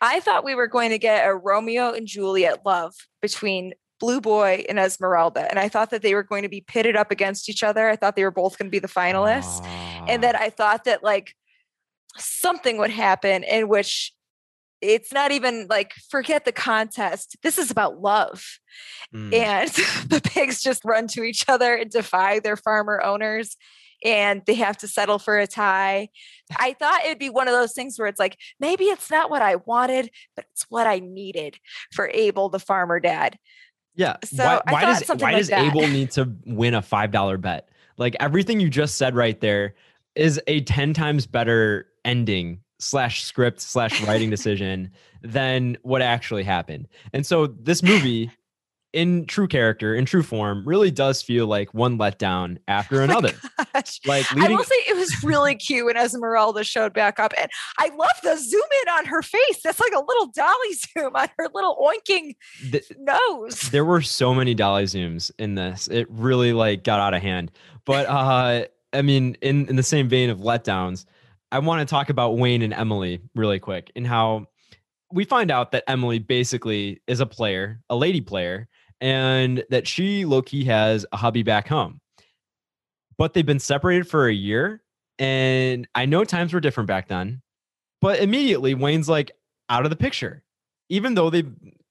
I 0.01 0.19
thought 0.19 0.45
we 0.45 0.55
were 0.55 0.67
going 0.67 0.91
to 0.91 0.97
get 0.97 1.27
a 1.27 1.35
Romeo 1.35 1.91
and 1.91 2.07
Juliet 2.07 2.65
love 2.65 2.95
between 3.21 3.73
Blue 3.99 4.21
Boy 4.21 4.63
and 4.69 4.79
Esmeralda. 4.79 5.49
And 5.49 5.59
I 5.59 5.67
thought 5.67 5.89
that 5.89 6.01
they 6.01 6.15
were 6.15 6.23
going 6.23 6.43
to 6.43 6.49
be 6.49 6.61
pitted 6.61 6.95
up 6.95 7.11
against 7.11 7.49
each 7.49 7.63
other. 7.63 7.89
I 7.89 7.97
thought 7.97 8.15
they 8.15 8.23
were 8.23 8.31
both 8.31 8.57
going 8.57 8.67
to 8.67 8.71
be 8.71 8.79
the 8.79 8.87
finalists. 8.87 9.65
And 10.07 10.23
then 10.23 10.35
I 10.35 10.49
thought 10.49 10.85
that 10.85 11.03
like 11.03 11.35
something 12.17 12.77
would 12.77 12.91
happen 12.91 13.43
in 13.43 13.67
which 13.67 14.13
it's 14.81 15.11
not 15.11 15.31
even 15.31 15.67
like 15.69 15.93
forget 16.09 16.45
the 16.45 16.51
contest. 16.51 17.37
This 17.43 17.57
is 17.57 17.71
about 17.71 18.01
love. 18.01 18.45
Mm. 19.13 19.33
And 19.33 19.69
the 20.09 20.21
pigs 20.21 20.61
just 20.61 20.85
run 20.85 21.07
to 21.09 21.23
each 21.23 21.45
other 21.47 21.75
and 21.75 21.89
defy 21.89 22.39
their 22.39 22.57
farmer 22.57 23.01
owners 23.03 23.57
and 24.03 24.41
they 24.45 24.53
have 24.55 24.77
to 24.77 24.87
settle 24.87 25.19
for 25.19 25.37
a 25.37 25.47
tie. 25.47 26.09
I 26.55 26.73
thought 26.73 27.03
it'd 27.05 27.19
be 27.19 27.29
one 27.29 27.47
of 27.47 27.53
those 27.53 27.73
things 27.73 27.99
where 27.99 28.07
it's 28.07 28.19
like, 28.19 28.37
maybe 28.59 28.85
it's 28.85 29.11
not 29.11 29.29
what 29.29 29.41
I 29.41 29.57
wanted, 29.57 30.09
but 30.35 30.45
it's 30.51 30.65
what 30.69 30.87
I 30.87 30.99
needed 30.99 31.57
for 31.91 32.09
Abel, 32.13 32.49
the 32.49 32.59
farmer 32.59 32.99
dad. 32.99 33.37
Yeah. 33.95 34.15
So 34.23 34.45
why, 34.45 34.61
why 34.69 34.81
does 34.85 35.07
why 35.07 35.15
like 35.15 35.35
does 35.37 35.49
that. 35.49 35.65
Abel 35.65 35.81
need 35.87 36.11
to 36.11 36.33
win 36.45 36.73
a 36.73 36.81
five 36.81 37.11
dollar 37.11 37.37
bet? 37.37 37.69
Like 37.97 38.15
everything 38.19 38.59
you 38.59 38.69
just 38.69 38.95
said 38.95 39.15
right 39.15 39.39
there 39.41 39.75
is 40.15 40.39
a 40.47 40.61
ten 40.61 40.93
times 40.93 41.27
better 41.27 41.87
ending 42.05 42.61
slash 42.79 43.23
script 43.23 43.61
slash 43.61 44.01
writing 44.03 44.29
decision 44.29 44.91
than 45.21 45.77
what 45.83 46.01
actually 46.01 46.43
happened. 46.43 46.87
And 47.13 47.25
so 47.25 47.47
this 47.47 47.83
movie 47.83 48.31
in 48.91 49.25
true 49.25 49.47
character, 49.47 49.93
in 49.93 50.05
true 50.05 50.23
form, 50.23 50.63
really 50.65 50.89
does 50.89 51.21
feel 51.21 51.45
like 51.45 51.73
one 51.73 51.97
letdown 51.97 52.57
after 52.67 53.01
oh 53.01 53.03
another. 53.03 53.33
like 54.05 54.31
leading- 54.33 54.51
I 54.51 54.55
will 54.55 54.63
say 54.63 54.75
it 54.87 54.95
was 54.95 55.23
really 55.23 55.55
cute 55.55 55.85
when 55.85 55.95
Esmeralda 55.95 56.63
showed 56.63 56.93
back 56.93 57.19
up, 57.19 57.33
and 57.37 57.49
I 57.77 57.89
love 57.95 58.15
the 58.23 58.35
zoom 58.35 58.61
in 58.83 58.89
on 58.93 59.05
her 59.05 59.21
face. 59.21 59.61
That's 59.63 59.79
like 59.79 59.93
a 59.93 59.99
little 59.99 60.27
dolly 60.27 60.73
zoom 60.73 61.15
on 61.15 61.27
her 61.37 61.49
little 61.53 61.77
oinking 61.77 62.35
the, 62.71 62.81
nose. 62.97 63.61
There 63.69 63.85
were 63.85 64.01
so 64.01 64.33
many 64.33 64.55
dolly 64.55 64.85
zooms 64.85 65.31
in 65.37 65.55
this; 65.55 65.87
it 65.87 66.07
really 66.09 66.53
like 66.53 66.83
got 66.83 66.99
out 66.99 67.13
of 67.13 67.21
hand. 67.21 67.51
But 67.85 68.07
uh, 68.07 68.65
I 68.91 69.01
mean, 69.03 69.37
in 69.41 69.67
in 69.67 69.75
the 69.75 69.83
same 69.83 70.09
vein 70.09 70.31
of 70.31 70.39
letdowns, 70.39 71.05
I 71.51 71.59
want 71.59 71.87
to 71.87 71.91
talk 71.91 72.09
about 72.09 72.37
Wayne 72.37 72.61
and 72.61 72.73
Emily 72.73 73.21
really 73.35 73.59
quick 73.59 73.91
and 73.95 74.05
how 74.05 74.47
we 75.11 75.25
find 75.25 75.49
out 75.49 75.71
that 75.71 75.83
Emily 75.87 76.19
basically 76.19 77.01
is 77.07 77.19
a 77.19 77.25
player, 77.25 77.81
a 77.89 77.95
lady 77.95 78.21
player, 78.21 78.67
and 79.01 79.63
that 79.69 79.87
she 79.87 80.25
Loki 80.25 80.63
has 80.65 81.05
a 81.11 81.17
hubby 81.17 81.43
back 81.43 81.67
home. 81.67 81.99
But 83.17 83.33
they've 83.33 83.45
been 83.45 83.59
separated 83.59 84.07
for 84.07 84.27
a 84.27 84.33
year. 84.33 84.83
And 85.17 85.87
I 85.95 86.05
know 86.05 86.23
times 86.23 86.53
were 86.53 86.61
different 86.61 86.87
back 86.87 87.07
then, 87.07 87.41
but 87.99 88.19
immediately 88.19 88.73
Wayne's 88.73 89.09
like 89.09 89.31
out 89.69 89.83
of 89.85 89.89
the 89.89 89.97
picture. 89.97 90.43
Even 90.89 91.13
though 91.13 91.29
they, 91.29 91.43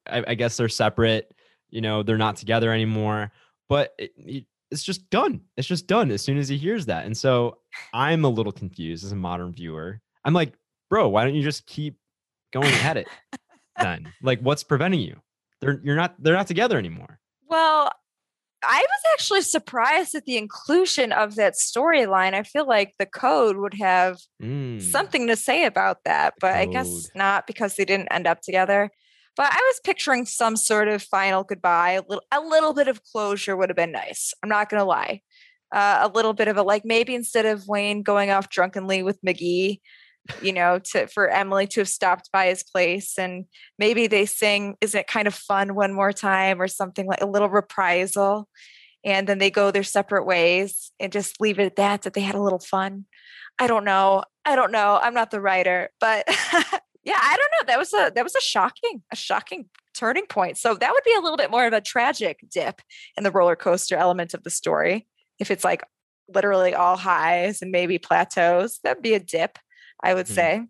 I, 0.09 0.25
I 0.29 0.35
guess 0.35 0.57
they're 0.57 0.69
separate, 0.69 1.35
you 1.71 1.81
know, 1.81 2.03
they're 2.03 2.17
not 2.17 2.37
together 2.37 2.73
anymore. 2.73 3.33
But 3.69 3.95
it, 3.99 4.47
it's 4.71 4.83
just 4.83 5.09
done. 5.11 5.41
It's 5.57 5.69
just 5.69 5.87
done 5.87 6.11
as 6.11 6.23
soon 6.23 6.39
as 6.39 6.49
he 6.49 6.59
hears 6.59 6.87
that. 6.87 7.07
And 7.07 7.17
so 7.17 7.59
I'm 7.93 8.25
a 8.25 8.29
little 8.29 8.53
confused 8.53 9.05
as 9.05 9.13
a 9.13 9.17
modern 9.17 9.53
viewer. 9.53 10.01
I'm 10.25 10.35
like, 10.35 10.55
bro, 10.91 11.09
why 11.09 11.25
don't 11.25 11.35
you 11.35 11.43
just 11.43 11.67
keep 11.67 11.99
going 12.53 12.73
at 12.75 12.97
it 12.97 13.09
then? 13.81 14.13
Like, 14.23 14.41
what's 14.41 14.63
preventing 14.63 15.01
you? 15.01 15.17
They're 15.61 15.81
you're 15.83 15.97
not 15.97 16.15
they're 16.23 16.35
not 16.35 16.47
together 16.47 16.79
anymore. 16.79 17.19
Well, 17.49 17.91
I 18.63 18.81
was 18.81 19.01
actually 19.13 19.43
surprised 19.43 20.15
at 20.15 20.25
the 20.25 20.37
inclusion 20.37 21.13
of 21.13 21.37
that 21.37 21.55
storyline. 21.55 22.35
I 22.35 22.43
feel 22.43 22.67
like 22.67 22.95
the 22.99 23.07
code 23.07 23.57
would 23.57 23.75
have 23.75 24.19
mm. 24.43 24.81
something 24.83 25.27
to 25.29 25.37
say 25.37 25.65
about 25.65 26.05
that, 26.05 26.35
but 26.41 26.55
I 26.55 26.67
guess 26.67 27.11
not 27.15 27.47
because 27.47 27.77
they 27.77 27.85
didn't 27.85 28.09
end 28.11 28.27
up 28.27 28.41
together. 28.41 28.91
But 29.39 29.53
I 29.53 29.57
was 29.57 29.81
picturing 29.85 30.27
some 30.27 30.57
sort 30.57 30.89
of 30.89 31.01
final 31.01 31.45
goodbye. 31.45 31.93
A 31.93 32.03
little, 32.03 32.25
a 32.33 32.41
little 32.41 32.75
bit 32.75 32.89
of 32.89 33.05
closure 33.05 33.57
would 33.57 33.71
have 33.71 33.77
been 33.77 33.93
nice. 33.93 34.35
I'm 34.43 34.49
not 34.49 34.69
gonna 34.69 34.85
lie. 34.85 35.23
Uh, 35.73 36.01
a 36.03 36.09
little 36.09 36.33
bit 36.33 36.49
of 36.49 36.57
a 36.57 36.63
like 36.63 36.85
maybe 36.85 37.15
instead 37.15 37.47
of 37.47 37.69
Wayne 37.69 38.03
going 38.03 38.31
off 38.31 38.49
drunkenly 38.49 39.05
with 39.05 39.23
McGee, 39.23 39.81
you 40.43 40.53
know, 40.53 40.81
to 40.93 41.07
for 41.07 41.29
Emily 41.29 41.69
to 41.69 41.81
have 41.81 41.89
stopped 41.89 42.31
by 42.33 42.47
his 42.47 42.65
place 42.65 43.17
and 43.17 43.45
maybe 43.79 44.09
they 44.09 44.27
sing 44.27 44.75
"Isn't 44.81 45.01
it 45.01 45.07
kind 45.07 45.29
of 45.29 45.35
fun" 45.35 45.77
one 45.77 45.95
more 45.95 46.13
time 46.13 46.61
or 46.61 46.67
something 46.67 47.07
like 47.07 47.23
a 47.23 47.27
little 47.27 47.49
reprisal, 47.49 48.49
and 49.05 49.29
then 49.29 49.39
they 49.39 49.51
go 49.51 49.71
their 49.71 49.85
separate 49.85 50.27
ways 50.27 50.91
and 50.99 51.13
just 51.13 51.41
leave 51.41 51.61
it 51.61 51.67
at 51.67 51.77
that. 51.77 52.03
That 52.03 52.15
they 52.15 52.23
had 52.23 52.35
a 52.35 52.43
little 52.43 52.59
fun. 52.59 53.05
I 53.61 53.69
don't 53.69 53.85
know. 53.85 54.25
I 54.45 54.57
don't 54.57 54.73
know. 54.73 54.99
I'm 55.01 55.15
not 55.15 55.31
the 55.31 55.41
writer, 55.41 55.91
but 56.01 56.27
yeah, 57.09 57.19
I 57.23 57.37
don't 57.37 57.53
know. 57.53 57.73
That 57.73 57.79
was 57.79 57.95
a 57.95 58.13
that 58.15 58.23
was 58.23 58.35
a 58.35 58.41
shocking 58.41 59.03
a 59.11 59.17
shocking 59.17 59.71
turning 59.95 60.27
point. 60.27 60.59
So 60.59 60.75
that 60.75 60.93
would 60.93 61.05
be 61.05 61.15
a 61.17 61.21
little 61.21 61.39
bit 61.39 61.51
more 61.51 61.67
of 61.67 61.73
a 61.73 61.81
tragic 61.81 62.41
dip 62.51 62.83
in 63.17 63.25
the 63.25 63.31
roller 63.31 63.57
coaster 63.57 63.97
element 63.97 64.35
of 64.35 64.43
the 64.43 64.51
story. 64.51 65.07
If 65.39 65.51
it's 65.51 65.65
like 65.65 65.83
literally 66.29 66.75
all 66.75 66.99
highs 66.99 67.63
and 67.63 67.73
maybe 67.73 67.99
plateaus, 67.99 68.79
that'd 68.85 69.03
be 69.03 69.15
a 69.15 69.21
dip. 69.21 69.59
I 70.03 70.13
would 70.13 70.27
mm. 70.27 70.35
say. 70.35 70.67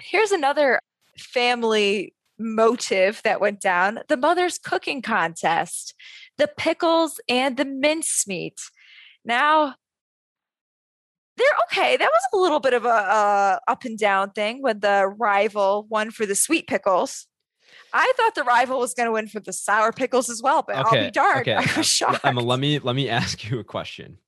Here's 0.00 0.32
another 0.32 0.80
family 1.16 2.12
motive 2.40 3.20
that 3.22 3.40
went 3.40 3.60
down 3.60 4.00
the 4.08 4.16
mother's 4.16 4.58
cooking 4.58 5.00
contest, 5.00 5.94
the 6.38 6.50
pickles 6.56 7.20
and 7.28 7.56
the 7.56 7.64
mincemeat. 7.64 8.58
Now, 9.24 9.76
they're 11.38 11.46
okay. 11.70 11.96
That 11.96 12.10
was 12.10 12.22
a 12.32 12.36
little 12.36 12.60
bit 12.60 12.74
of 12.74 12.84
a, 12.84 12.88
a 12.88 13.60
up 13.68 13.84
and 13.84 13.98
down 13.98 14.30
thing 14.30 14.62
when 14.62 14.80
the 14.80 15.12
rival 15.18 15.86
won 15.88 16.10
for 16.10 16.26
the 16.26 16.34
sweet 16.34 16.66
pickles. 16.66 17.26
I 17.92 18.12
thought 18.16 18.34
the 18.34 18.44
rival 18.44 18.78
was 18.78 18.94
going 18.94 19.06
to 19.06 19.12
win 19.12 19.28
for 19.28 19.40
the 19.40 19.52
sour 19.52 19.92
pickles 19.92 20.28
as 20.28 20.42
well, 20.42 20.62
but 20.62 20.76
okay, 20.76 20.98
I'll 20.98 21.04
be 21.06 21.10
darned. 21.10 21.40
Okay. 21.48 21.54
I 21.56 21.76
was 21.76 21.86
shocked. 21.86 22.24
Emma, 22.24 22.40
let 22.40 22.60
me 22.60 22.78
let 22.78 22.96
me 22.96 23.08
ask 23.08 23.48
you 23.48 23.58
a 23.58 23.64
question. 23.64 24.18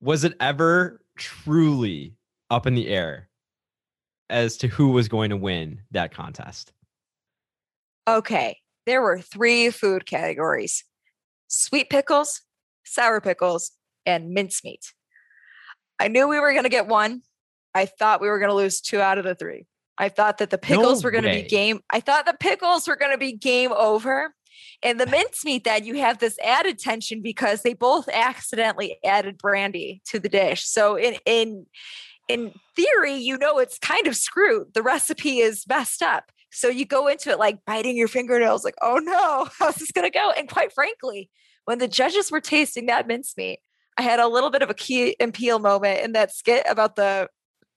Was 0.00 0.24
it 0.24 0.34
ever 0.40 1.02
truly 1.16 2.14
up 2.50 2.66
in 2.66 2.74
the 2.74 2.88
air 2.88 3.28
as 4.30 4.56
to 4.58 4.68
who 4.68 4.88
was 4.88 5.08
going 5.08 5.30
to 5.30 5.36
win 5.36 5.80
that 5.90 6.12
contest? 6.12 6.72
Okay. 8.06 8.58
There 8.84 9.02
were 9.02 9.20
three 9.20 9.70
food 9.70 10.06
categories 10.06 10.84
sweet 11.48 11.90
pickles, 11.90 12.42
sour 12.84 13.20
pickles, 13.20 13.72
and 14.04 14.30
mincemeat. 14.30 14.92
I 15.98 16.08
knew 16.08 16.28
we 16.28 16.40
were 16.40 16.52
going 16.52 16.64
to 16.64 16.68
get 16.68 16.86
one. 16.86 17.22
I 17.74 17.86
thought 17.86 18.20
we 18.20 18.28
were 18.28 18.38
going 18.38 18.50
to 18.50 18.56
lose 18.56 18.80
two 18.80 19.00
out 19.00 19.18
of 19.18 19.24
the 19.24 19.34
three. 19.34 19.66
I 19.98 20.08
thought 20.08 20.38
that 20.38 20.50
the 20.50 20.58
pickles 20.58 21.02
no 21.02 21.06
were 21.06 21.10
going 21.10 21.24
to 21.24 21.30
be 21.30 21.42
game. 21.42 21.80
I 21.90 22.00
thought 22.00 22.26
the 22.26 22.36
pickles 22.38 22.86
were 22.86 22.96
going 22.96 23.12
to 23.12 23.18
be 23.18 23.32
game 23.32 23.72
over. 23.72 24.34
And 24.82 25.00
the 25.00 25.06
mincemeat 25.06 25.64
that 25.64 25.84
you 25.84 25.96
have 25.96 26.18
this 26.18 26.38
added 26.44 26.78
tension 26.78 27.22
because 27.22 27.62
they 27.62 27.74
both 27.74 28.08
accidentally 28.12 28.98
added 29.04 29.38
brandy 29.38 30.02
to 30.06 30.18
the 30.18 30.28
dish. 30.28 30.66
So 30.66 30.96
in 30.96 31.16
in 31.24 31.66
in 32.28 32.52
theory, 32.74 33.14
you 33.14 33.38
know 33.38 33.58
it's 33.58 33.78
kind 33.78 34.06
of 34.06 34.16
screwed. 34.16 34.74
The 34.74 34.82
recipe 34.82 35.38
is 35.38 35.64
messed 35.68 36.02
up. 36.02 36.30
So 36.50 36.68
you 36.68 36.84
go 36.84 37.06
into 37.06 37.30
it 37.30 37.38
like 37.38 37.64
biting 37.66 37.96
your 37.96 38.08
fingernails, 38.08 38.64
like, 38.64 38.76
oh 38.82 38.98
no, 38.98 39.48
how's 39.58 39.76
this 39.76 39.92
gonna 39.92 40.10
go? 40.10 40.30
And 40.30 40.48
quite 40.48 40.72
frankly, 40.72 41.30
when 41.64 41.78
the 41.78 41.88
judges 41.88 42.30
were 42.30 42.40
tasting 42.40 42.86
that 42.86 43.06
mincemeat, 43.06 43.60
I 43.96 44.02
had 44.02 44.20
a 44.20 44.28
little 44.28 44.50
bit 44.50 44.62
of 44.62 44.70
a 44.70 44.74
Key 44.74 45.16
and 45.18 45.32
Peele 45.32 45.58
moment 45.58 46.00
in 46.00 46.12
that 46.12 46.32
skit 46.32 46.66
about 46.68 46.96
the 46.96 47.28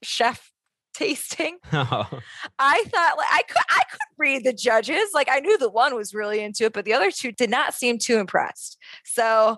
chef 0.03 0.51
tasting. 0.93 1.57
Oh, 1.72 2.09
I 2.59 2.84
thought 2.88 3.17
like 3.17 3.28
I 3.32 3.41
could 3.47 3.63
I 3.70 3.82
could 3.89 3.99
read 4.17 4.43
the 4.43 4.53
judges. 4.53 5.11
Like 5.13 5.30
I 5.32 5.39
knew 5.39 5.57
the 5.57 5.70
one 5.70 5.95
was 5.95 6.13
really 6.13 6.41
into 6.41 6.65
it, 6.65 6.74
but 6.74 6.86
the 6.86 6.93
other 6.93 7.11
two 7.11 7.32
did 7.32 7.49
not 7.49 7.74
seem 7.74 7.97
too 7.97 8.17
impressed. 8.17 8.78
So 9.05 9.57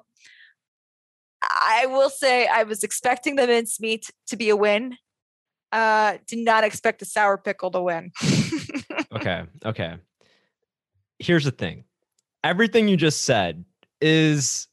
I 1.41 1.87
will 1.87 2.09
say 2.09 2.47
I 2.47 2.63
was 2.63 2.83
expecting 2.83 3.35
the 3.35 3.47
mincemeat 3.47 4.11
to 4.27 4.37
be 4.37 4.49
a 4.49 4.55
win. 4.55 4.97
Uh 5.71 6.17
did 6.27 6.39
not 6.39 6.63
expect 6.63 6.99
the 6.99 7.05
sour 7.05 7.37
pickle 7.37 7.71
to 7.71 7.81
win. 7.81 8.11
okay. 9.15 9.45
Okay. 9.65 9.95
Here's 11.17 11.45
the 11.45 11.51
thing 11.51 11.85
everything 12.43 12.87
you 12.87 12.97
just 12.97 13.21
said 13.21 13.65
is 13.99 14.67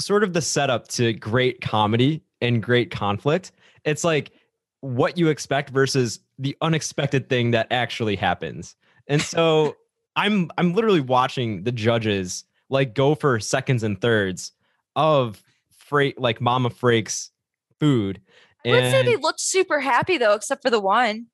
sort 0.00 0.24
of 0.24 0.32
the 0.32 0.42
setup 0.42 0.88
to 0.88 1.12
great 1.12 1.60
comedy 1.60 2.22
and 2.40 2.62
great 2.62 2.90
conflict. 2.90 3.52
It's 3.84 4.04
like 4.04 4.32
what 4.80 5.18
you 5.18 5.28
expect 5.28 5.70
versus 5.70 6.20
the 6.38 6.56
unexpected 6.62 7.28
thing 7.28 7.50
that 7.52 7.66
actually 7.70 8.16
happens. 8.16 8.76
And 9.06 9.20
so 9.20 9.76
I'm 10.16 10.50
I'm 10.58 10.74
literally 10.74 11.00
watching 11.00 11.64
the 11.64 11.72
judges 11.72 12.44
like 12.68 12.94
go 12.94 13.14
for 13.14 13.38
seconds 13.40 13.82
and 13.82 14.00
thirds 14.00 14.52
of 14.96 15.42
freight 15.70 16.20
like 16.20 16.40
Mama 16.40 16.70
Frake's 16.70 17.30
food. 17.78 18.20
I 18.64 18.70
would 18.70 18.90
say 18.90 19.02
they 19.02 19.16
looked 19.16 19.40
super 19.40 19.80
happy 19.80 20.18
though, 20.18 20.34
except 20.34 20.62
for 20.62 20.70
the 20.70 20.80
one. 20.80 21.26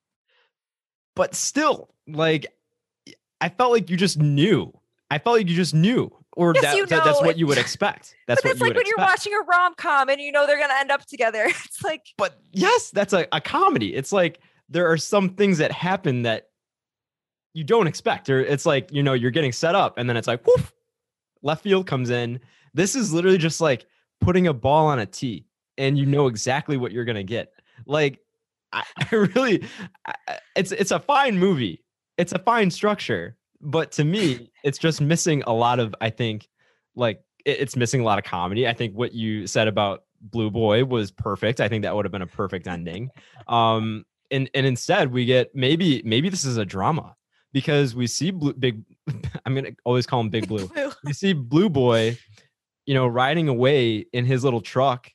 but 1.15 1.35
still, 1.35 1.89
like 2.07 2.45
I 3.41 3.49
felt 3.49 3.71
like 3.71 3.89
you 3.89 3.97
just 3.97 4.17
knew. 4.17 4.73
I 5.11 5.19
felt 5.19 5.37
like 5.37 5.47
you 5.47 5.55
just 5.55 5.73
knew, 5.73 6.11
or 6.37 6.53
Yes, 6.55 6.63
that, 6.63 6.77
you 6.77 6.85
that- 6.85 7.03
that's 7.03 7.19
what 7.21 7.37
you 7.37 7.47
would 7.47 7.57
expect. 7.65 8.15
That's 8.27 8.41
but 8.41 8.51
what 8.51 8.59
you 8.59 8.65
like 8.67 8.75
when 8.75 8.85
you're 8.85 8.97
watching 8.97 9.33
a 9.33 9.39
rom 9.39 9.73
com 9.75 10.07
and 10.09 10.21
you 10.21 10.31
know 10.31 10.45
they're 10.47 10.59
gonna 10.59 10.75
end 10.79 10.91
up 10.91 11.05
together. 11.05 11.45
It's 11.65 11.83
like 11.83 12.05
but 12.17 12.39
yes, 12.53 12.91
that's 12.91 13.13
a, 13.13 13.27
a 13.31 13.41
comedy. 13.41 13.93
It's 13.95 14.11
like 14.11 14.39
there 14.69 14.89
are 14.89 14.97
some 14.97 15.29
things 15.29 15.57
that 15.57 15.71
happen 15.71 16.21
that 16.23 16.49
you 17.53 17.63
don't 17.63 17.87
expect. 17.87 18.29
Or 18.29 18.39
it's 18.39 18.65
like, 18.65 18.91
you 18.91 19.01
know, 19.01 19.13
you're 19.13 19.31
getting 19.31 19.51
set 19.51 19.73
up 19.75 19.97
and 19.97 20.07
then 20.09 20.15
it's 20.17 20.27
like, 20.27 20.45
woof, 20.45 20.71
left 21.41 21.63
field 21.63 21.87
comes 21.87 22.09
in. 22.09 22.39
This 22.73 22.95
is 22.95 23.11
literally 23.13 23.37
just 23.39 23.59
like 23.61 23.85
putting 24.21 24.45
a 24.47 24.53
ball 24.53 24.87
on 24.87 24.99
a 24.99 25.05
tee 25.05 25.45
and 25.77 25.97
you 25.97 26.05
know 26.05 26.27
exactly 26.27 26.77
what 26.77 26.91
you're 26.91 27.05
gonna 27.05 27.23
get. 27.23 27.51
Like, 27.85 28.19
I, 28.71 28.83
I 29.11 29.15
really 29.15 29.63
I- 30.05 30.37
it's 30.55 30.71
it's 30.71 30.91
a 30.91 30.99
fine 30.99 31.39
movie. 31.39 31.83
It's 32.17 32.33
a 32.33 32.39
fine 32.39 32.69
structure, 32.71 33.36
but 33.61 33.91
to 33.93 34.03
me, 34.03 34.51
it's 34.63 34.77
just 34.77 35.01
missing 35.01 35.43
a 35.47 35.53
lot 35.53 35.79
of, 35.79 35.95
I 36.01 36.09
think, 36.09 36.47
like 36.95 37.21
it's 37.45 37.75
missing 37.75 38.01
a 38.01 38.03
lot 38.03 38.19
of 38.19 38.25
comedy. 38.25 38.67
I 38.67 38.73
think 38.73 38.93
what 38.95 39.13
you 39.13 39.47
said 39.47 39.67
about 39.67 40.03
Blue 40.21 40.51
Boy 40.51 40.83
was 40.83 41.11
perfect. 41.11 41.61
I 41.61 41.67
think 41.67 41.83
that 41.83 41.95
would 41.95 42.05
have 42.05 42.11
been 42.11 42.21
a 42.21 42.27
perfect 42.27 42.67
ending. 42.67 43.09
Um, 43.47 44.05
and 44.29 44.49
and 44.53 44.65
instead 44.65 45.11
we 45.11 45.25
get 45.25 45.55
maybe 45.55 46.01
maybe 46.03 46.29
this 46.29 46.43
is 46.43 46.57
a 46.57 46.65
drama 46.65 47.15
because 47.53 47.95
we 47.95 48.07
see 48.07 48.31
blue, 48.31 48.53
big. 48.53 48.83
I'm 49.45 49.55
gonna 49.55 49.71
always 49.85 50.05
call 50.05 50.19
him 50.19 50.29
Big 50.29 50.47
Blue. 50.47 50.67
blue. 50.67 50.91
We 51.03 51.13
see 51.13 51.33
Blue 51.33 51.69
Boy, 51.69 52.17
you 52.85 52.93
know, 52.93 53.07
riding 53.07 53.47
away 53.47 54.05
in 54.11 54.25
his 54.25 54.43
little 54.43 54.61
truck, 54.61 55.09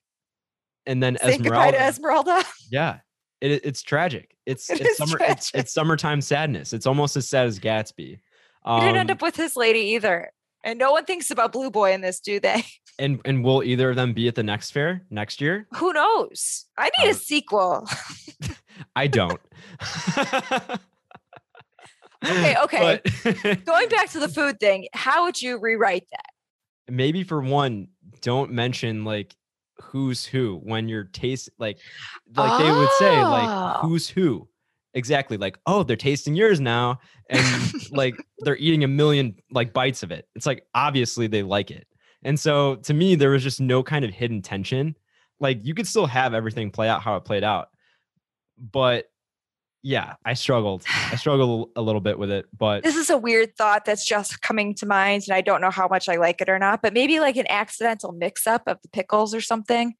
and 0.86 1.03
then 1.03 1.18
Say 1.18 1.38
goodbye 1.38 1.68
Esmeralda. 1.68 1.76
to 1.76 1.82
Esmeralda. 1.84 2.45
yeah, 2.70 2.99
it, 3.40 3.64
it's 3.64 3.82
tragic. 3.82 4.34
It's 4.47 4.70
It 4.70 4.80
it's 4.80 4.97
summer. 4.99 5.18
It's, 5.20 5.51
it's 5.55 5.72
summertime 5.72 6.20
sadness. 6.20 6.72
It's 6.72 6.86
almost 6.86 7.16
as 7.16 7.28
sad 7.28 7.47
as 7.47 7.61
Gatsby. 7.61 8.18
He 8.66 8.80
didn't 8.80 8.96
end 8.96 9.10
Um, 9.10 9.14
up 9.16 9.22
with 9.22 9.36
his 9.36 9.56
lady 9.56 9.80
either. 9.94 10.30
And 10.64 10.78
no 10.78 10.92
one 10.92 11.04
thinks 11.04 11.30
about 11.32 11.50
Blue 11.52 11.70
Boy 11.70 11.92
in 11.92 12.00
this, 12.02 12.20
do 12.20 12.38
they? 12.38 12.64
and 12.98 13.20
and 13.24 13.42
will 13.42 13.62
either 13.64 13.90
of 13.90 13.96
them 13.96 14.12
be 14.12 14.28
at 14.28 14.34
the 14.36 14.42
next 14.44 14.70
fair 14.70 15.04
next 15.10 15.40
year? 15.40 15.66
Who 15.76 15.92
knows? 15.92 16.66
I 16.78 16.90
need 16.98 17.06
Um, 17.08 17.10
a 17.10 17.14
sequel. 17.14 17.88
I 18.96 19.06
don't. 19.08 19.40
Okay, 22.24 22.54
okay. 22.62 23.00
But 23.02 23.64
Going 23.64 23.88
back 23.88 24.10
to 24.10 24.20
the 24.20 24.28
food 24.28 24.60
thing, 24.60 24.86
how 24.92 25.24
would 25.24 25.40
you 25.42 25.58
rewrite 25.58 26.06
that? 26.12 26.26
maybe 26.88 27.22
for 27.24 27.40
one, 27.40 27.88
don't 28.20 28.50
mention 28.52 29.04
like 29.04 29.34
who's 29.80 30.24
who 30.26 30.60
when 30.62 30.88
you're 30.88 31.04
taste 31.04 31.48
like 31.58 31.78
like 32.36 32.60
they 32.62 32.70
would 32.70 32.88
say 32.98 33.22
like 33.22 33.48
Oh. 33.48 33.78
who's 33.88 34.08
who. 34.08 34.48
Exactly. 34.95 35.36
Like, 35.36 35.59
oh, 35.66 35.82
they're 35.82 35.97
tasting 35.97 36.34
yours 36.34 36.61
now. 36.61 37.01
And 37.30 37.72
like 37.90 38.14
they're 38.40 38.57
eating 38.57 38.84
a 38.84 38.88
million 38.88 39.36
like 39.51 39.72
bites 39.72 40.03
of 40.03 40.11
it. 40.11 40.28
It's 40.34 40.47
like 40.47 40.64
obviously 40.74 41.26
they 41.26 41.43
like 41.43 41.70
it. 41.70 41.86
And 42.22 42.38
so 42.38 42.76
to 42.76 42.95
me, 42.95 43.14
there 43.14 43.30
was 43.30 43.43
just 43.43 43.61
no 43.61 43.82
kind 43.82 44.05
of 44.05 44.12
hidden 44.12 44.43
tension. 44.43 44.97
Like 45.40 45.59
you 45.62 45.74
could 45.74 45.86
still 45.86 46.07
have 46.07 46.34
everything 46.34 46.70
play 46.70 46.88
out 46.88 47.03
how 47.03 47.16
it 47.16 47.24
played 47.24 47.45
out. 47.45 47.68
But 48.59 49.07
yeah, 49.82 50.14
I 50.24 50.34
struggled. 50.34 50.84
I 51.11 51.16
struggled 51.16 51.70
a 51.74 51.82
little 51.82 52.01
bit 52.01 52.18
with 52.18 52.30
it. 52.30 52.47
But 52.57 52.84
This 52.84 52.97
is 52.97 53.11
a 53.11 53.18
weird 53.18 53.57
thought 53.57 53.84
that's 53.84 54.07
just 54.07 54.40
coming 54.40 54.74
to 54.76 54.86
mind, 54.86 55.24
and 55.26 55.34
I 55.34 55.40
don't 55.40 55.61
know 55.61 55.70
how 55.70 55.88
much 55.88 56.09
I 56.09 56.16
like 56.16 56.40
it 56.40 56.49
or 56.49 56.59
not, 56.59 56.82
but 56.82 56.93
maybe 56.93 57.20
like 57.20 57.36
an 57.36 57.47
accidental 57.49 58.12
mix 58.12 58.47
up 58.47 58.62
of 58.66 58.78
the 58.82 58.88
pickles 58.88 59.34
or 59.34 59.40
something. 59.40 59.95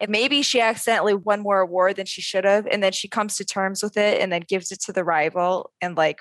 And 0.00 0.10
maybe 0.10 0.42
she 0.42 0.60
accidentally 0.60 1.14
won 1.14 1.40
more 1.40 1.60
award 1.60 1.96
than 1.96 2.06
she 2.06 2.20
should 2.20 2.44
have. 2.44 2.66
And 2.66 2.82
then 2.82 2.92
she 2.92 3.08
comes 3.08 3.36
to 3.36 3.44
terms 3.44 3.82
with 3.82 3.96
it 3.96 4.20
and 4.20 4.32
then 4.32 4.42
gives 4.48 4.72
it 4.72 4.80
to 4.82 4.92
the 4.92 5.04
rival 5.04 5.72
and 5.80 5.96
like 5.96 6.18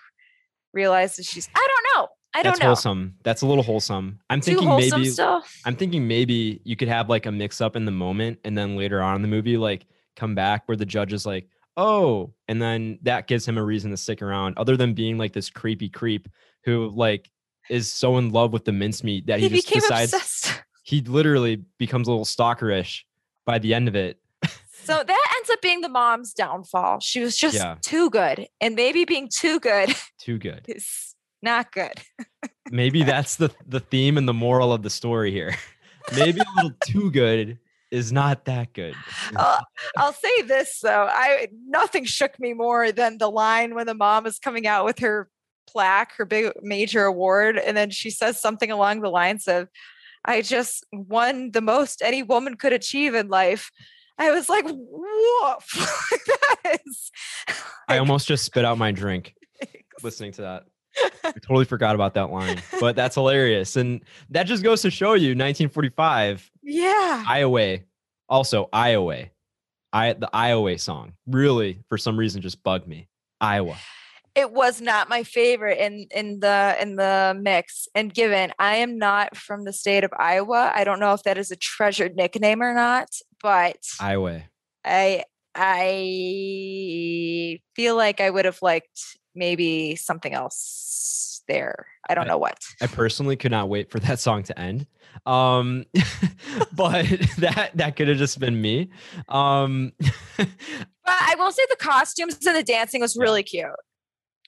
realizes 0.73 1.25
she's, 1.25 1.49
I 1.55 1.67
don't 1.67 1.97
know. 1.97 2.07
I 2.35 2.41
don't 2.43 2.51
that's 2.53 2.59
know. 2.61 2.65
wholesome. 2.67 3.15
That's 3.23 3.41
a 3.43 3.47
little 3.47 3.63
wholesome. 3.63 4.19
I'm 4.29 4.41
Too 4.41 4.51
thinking 4.51 4.67
wholesome 4.67 5.01
maybe 5.01 5.11
still. 5.11 5.43
I'm 5.65 5.75
thinking 5.75 6.07
maybe 6.07 6.61
you 6.63 6.75
could 6.75 6.87
have 6.87 7.09
like 7.09 7.25
a 7.25 7.31
mix 7.31 7.61
up 7.61 7.75
in 7.75 7.85
the 7.85 7.91
moment 7.91 8.39
and 8.43 8.57
then 8.57 8.75
later 8.75 9.01
on 9.01 9.15
in 9.15 9.21
the 9.21 9.27
movie, 9.27 9.57
like 9.57 9.85
come 10.15 10.33
back 10.33 10.63
where 10.67 10.77
the 10.77 10.85
judge 10.85 11.13
is 11.13 11.25
like, 11.25 11.47
oh, 11.77 12.33
and 12.47 12.61
then 12.61 12.99
that 13.03 13.27
gives 13.27 13.47
him 13.47 13.57
a 13.57 13.63
reason 13.63 13.91
to 13.91 13.97
stick 13.97 14.21
around, 14.21 14.57
other 14.57 14.77
than 14.77 14.93
being 14.93 15.17
like 15.17 15.33
this 15.33 15.49
creepy 15.49 15.89
creep 15.89 16.27
who 16.65 16.89
like 16.95 17.29
is 17.69 17.91
so 17.91 18.17
in 18.17 18.29
love 18.31 18.51
with 18.51 18.65
the 18.65 18.71
mincemeat 18.71 19.27
that 19.27 19.39
he, 19.39 19.47
He 19.47 19.55
just 19.55 19.67
became 19.67 19.81
decides 19.81 20.13
obsessed. 20.13 20.63
he 20.83 21.01
literally 21.01 21.63
becomes 21.77 22.07
a 22.07 22.11
little 22.11 22.25
stalkerish 22.25 23.01
by 23.45 23.59
the 23.59 23.73
end 23.73 23.87
of 23.87 23.95
it. 23.95 24.19
So 24.85 25.01
that 25.01 25.33
ends 25.37 25.49
up 25.49 25.61
being 25.61 25.79
the 25.79 25.87
mom's 25.89 26.33
downfall. 26.33 26.99
She 26.99 27.21
was 27.21 27.37
just 27.37 27.55
Yeah. 27.55 27.75
too 27.81 28.09
good. 28.09 28.47
And 28.59 28.75
maybe 28.75 29.05
being 29.05 29.29
too 29.33 29.59
good 29.61 29.95
Too 30.19 30.37
good. 30.37 30.65
is 30.67 31.15
not 31.41 31.71
good. 31.71 32.01
Maybe 32.69 33.03
that's 33.03 33.37
the 33.37 33.49
the 33.65 33.79
theme 33.79 34.17
and 34.17 34.27
the 34.27 34.33
moral 34.33 34.73
of 34.73 34.83
the 34.83 34.89
story 34.89 35.31
here. 35.31 35.55
Maybe 36.15 36.41
a 36.41 36.45
little 36.57 36.77
too 36.85 37.11
good 37.11 37.59
is 37.91 38.11
not 38.11 38.43
that 38.45 38.73
good. 38.73 38.93
Uh, 39.35 39.61
I'll 39.95 40.11
say 40.13 40.41
this 40.41 40.79
though, 40.81 41.07
I 41.09 41.47
nothing 41.67 42.03
shook 42.03 42.37
me 42.39 42.53
more 42.53 42.91
than 42.91 43.19
the 43.19 43.29
line 43.29 43.75
when 43.75 43.85
the 43.87 43.93
mom 43.93 44.25
is 44.25 44.37
coming 44.39 44.67
out 44.67 44.83
with 44.83 44.99
her 44.99 45.29
plaque, 45.65 46.11
her 46.17 46.25
big 46.25 46.51
major 46.61 47.05
award, 47.05 47.57
and 47.57 47.77
then 47.77 47.89
she 47.89 48.09
says 48.09 48.41
something 48.41 48.69
along 48.71 48.99
the 49.01 49.09
lines 49.09 49.47
of, 49.47 49.69
"I 50.25 50.41
just 50.41 50.85
won 50.91 51.51
the 51.51 51.61
most 51.61 52.01
any 52.01 52.23
woman 52.23 52.55
could 52.55 52.73
achieve 52.73 53.15
in 53.15 53.29
life." 53.29 53.71
I 54.17 54.31
was 54.31 54.49
like, 54.49 54.65
"Woof!" 54.67 55.71
that 56.63 56.81
is. 56.85 57.11
I 57.87 57.97
almost 57.97 58.27
just 58.27 58.45
spit 58.45 58.65
out 58.65 58.77
my 58.77 58.91
drink. 58.91 59.35
listening 60.03 60.31
to 60.33 60.41
that. 60.41 60.65
I 61.23 61.31
totally 61.31 61.65
forgot 61.65 61.95
about 61.95 62.13
that 62.13 62.29
line, 62.29 62.61
but 62.79 62.95
that's 62.95 63.15
hilarious. 63.15 63.75
And 63.77 64.01
that 64.29 64.43
just 64.43 64.63
goes 64.63 64.83
to 64.83 64.91
show 64.91 65.13
you 65.13 65.29
1945, 65.29 66.51
yeah. 66.61 67.23
Iowa, 67.27 67.79
also 68.29 68.69
Iowa. 68.71 69.25
I 69.91 70.13
the 70.13 70.29
Iowa 70.33 70.77
song 70.77 71.13
really 71.27 71.79
for 71.89 71.97
some 71.97 72.17
reason 72.17 72.41
just 72.41 72.61
bugged 72.63 72.87
me. 72.87 73.07
Iowa. 73.41 73.77
It 74.35 74.51
was 74.51 74.81
not 74.81 75.09
my 75.09 75.23
favorite 75.23 75.77
in 75.77 76.07
in 76.13 76.39
the 76.39 76.75
in 76.81 76.95
the 76.95 77.37
mix 77.39 77.87
and 77.95 78.13
given 78.13 78.51
i 78.59 78.77
am 78.77 78.97
not 78.97 79.35
from 79.37 79.63
the 79.63 79.73
state 79.73 80.03
of 80.03 80.11
iowa 80.17 80.71
i 80.75 80.83
don't 80.83 80.99
know 80.99 81.13
if 81.13 81.23
that 81.23 81.37
is 81.37 81.51
a 81.51 81.55
treasured 81.55 82.15
nickname 82.15 82.61
or 82.61 82.73
not 82.73 83.07
but 83.41 83.77
Iowa. 83.99 84.43
i 84.85 85.23
i 85.55 87.59
feel 87.75 87.95
like 87.95 88.21
i 88.21 88.29
would 88.29 88.45
have 88.45 88.59
liked 88.61 89.17
maybe 89.35 89.95
something 89.95 90.33
else 90.33 91.41
there 91.47 91.87
i 92.09 92.15
don't 92.15 92.25
I- 92.25 92.29
know 92.29 92.37
what 92.37 92.57
I 92.81 92.87
personally 92.87 93.35
could 93.35 93.51
not 93.51 93.69
wait 93.69 93.91
for 93.91 93.99
that 93.99 94.19
song 94.19 94.43
to 94.43 94.59
end. 94.59 94.87
Um 95.25 95.85
but 96.73 97.05
that 97.37 97.71
that 97.75 97.95
could 97.95 98.07
have 98.07 98.17
just 98.17 98.39
been 98.39 98.59
me. 98.61 98.89
Um 99.29 99.91
but 100.37 100.47
i 101.05 101.35
will 101.37 101.51
say 101.51 101.63
the 101.69 101.75
costumes 101.77 102.45
and 102.45 102.55
the 102.55 102.63
dancing 102.63 103.01
was 103.01 103.15
really 103.15 103.43
cute 103.43 103.67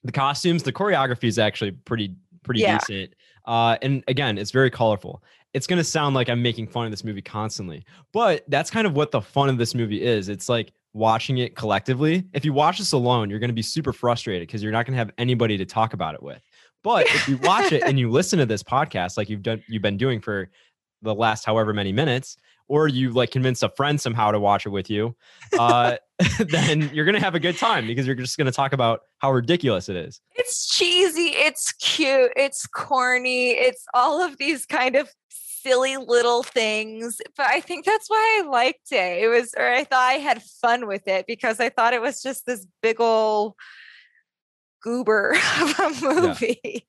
the 0.06 0.12
costumes, 0.12 0.64
the 0.64 0.72
choreography 0.72 1.26
is 1.26 1.38
actually 1.39 1.72
pretty 1.72 2.16
pretty 2.43 2.62
Yeah. 2.62 2.78
decent. 2.78 3.14
Uh, 3.45 3.76
and 3.82 4.03
again, 4.08 4.38
it's 4.38 4.51
very 4.51 4.70
colorful. 4.70 5.24
It's 5.53 5.66
gonna 5.68 5.84
sound 5.84 6.16
like 6.16 6.30
I'm 6.30 6.41
making 6.41 6.68
fun 6.68 6.86
of 6.86 6.91
this 6.91 7.03
movie 7.03 7.22
constantly, 7.22 7.84
but 8.14 8.43
that's 8.47 8.70
kind 8.70 8.86
of 8.86 8.93
what 8.95 9.12
the 9.12 9.22
fun 9.22 9.49
of 9.49 9.58
this 9.58 9.74
movie 9.76 10.01
is. 10.03 10.30
It's 10.30 10.47
like 10.47 10.72
watching 10.93 11.39
it 11.39 11.56
collectively. 11.56 12.24
If 12.34 12.45
you 12.45 12.53
watch 12.53 12.78
this 12.78 12.91
alone, 12.93 13.30
you're 13.30 13.39
going 13.39 13.49
to 13.49 13.53
be 13.56 13.62
super 13.62 13.91
frustrated 13.91 14.47
because 14.47 14.64
you're 14.64 14.72
not 14.72 14.86
going 14.86 14.93
to 14.93 14.97
have 14.99 15.12
anybody 15.18 15.58
to 15.58 15.66
talk 15.66 15.93
about 15.93 16.14
it 16.16 16.24
with. 16.24 16.41
But 16.84 17.08
if 17.08 17.28
you 17.28 17.38
watch 17.38 17.72
it 17.72 17.84
and 17.86 17.99
you 17.99 18.10
listen 18.12 18.39
to 18.39 18.45
this 18.45 18.64
podcast 18.64 19.18
like 19.18 19.28
you've 19.30 19.43
done 19.43 19.62
you've 19.68 19.82
been 19.82 19.97
doing 19.97 20.22
for 20.22 20.49
the 21.01 21.14
last 21.16 21.45
however 21.45 21.74
many 21.74 21.91
minutes, 21.91 22.38
or 22.68 22.88
you 22.88 23.11
like 23.11 23.32
convince 23.32 23.61
a 23.63 23.70
friend 23.70 23.99
somehow 23.99 24.32
to 24.32 24.39
watch 24.39 24.66
it 24.66 24.70
with 24.70 24.89
you, 24.89 25.16
uh, 25.59 25.97
then 26.49 26.89
you're 26.93 27.05
gonna 27.05 27.20
have 27.20 27.36
a 27.36 27.39
good 27.39 27.57
time 27.57 27.88
because 27.88 28.05
you're 28.05 28.16
just 28.16 28.38
gonna 28.38 28.51
talk 28.51 28.74
about 28.74 29.01
how 29.20 29.32
ridiculous 29.32 29.89
it 29.89 29.95
is. 29.95 30.22
It's 30.36 30.68
cheesy, 30.68 31.30
it's 31.30 31.74
cute, 31.74 32.32
it's 32.36 32.66
corny, 32.68 33.51
it's 33.51 33.86
all 33.93 34.22
of 34.22 34.38
these 34.38 34.66
kind 34.66 34.95
of 34.95 35.09
silly 35.66 35.97
little 35.97 36.43
things. 36.43 37.18
But 37.36 37.47
I 37.47 37.59
think 37.59 37.86
that's 37.86 38.09
why 38.09 38.41
I 38.41 38.47
liked 38.47 38.91
it. 38.91 39.24
It 39.24 39.28
was, 39.28 39.53
or 39.57 39.68
I 39.68 39.84
thought 39.84 39.99
I 39.99 40.13
had 40.13 40.41
fun 40.43 40.88
with 40.88 41.07
it 41.07 41.26
because 41.28 41.59
I 41.59 41.70
thought 41.70 41.93
it 41.93 42.01
was 42.01 42.22
just 42.22 42.45
this 42.45 42.66
big 42.82 43.01
old 43.01 43.55
goober 44.82 45.36
of 45.61 45.80
a 45.80 46.01
movie. 46.01 46.59
Yeah. 46.63 46.80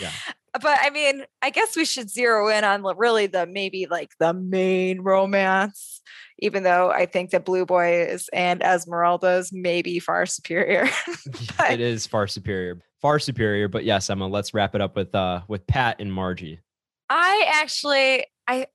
Yeah 0.00 0.12
but 0.60 0.78
I 0.80 0.90
mean, 0.90 1.24
I 1.42 1.50
guess 1.50 1.76
we 1.76 1.84
should 1.84 2.10
zero 2.10 2.48
in 2.48 2.64
on 2.64 2.82
really 2.96 3.26
the 3.26 3.46
maybe 3.46 3.86
like 3.90 4.12
the 4.18 4.32
main 4.32 5.00
romance, 5.00 6.00
even 6.38 6.62
though 6.62 6.90
I 6.90 7.06
think 7.06 7.30
that 7.30 7.44
Blue 7.44 7.66
Boys 7.66 8.28
and 8.32 8.62
Esmeralda's 8.62 9.52
maybe 9.52 9.98
far 9.98 10.26
superior. 10.26 10.88
but, 11.58 11.72
it 11.72 11.80
is 11.80 12.06
far 12.06 12.26
superior, 12.26 12.78
far 13.00 13.18
superior. 13.18 13.68
But 13.68 13.84
yes, 13.84 14.08
Emma, 14.10 14.26
let's 14.26 14.54
wrap 14.54 14.74
it 14.74 14.80
up 14.80 14.96
with 14.96 15.14
uh 15.14 15.42
with 15.48 15.66
Pat 15.66 16.00
and 16.00 16.12
Margie. 16.12 16.60
I 17.08 17.50
actually 17.54 18.26
I 18.48 18.66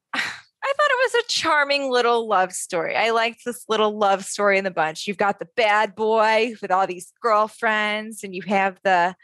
I 0.63 0.73
thought 0.77 0.91
it 0.91 1.13
was 1.13 1.23
a 1.23 1.27
charming 1.27 1.89
little 1.89 2.27
love 2.27 2.53
story. 2.53 2.95
I 2.95 3.09
liked 3.09 3.41
this 3.45 3.65
little 3.67 3.97
love 3.97 4.23
story 4.25 4.57
in 4.57 4.63
the 4.63 4.71
bunch. 4.71 5.07
You've 5.07 5.17
got 5.17 5.39
the 5.39 5.47
bad 5.55 5.95
boy 5.95 6.53
with 6.61 6.71
all 6.71 6.85
these 6.85 7.11
girlfriends, 7.21 8.23
and 8.23 8.35
you 8.35 8.43
have 8.47 8.77
the 8.83 9.15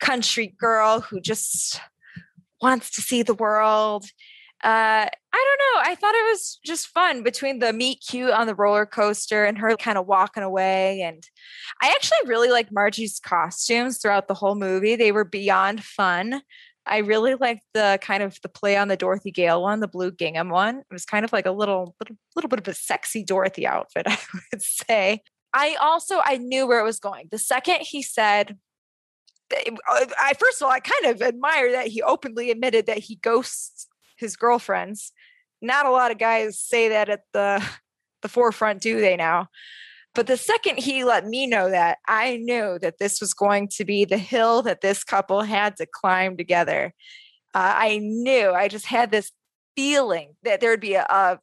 country 0.00 0.54
girl 0.58 1.00
who 1.00 1.20
just 1.20 1.80
wants 2.60 2.90
to 2.90 3.00
see 3.00 3.22
the 3.22 3.34
world. 3.34 4.04
Uh, 4.62 5.08
I 5.08 5.08
don't 5.32 5.86
know. 5.86 5.90
I 5.90 5.94
thought 5.94 6.14
it 6.14 6.30
was 6.30 6.58
just 6.64 6.88
fun 6.88 7.22
between 7.22 7.60
the 7.60 7.72
meet 7.72 8.04
cute 8.06 8.30
on 8.30 8.46
the 8.46 8.54
roller 8.54 8.84
coaster 8.84 9.46
and 9.46 9.56
her 9.56 9.74
kind 9.76 9.96
of 9.96 10.06
walking 10.06 10.42
away. 10.42 11.00
And 11.00 11.22
I 11.80 11.88
actually 11.88 12.18
really 12.28 12.50
like 12.50 12.70
Margie's 12.70 13.20
costumes 13.20 13.98
throughout 13.98 14.28
the 14.28 14.34
whole 14.34 14.56
movie. 14.56 14.96
They 14.96 15.12
were 15.12 15.24
beyond 15.24 15.82
fun. 15.82 16.42
I 16.90 16.98
really 16.98 17.34
liked 17.36 17.64
the 17.72 17.98
kind 18.02 18.22
of 18.22 18.38
the 18.42 18.48
play 18.48 18.76
on 18.76 18.88
the 18.88 18.96
Dorothy 18.96 19.30
Gale 19.30 19.62
one, 19.62 19.80
the 19.80 19.88
blue 19.88 20.10
gingham 20.10 20.50
one. 20.50 20.80
It 20.80 20.92
was 20.92 21.06
kind 21.06 21.24
of 21.24 21.32
like 21.32 21.46
a 21.46 21.52
little, 21.52 21.94
little, 22.00 22.16
little 22.34 22.48
bit 22.48 22.58
of 22.58 22.68
a 22.68 22.74
sexy 22.74 23.22
Dorothy 23.22 23.66
outfit, 23.66 24.06
I 24.08 24.18
would 24.52 24.60
say. 24.60 25.22
I 25.54 25.76
also 25.80 26.20
I 26.24 26.36
knew 26.36 26.66
where 26.66 26.80
it 26.80 26.84
was 26.84 27.00
going. 27.00 27.28
The 27.30 27.38
second 27.38 27.78
he 27.80 28.02
said 28.02 28.58
uh, 29.52 30.06
I 30.18 30.34
first 30.38 30.60
of 30.60 30.66
all, 30.66 30.72
I 30.72 30.80
kind 30.80 31.06
of 31.06 31.22
admire 31.22 31.72
that 31.72 31.88
he 31.88 32.02
openly 32.02 32.50
admitted 32.50 32.86
that 32.86 32.98
he 32.98 33.16
ghosts 33.16 33.88
his 34.16 34.36
girlfriends. 34.36 35.12
Not 35.62 35.86
a 35.86 35.90
lot 35.90 36.10
of 36.10 36.18
guys 36.18 36.58
say 36.60 36.88
that 36.90 37.08
at 37.08 37.22
the 37.32 37.64
the 38.22 38.28
forefront, 38.28 38.82
do 38.82 39.00
they 39.00 39.16
now? 39.16 39.48
But 40.20 40.26
the 40.26 40.36
second 40.36 40.80
he 40.80 41.02
let 41.02 41.26
me 41.26 41.46
know 41.46 41.70
that, 41.70 41.96
I 42.06 42.36
knew 42.36 42.78
that 42.82 42.98
this 42.98 43.22
was 43.22 43.32
going 43.32 43.68
to 43.68 43.86
be 43.86 44.04
the 44.04 44.18
hill 44.18 44.60
that 44.60 44.82
this 44.82 45.02
couple 45.02 45.40
had 45.40 45.78
to 45.78 45.86
climb 45.86 46.36
together. 46.36 46.92
Uh, 47.54 47.72
I 47.74 48.00
knew, 48.02 48.50
I 48.50 48.68
just 48.68 48.84
had 48.84 49.10
this 49.10 49.32
feeling 49.74 50.34
that 50.42 50.60
there 50.60 50.68
would 50.72 50.78
be 50.78 50.92
a, 50.92 51.06
a 51.08 51.38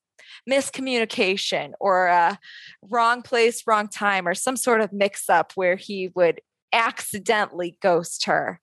miscommunication 0.48 1.72
or 1.80 2.06
a 2.06 2.38
wrong 2.84 3.24
place, 3.24 3.64
wrong 3.66 3.88
time, 3.88 4.28
or 4.28 4.36
some 4.36 4.56
sort 4.56 4.82
of 4.82 4.94
mix 4.94 5.28
up 5.28 5.54
where 5.56 5.76
he 5.76 6.12
would 6.14 6.40
accidentally 6.72 7.80
ghost 7.82 8.28
her. 8.28 8.60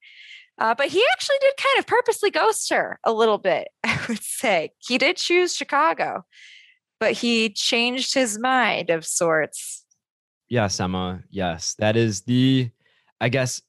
Uh, 0.61 0.77
but 0.77 0.91
he 0.91 1.03
actually 1.11 1.39
did 1.41 1.55
kind 1.57 1.81
of 1.81 1.89
purposely 1.89 2.31
ghost 2.31 2.71
her 2.71 3.01
a 3.03 3.13
little 3.13 3.39
bit, 3.39 3.67
I 3.83 3.99
would 4.07 4.23
say. 4.23 4.71
He 4.79 4.97
did 4.97 5.17
choose 5.17 5.57
Chicago, 5.57 6.23
but 7.01 7.15
he 7.15 7.51
changed 7.51 8.15
his 8.15 8.39
mind 8.39 8.91
of 8.91 9.05
sorts. 9.05 9.84
Yes, 10.55 10.79
Emma. 10.79 11.21
Yes. 11.31 11.75
That 11.81 11.97
is 11.97 12.21
the, 12.21 12.71
I 13.21 13.29
guess, 13.29 13.61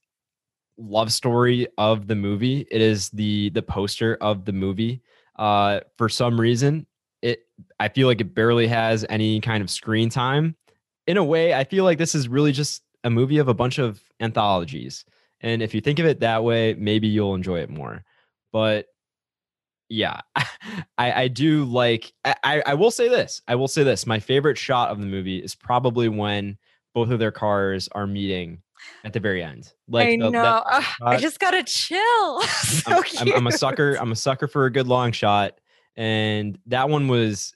love 0.78 1.12
story 1.12 1.66
of 1.80 2.06
the 2.06 2.14
movie. 2.14 2.68
It 2.70 2.80
is 2.80 3.10
the 3.10 3.50
the 3.50 3.64
poster 3.64 4.20
of 4.22 4.46
the 4.46 4.54
movie. 4.54 5.02
Uh, 5.36 5.80
for 5.98 6.10
some 6.10 6.40
reason, 6.40 6.86
it 7.24 7.40
I 7.80 7.88
feel 7.88 8.08
like 8.08 8.22
it 8.22 8.36
barely 8.36 8.68
has 8.68 9.04
any 9.10 9.42
kind 9.42 9.64
of 9.64 9.72
screen 9.72 10.10
time. 10.12 10.56
In 11.08 11.18
a 11.18 11.24
way, 11.24 11.56
I 11.56 11.64
feel 11.64 11.86
like 11.86 11.98
this 11.98 12.14
is 12.14 12.28
really 12.28 12.52
just 12.52 12.84
a 13.04 13.10
movie 13.10 13.40
of 13.40 13.48
a 13.48 13.56
bunch 13.56 13.80
of 13.80 14.00
anthologies. 14.20 15.06
And 15.42 15.64
if 15.64 15.74
you 15.74 15.82
think 15.82 15.98
of 15.98 16.06
it 16.06 16.20
that 16.20 16.44
way, 16.44 16.76
maybe 16.76 17.08
you'll 17.08 17.34
enjoy 17.34 17.62
it 17.62 17.70
more. 17.72 18.04
But 18.54 18.86
yeah, 19.90 20.22
I, 21.00 21.24
I 21.24 21.28
do 21.30 21.66
like, 21.66 22.14
I, 22.24 22.62
I 22.64 22.76
will 22.76 22.92
say 22.92 23.10
this. 23.10 23.42
I 23.48 23.56
will 23.56 23.68
say 23.68 23.82
this. 23.84 24.06
My 24.06 24.20
favorite 24.20 24.60
shot 24.60 24.92
of 24.92 25.00
the 25.00 25.08
movie 25.08 25.40
is 25.40 25.56
probably 25.56 26.10
when 26.10 26.60
both 26.96 27.12
of 27.12 27.20
their 27.20 27.32
cars 27.32 27.88
are 27.92 28.08
meeting 28.08 28.64
at 29.04 29.14
the 29.14 29.20
very 29.20 29.44
end. 29.44 29.72
Like 29.88 30.08
I 30.08 30.12
the, 30.18 30.32
know, 30.32 30.44
uh, 30.44 30.82
I 31.04 31.18
just 31.18 31.40
got 31.40 31.52
to 31.52 31.62
chill. 31.62 32.42
so 32.42 32.92
I'm, 32.92 33.04
I'm, 33.20 33.34
I'm, 33.34 33.48
a 33.48 33.52
sucker. 33.52 33.96
I'm 34.00 34.12
a 34.12 34.16
sucker 34.16 34.48
for 34.48 34.66
a 34.66 34.72
good 34.72 34.88
long 34.88 35.12
shot, 35.12 35.60
and 35.96 36.58
that 36.66 36.90
one 36.90 37.08
was, 37.08 37.54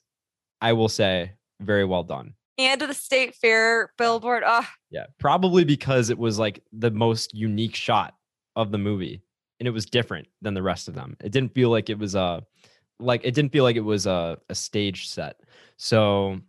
I 0.62 0.74
will 0.74 0.90
say, 0.90 1.32
very 1.60 1.86
well 1.86 2.04
done 2.04 2.36
and 2.60 2.82
the 2.82 2.94
state 2.94 3.36
fair 3.36 3.94
billboard. 3.98 4.44
Oh. 4.46 4.68
Yeah, 4.92 5.06
probably 5.18 5.64
because 5.64 6.10
it 6.10 6.18
was 6.18 6.38
like 6.38 6.62
the 6.74 6.92
most 6.92 7.34
unique 7.34 7.76
shot 7.76 8.16
of 8.56 8.72
the 8.72 8.78
movie 8.78 9.24
and 9.60 9.68
it 9.68 9.72
was 9.72 9.86
different 9.86 10.28
than 10.42 10.54
the 10.54 10.62
rest 10.62 10.88
of 10.88 10.94
them. 10.94 11.16
It 11.24 11.32
didn't 11.32 11.54
feel 11.54 11.70
like 11.70 11.90
it 11.90 11.98
was 11.98 12.16
a 12.16 12.44
like 13.00 13.22
it 13.24 13.34
didn't 13.34 13.54
feel 13.54 13.64
like 13.64 13.78
it 13.78 13.82
was 13.82 14.06
a, 14.06 14.38
a 14.50 14.56
stage 14.56 15.08
set. 15.08 15.40
So 15.78 16.40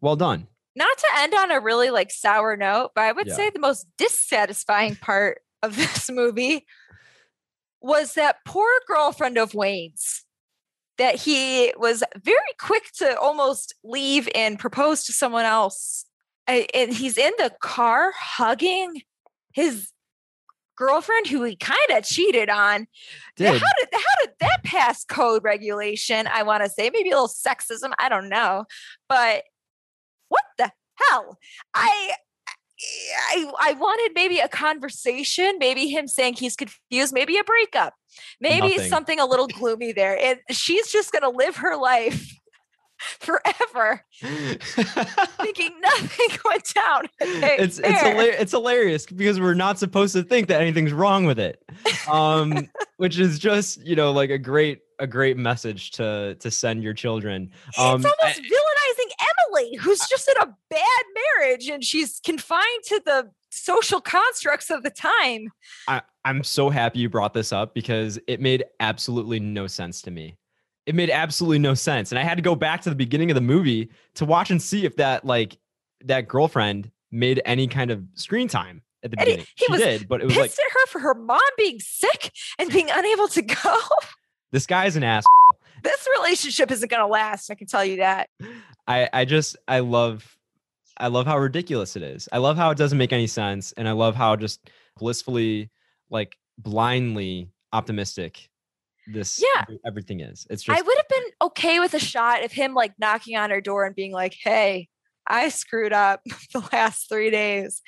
well 0.00 0.16
done. 0.16 0.46
Not 0.76 0.98
to 0.98 1.06
end 1.18 1.34
on 1.34 1.50
a 1.50 1.60
really 1.60 1.90
like 1.90 2.12
sour 2.12 2.56
note, 2.56 2.90
but 2.94 3.04
I 3.04 3.12
would 3.12 3.28
yeah. 3.28 3.34
say 3.34 3.50
the 3.50 3.58
most 3.58 3.86
dissatisfying 3.98 4.96
part 4.96 5.40
of 5.62 5.76
this 5.76 6.10
movie 6.10 6.66
was 7.80 8.14
that 8.14 8.36
poor 8.44 8.68
girlfriend 8.86 9.38
of 9.38 9.54
Wayne's 9.54 10.24
that 10.98 11.16
he 11.16 11.72
was 11.76 12.02
very 12.22 12.38
quick 12.58 12.90
to 12.98 13.18
almost 13.18 13.74
leave 13.84 14.28
and 14.34 14.58
propose 14.58 15.04
to 15.04 15.12
someone 15.12 15.44
else. 15.44 16.06
And 16.48 16.92
he's 16.92 17.18
in 17.18 17.32
the 17.38 17.52
car 17.60 18.12
hugging 18.16 19.02
his 19.52 19.90
girlfriend 20.76 21.26
who 21.26 21.42
he 21.42 21.56
kind 21.56 21.90
of 21.90 22.04
cheated 22.04 22.48
on. 22.48 22.86
Did. 23.36 23.48
How 23.48 23.68
did 23.78 23.88
how 23.92 24.24
did 24.24 24.30
that 24.40 24.62
pass 24.64 25.04
code 25.04 25.42
regulation? 25.42 26.28
I 26.32 26.44
want 26.44 26.62
to 26.62 26.70
say 26.70 26.90
maybe 26.92 27.10
a 27.10 27.14
little 27.14 27.28
sexism. 27.28 27.92
I 27.98 28.08
don't 28.08 28.28
know, 28.28 28.64
but 29.08 29.42
what 30.28 30.44
the 30.58 30.70
hell? 30.96 31.38
I 31.74 32.14
I, 33.30 33.50
I 33.60 33.72
wanted 33.72 34.12
maybe 34.14 34.38
a 34.38 34.48
conversation, 34.48 35.56
maybe 35.58 35.86
him 35.88 36.06
saying 36.06 36.34
he's 36.34 36.56
confused, 36.56 37.14
maybe 37.14 37.38
a 37.38 37.44
breakup, 37.44 37.94
maybe 38.40 38.68
Nothing. 38.76 38.90
something 38.90 39.20
a 39.20 39.26
little 39.26 39.48
gloomy 39.48 39.92
there. 39.92 40.18
And 40.20 40.40
she's 40.50 40.92
just 40.92 41.10
going 41.12 41.22
to 41.22 41.30
live 41.30 41.56
her 41.56 41.76
life 41.76 42.30
forever 42.98 44.02
thinking 44.20 45.70
nothing 45.82 46.38
went 46.44 46.74
down. 46.74 47.08
it's 47.20 47.78
it's, 47.78 47.80
it's 47.82 48.52
hilarious 48.52 49.06
because 49.06 49.38
we're 49.40 49.54
not 49.54 49.78
supposed 49.78 50.14
to 50.14 50.22
think 50.22 50.48
that 50.48 50.60
anything's 50.60 50.92
wrong 50.92 51.24
with 51.24 51.38
it. 51.38 51.62
Um, 52.10 52.68
which 52.98 53.18
is 53.18 53.38
just, 53.38 53.84
you 53.86 53.96
know, 53.96 54.12
like 54.12 54.30
a 54.30 54.38
great 54.38 54.80
a 54.98 55.06
great 55.06 55.36
message 55.36 55.92
to 55.92 56.36
to 56.40 56.50
send 56.50 56.82
your 56.82 56.94
children. 56.94 57.50
Um, 57.78 58.00
it's 58.00 58.06
almost 58.06 58.14
I, 58.22 58.32
villainizing 58.32 59.10
Emily, 59.50 59.76
who's 59.76 60.00
just 60.08 60.28
in 60.28 60.42
a 60.42 60.54
bad 60.70 61.04
marriage 61.14 61.68
and 61.68 61.84
she's 61.84 62.20
confined 62.24 62.82
to 62.86 63.00
the 63.04 63.30
social 63.50 64.00
constructs 64.00 64.70
of 64.70 64.82
the 64.82 64.90
time. 64.90 65.50
I, 65.88 66.02
I'm 66.24 66.44
so 66.44 66.70
happy 66.70 67.00
you 67.00 67.08
brought 67.08 67.34
this 67.34 67.52
up 67.52 67.74
because 67.74 68.18
it 68.26 68.40
made 68.40 68.64
absolutely 68.80 69.40
no 69.40 69.66
sense 69.66 70.02
to 70.02 70.10
me. 70.10 70.36
It 70.86 70.94
made 70.94 71.10
absolutely 71.10 71.58
no 71.58 71.74
sense. 71.74 72.12
And 72.12 72.18
I 72.18 72.22
had 72.22 72.36
to 72.36 72.42
go 72.42 72.54
back 72.54 72.82
to 72.82 72.90
the 72.90 72.96
beginning 72.96 73.30
of 73.30 73.34
the 73.34 73.40
movie 73.40 73.90
to 74.14 74.24
watch 74.24 74.50
and 74.50 74.60
see 74.60 74.84
if 74.84 74.96
that 74.96 75.24
like 75.24 75.58
that 76.04 76.28
girlfriend 76.28 76.90
made 77.10 77.40
any 77.44 77.66
kind 77.66 77.90
of 77.90 78.04
screen 78.14 78.48
time 78.48 78.82
at 79.02 79.10
the 79.10 79.16
beginning. 79.16 79.46
He, 79.56 79.64
he 79.66 79.76
she 79.76 79.82
did, 79.82 80.08
but 80.08 80.20
it 80.20 80.26
was 80.26 80.36
like 80.36 80.50
at 80.50 80.58
her 80.72 80.86
for 80.86 81.00
her 81.00 81.14
mom 81.14 81.40
being 81.56 81.80
sick 81.80 82.32
and 82.58 82.70
being 82.70 82.88
unable 82.90 83.28
to 83.28 83.42
go. 83.42 83.78
This 84.56 84.66
guy's 84.66 84.96
an 84.96 85.04
ass. 85.04 85.22
This 85.82 86.08
relationship 86.18 86.70
isn't 86.70 86.90
going 86.90 87.02
to 87.02 87.06
last. 87.06 87.50
I 87.50 87.56
can 87.56 87.66
tell 87.66 87.84
you 87.84 87.98
that. 87.98 88.30
I 88.88 89.06
I 89.12 89.26
just 89.26 89.54
I 89.68 89.80
love 89.80 90.38
I 90.96 91.08
love 91.08 91.26
how 91.26 91.36
ridiculous 91.36 91.94
it 91.94 92.02
is. 92.02 92.26
I 92.32 92.38
love 92.38 92.56
how 92.56 92.70
it 92.70 92.78
doesn't 92.78 92.96
make 92.96 93.12
any 93.12 93.26
sense, 93.26 93.72
and 93.72 93.86
I 93.86 93.92
love 93.92 94.14
how 94.14 94.34
just 94.34 94.70
blissfully, 94.96 95.68
like 96.08 96.38
blindly 96.56 97.50
optimistic 97.74 98.48
this 99.06 99.44
yeah 99.44 99.66
everything 99.86 100.20
is. 100.20 100.46
It's 100.48 100.62
just 100.62 100.78
I 100.78 100.80
would 100.80 100.96
have 100.96 101.08
been 101.08 101.30
okay 101.42 101.78
with 101.78 101.92
a 101.92 101.98
shot 101.98 102.42
of 102.42 102.50
him 102.50 102.72
like 102.72 102.94
knocking 102.98 103.36
on 103.36 103.50
her 103.50 103.60
door 103.60 103.84
and 103.84 103.94
being 103.94 104.12
like, 104.12 104.34
"Hey, 104.42 104.88
I 105.28 105.50
screwed 105.50 105.92
up 105.92 106.22
the 106.54 106.66
last 106.72 107.10
three 107.10 107.28
days, 107.28 107.82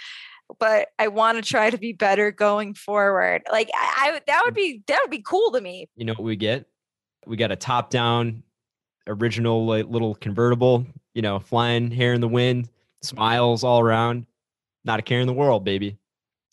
but 0.58 0.88
I 0.98 1.08
want 1.08 1.36
to 1.36 1.42
try 1.42 1.70
to 1.70 1.78
be 1.78 1.92
better 1.92 2.30
going 2.30 2.74
forward. 2.74 3.42
Like 3.50 3.70
I, 3.74 4.12
I 4.14 4.20
that 4.26 4.42
would 4.44 4.54
mm. 4.54 4.56
be 4.56 4.82
that 4.86 5.00
would 5.02 5.10
be 5.10 5.22
cool 5.22 5.50
to 5.52 5.60
me. 5.60 5.88
You 5.96 6.04
know 6.04 6.12
what 6.14 6.24
we 6.24 6.36
get? 6.36 6.66
We 7.26 7.36
got 7.36 7.52
a 7.52 7.56
top 7.56 7.90
down 7.90 8.42
original 9.08 9.66
like, 9.66 9.86
little 9.86 10.14
convertible, 10.14 10.86
you 11.14 11.22
know, 11.22 11.40
flying 11.40 11.90
hair 11.90 12.12
in 12.12 12.20
the 12.20 12.28
wind, 12.28 12.68
smiles 13.02 13.64
all 13.64 13.80
around, 13.80 14.26
not 14.84 14.98
a 14.98 15.02
care 15.02 15.20
in 15.20 15.26
the 15.26 15.32
world, 15.32 15.64
baby. 15.64 15.98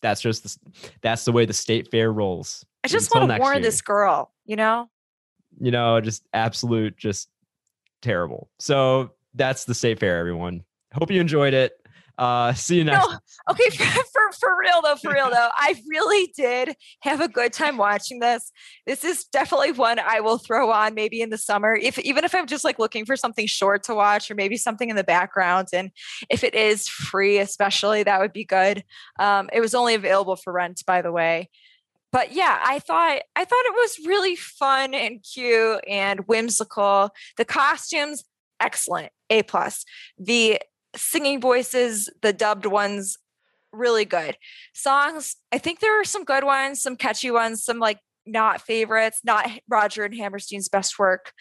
That's 0.02 0.20
just 0.20 0.42
the, 0.42 0.90
that's 1.00 1.24
the 1.24 1.32
way 1.32 1.46
the 1.46 1.52
state 1.52 1.90
fair 1.90 2.12
rolls. 2.12 2.64
I 2.84 2.88
just 2.88 3.14
want 3.14 3.30
to 3.30 3.38
warn 3.38 3.56
year. 3.56 3.62
this 3.62 3.80
girl, 3.80 4.32
you 4.44 4.56
know? 4.56 4.88
You 5.58 5.70
know, 5.70 6.00
just 6.00 6.24
absolute, 6.32 6.96
just 6.96 7.28
terrible. 8.02 8.50
So 8.58 9.12
that's 9.34 9.64
the 9.64 9.74
state 9.74 9.98
fair, 9.98 10.18
everyone. 10.18 10.64
Hope 10.94 11.10
you 11.10 11.20
enjoyed 11.20 11.54
it. 11.54 11.85
Uh, 12.18 12.54
see 12.54 12.78
you 12.78 12.84
next. 12.84 13.06
No, 13.06 13.18
okay, 13.50 13.68
for, 13.70 13.84
for, 13.84 14.32
for 14.40 14.58
real 14.60 14.80
though, 14.82 14.96
for 14.96 15.12
real 15.12 15.30
though, 15.30 15.48
I 15.54 15.74
really 15.88 16.32
did 16.36 16.74
have 17.02 17.20
a 17.20 17.28
good 17.28 17.52
time 17.52 17.76
watching 17.76 18.20
this. 18.20 18.50
This 18.86 19.04
is 19.04 19.24
definitely 19.24 19.72
one 19.72 19.98
I 19.98 20.20
will 20.20 20.38
throw 20.38 20.70
on 20.70 20.94
maybe 20.94 21.20
in 21.20 21.30
the 21.30 21.38
summer, 21.38 21.74
if 21.74 21.98
even 21.98 22.24
if 22.24 22.34
I'm 22.34 22.46
just 22.46 22.64
like 22.64 22.78
looking 22.78 23.04
for 23.04 23.16
something 23.16 23.46
short 23.46 23.82
to 23.84 23.94
watch 23.94 24.30
or 24.30 24.34
maybe 24.34 24.56
something 24.56 24.88
in 24.88 24.96
the 24.96 25.04
background. 25.04 25.68
And 25.72 25.90
if 26.30 26.42
it 26.42 26.54
is 26.54 26.88
free, 26.88 27.38
especially, 27.38 28.02
that 28.02 28.20
would 28.20 28.32
be 28.32 28.44
good. 28.44 28.82
Um, 29.18 29.50
it 29.52 29.60
was 29.60 29.74
only 29.74 29.94
available 29.94 30.36
for 30.36 30.52
rent, 30.52 30.82
by 30.86 31.02
the 31.02 31.12
way 31.12 31.50
but 32.12 32.32
yeah, 32.32 32.62
I 32.64 32.78
thought 32.78 33.18
I 33.34 33.44
thought 33.44 33.64
it 33.66 33.74
was 33.74 34.06
really 34.06 34.36
fun 34.36 34.94
and 34.94 35.22
cute 35.22 35.84
and 35.86 36.20
whimsical. 36.20 37.10
The 37.36 37.44
costumes, 37.44 38.24
excellent, 38.58 39.12
a 39.28 39.42
plus. 39.42 39.84
The 40.18 40.58
singing 40.96 41.40
voices, 41.40 42.10
the 42.22 42.32
dubbed 42.32 42.66
ones, 42.66 43.18
really 43.72 44.04
good. 44.04 44.36
Songs, 44.74 45.36
I 45.52 45.58
think 45.58 45.80
there 45.80 46.00
are 46.00 46.04
some 46.04 46.24
good 46.24 46.44
ones, 46.44 46.82
some 46.82 46.96
catchy 46.96 47.30
ones, 47.30 47.64
some 47.64 47.78
like 47.78 47.98
not 48.26 48.60
favorites, 48.60 49.20
not 49.24 49.48
Roger 49.68 50.04
and 50.04 50.14
Hammerstein's 50.14 50.68
best 50.68 50.98
work. 50.98 51.32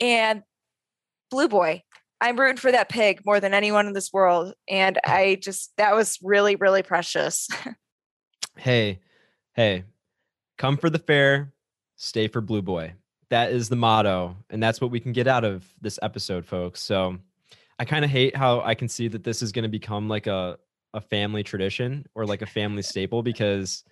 And 0.00 0.42
Blue 1.30 1.48
Boy, 1.48 1.82
I'm 2.20 2.38
rooting 2.38 2.58
for 2.58 2.70
that 2.70 2.88
pig 2.88 3.22
more 3.24 3.40
than 3.40 3.54
anyone 3.54 3.86
in 3.86 3.94
this 3.94 4.12
world. 4.12 4.54
And 4.68 4.98
I 5.04 5.38
just, 5.40 5.72
that 5.78 5.94
was 5.94 6.18
really, 6.22 6.56
really 6.56 6.82
precious. 6.82 7.48
hey, 8.56 9.00
hey, 9.54 9.84
come 10.58 10.76
for 10.76 10.90
the 10.90 10.98
fair, 10.98 11.52
stay 11.96 12.28
for 12.28 12.40
Blue 12.40 12.62
Boy. 12.62 12.94
That 13.30 13.50
is 13.50 13.70
the 13.70 13.76
motto. 13.76 14.36
And 14.50 14.62
that's 14.62 14.80
what 14.80 14.90
we 14.90 15.00
can 15.00 15.12
get 15.12 15.26
out 15.26 15.44
of 15.44 15.64
this 15.80 15.98
episode, 16.02 16.44
folks. 16.44 16.82
So, 16.82 17.18
I 17.82 17.84
kind 17.84 18.04
of 18.04 18.12
hate 18.12 18.36
how 18.36 18.60
I 18.60 18.76
can 18.76 18.86
see 18.86 19.08
that 19.08 19.24
this 19.24 19.42
is 19.42 19.50
going 19.50 19.64
to 19.64 19.68
become 19.68 20.08
like 20.08 20.28
a 20.28 20.56
a 20.94 21.00
family 21.00 21.42
tradition 21.42 22.06
or 22.14 22.24
like 22.24 22.40
a 22.40 22.46
family 22.46 22.82
staple 22.92 23.24
because 23.24 23.82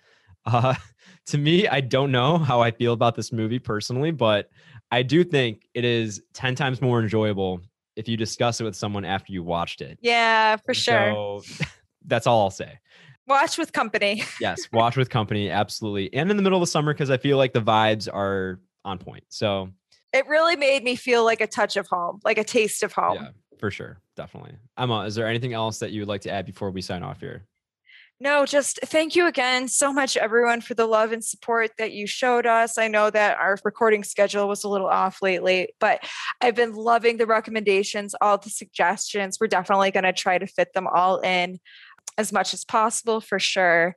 uh 0.45 0.75
to 1.25 1.37
me 1.37 1.67
I 1.67 1.81
don't 1.81 2.09
know 2.09 2.37
how 2.37 2.61
I 2.61 2.71
feel 2.71 2.93
about 2.93 3.15
this 3.15 3.33
movie 3.33 3.59
personally, 3.59 4.11
but 4.11 4.49
I 4.91 5.03
do 5.03 5.25
think 5.25 5.67
it 5.73 5.83
is 5.83 6.23
10 6.35 6.55
times 6.55 6.81
more 6.81 7.01
enjoyable 7.01 7.59
if 7.97 8.07
you 8.07 8.15
discuss 8.15 8.61
it 8.61 8.63
with 8.63 8.77
someone 8.77 9.03
after 9.03 9.33
you 9.33 9.43
watched 9.43 9.81
it. 9.81 9.99
Yeah, 10.01 10.55
for 10.55 10.73
sure. 10.73 11.41
So 11.49 11.65
that's 12.05 12.27
all 12.27 12.43
I'll 12.43 12.49
say. 12.49 12.79
Watch 13.27 13.57
with 13.57 13.73
company. 13.73 14.23
yes, 14.39 14.69
watch 14.71 14.95
with 14.95 15.09
company, 15.09 15.49
absolutely. 15.49 16.13
And 16.13 16.31
in 16.31 16.37
the 16.37 16.43
middle 16.43 16.57
of 16.57 16.61
the 16.61 16.71
summer 16.71 16.93
because 16.93 17.09
I 17.09 17.17
feel 17.17 17.35
like 17.35 17.51
the 17.51 17.61
vibes 17.61 18.07
are 18.07 18.61
on 18.85 18.99
point. 18.99 19.25
So 19.27 19.67
it 20.13 20.25
really 20.27 20.55
made 20.55 20.81
me 20.81 20.95
feel 20.95 21.25
like 21.25 21.41
a 21.41 21.47
touch 21.47 21.75
of 21.75 21.87
home, 21.87 22.21
like 22.23 22.37
a 22.37 22.45
taste 22.45 22.83
of 22.83 22.93
home. 22.93 23.15
Yeah 23.15 23.29
for 23.61 23.71
sure. 23.71 24.01
Definitely. 24.17 24.55
Emma, 24.77 25.01
is 25.05 25.15
there 25.15 25.27
anything 25.27 25.53
else 25.53 25.79
that 25.79 25.91
you 25.91 26.01
would 26.01 26.09
like 26.09 26.21
to 26.21 26.31
add 26.31 26.45
before 26.45 26.71
we 26.71 26.81
sign 26.81 27.03
off 27.03 27.21
here? 27.21 27.47
No, 28.19 28.45
just 28.45 28.79
thank 28.83 29.15
you 29.15 29.25
again 29.25 29.67
so 29.67 29.91
much, 29.91 30.15
everyone, 30.15 30.61
for 30.61 30.75
the 30.75 30.85
love 30.85 31.11
and 31.11 31.23
support 31.23 31.71
that 31.79 31.91
you 31.91 32.05
showed 32.05 32.45
us. 32.45 32.77
I 32.77 32.87
know 32.87 33.09
that 33.09 33.39
our 33.39 33.57
recording 33.63 34.03
schedule 34.03 34.47
was 34.47 34.63
a 34.63 34.69
little 34.69 34.87
off 34.87 35.23
lately, 35.23 35.69
but 35.79 36.07
I've 36.39 36.55
been 36.55 36.73
loving 36.73 37.17
the 37.17 37.25
recommendations, 37.25 38.13
all 38.21 38.37
the 38.37 38.51
suggestions. 38.51 39.37
We're 39.39 39.47
definitely 39.47 39.89
going 39.89 40.03
to 40.03 40.13
try 40.13 40.37
to 40.37 40.45
fit 40.45 40.73
them 40.73 40.85
all 40.85 41.19
in 41.21 41.59
as 42.17 42.31
much 42.31 42.53
as 42.53 42.63
possible 42.63 43.21
for 43.21 43.39
sure. 43.39 43.95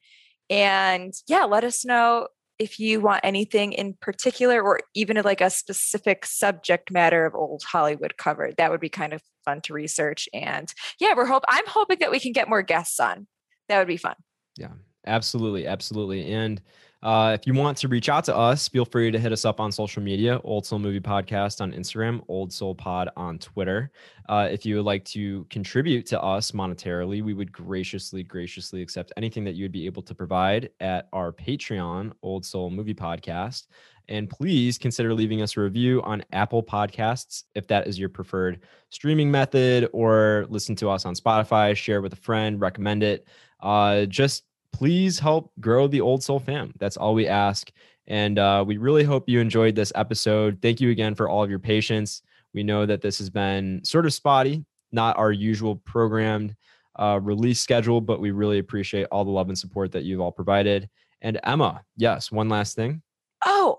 And 0.48 1.12
yeah, 1.26 1.44
let 1.44 1.64
us 1.64 1.84
know 1.84 2.28
if 2.64 2.80
you 2.80 2.98
want 2.98 3.20
anything 3.22 3.74
in 3.74 3.94
particular 4.00 4.62
or 4.62 4.80
even 4.94 5.20
like 5.22 5.42
a 5.42 5.50
specific 5.50 6.24
subject 6.24 6.90
matter 6.90 7.26
of 7.26 7.34
old 7.34 7.62
Hollywood 7.62 8.16
covered, 8.16 8.54
that 8.56 8.70
would 8.70 8.80
be 8.80 8.88
kind 8.88 9.12
of 9.12 9.20
fun 9.44 9.60
to 9.60 9.74
research. 9.74 10.30
And 10.32 10.72
yeah, 10.98 11.12
we're 11.14 11.26
hope 11.26 11.44
I'm 11.46 11.66
hoping 11.66 11.98
that 12.00 12.10
we 12.10 12.18
can 12.18 12.32
get 12.32 12.48
more 12.48 12.62
guests 12.62 12.98
on. 12.98 13.26
That 13.68 13.78
would 13.78 13.86
be 13.86 13.98
fun. 13.98 14.14
Yeah, 14.56 14.72
absolutely, 15.06 15.66
absolutely. 15.66 16.32
And 16.32 16.62
uh, 17.04 17.36
if 17.38 17.46
you 17.46 17.52
want 17.52 17.76
to 17.76 17.86
reach 17.86 18.08
out 18.08 18.24
to 18.24 18.34
us, 18.34 18.66
feel 18.66 18.86
free 18.86 19.10
to 19.10 19.18
hit 19.18 19.30
us 19.30 19.44
up 19.44 19.60
on 19.60 19.70
social 19.70 20.02
media, 20.02 20.40
Old 20.42 20.64
Soul 20.64 20.78
Movie 20.78 21.00
Podcast 21.00 21.60
on 21.60 21.70
Instagram, 21.72 22.22
Old 22.28 22.50
Soul 22.50 22.74
Pod 22.74 23.10
on 23.14 23.38
Twitter. 23.38 23.90
Uh, 24.30 24.48
if 24.50 24.64
you 24.64 24.76
would 24.76 24.86
like 24.86 25.04
to 25.04 25.44
contribute 25.50 26.06
to 26.06 26.22
us 26.22 26.52
monetarily, 26.52 27.22
we 27.22 27.34
would 27.34 27.52
graciously, 27.52 28.22
graciously 28.22 28.80
accept 28.80 29.12
anything 29.18 29.44
that 29.44 29.54
you 29.54 29.64
would 29.64 29.72
be 29.72 29.84
able 29.84 30.00
to 30.00 30.14
provide 30.14 30.70
at 30.80 31.08
our 31.12 31.30
Patreon, 31.30 32.12
Old 32.22 32.42
Soul 32.46 32.70
Movie 32.70 32.94
Podcast. 32.94 33.66
And 34.08 34.28
please 34.30 34.78
consider 34.78 35.12
leaving 35.12 35.42
us 35.42 35.58
a 35.58 35.60
review 35.60 36.00
on 36.04 36.24
Apple 36.32 36.62
Podcasts 36.62 37.44
if 37.54 37.66
that 37.68 37.86
is 37.86 37.98
your 37.98 38.08
preferred 38.08 38.60
streaming 38.88 39.30
method, 39.30 39.90
or 39.92 40.46
listen 40.48 40.74
to 40.76 40.88
us 40.88 41.04
on 41.04 41.14
Spotify, 41.14 41.76
share 41.76 42.00
with 42.00 42.14
a 42.14 42.16
friend, 42.16 42.62
recommend 42.62 43.02
it. 43.02 43.28
Uh, 43.60 44.06
just 44.06 44.44
please 44.74 45.20
help 45.20 45.52
grow 45.60 45.86
the 45.86 46.00
Old 46.00 46.24
Soul 46.24 46.40
fam. 46.40 46.74
That's 46.80 46.96
all 46.96 47.14
we 47.14 47.28
ask. 47.28 47.70
And 48.08 48.40
uh, 48.40 48.64
we 48.66 48.76
really 48.76 49.04
hope 49.04 49.28
you 49.28 49.38
enjoyed 49.38 49.76
this 49.76 49.92
episode. 49.94 50.58
Thank 50.60 50.80
you 50.80 50.90
again 50.90 51.14
for 51.14 51.28
all 51.28 51.44
of 51.44 51.48
your 51.48 51.60
patience. 51.60 52.22
We 52.52 52.64
know 52.64 52.84
that 52.84 53.00
this 53.00 53.18
has 53.18 53.30
been 53.30 53.84
sort 53.84 54.04
of 54.04 54.12
spotty, 54.12 54.64
not 54.90 55.16
our 55.16 55.30
usual 55.30 55.76
programmed 55.76 56.56
uh, 56.96 57.20
release 57.22 57.60
schedule, 57.60 58.00
but 58.00 58.20
we 58.20 58.32
really 58.32 58.58
appreciate 58.58 59.06
all 59.12 59.24
the 59.24 59.30
love 59.30 59.48
and 59.48 59.56
support 59.56 59.92
that 59.92 60.02
you've 60.02 60.20
all 60.20 60.32
provided. 60.32 60.90
And 61.22 61.38
Emma, 61.44 61.82
yes, 61.96 62.32
one 62.32 62.48
last 62.48 62.74
thing. 62.74 63.00
Oh, 63.46 63.78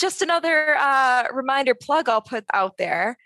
just 0.00 0.20
another 0.20 0.76
uh, 0.80 1.28
reminder 1.32 1.76
plug 1.76 2.08
I'll 2.08 2.22
put 2.22 2.44
out 2.52 2.76
there. 2.76 3.16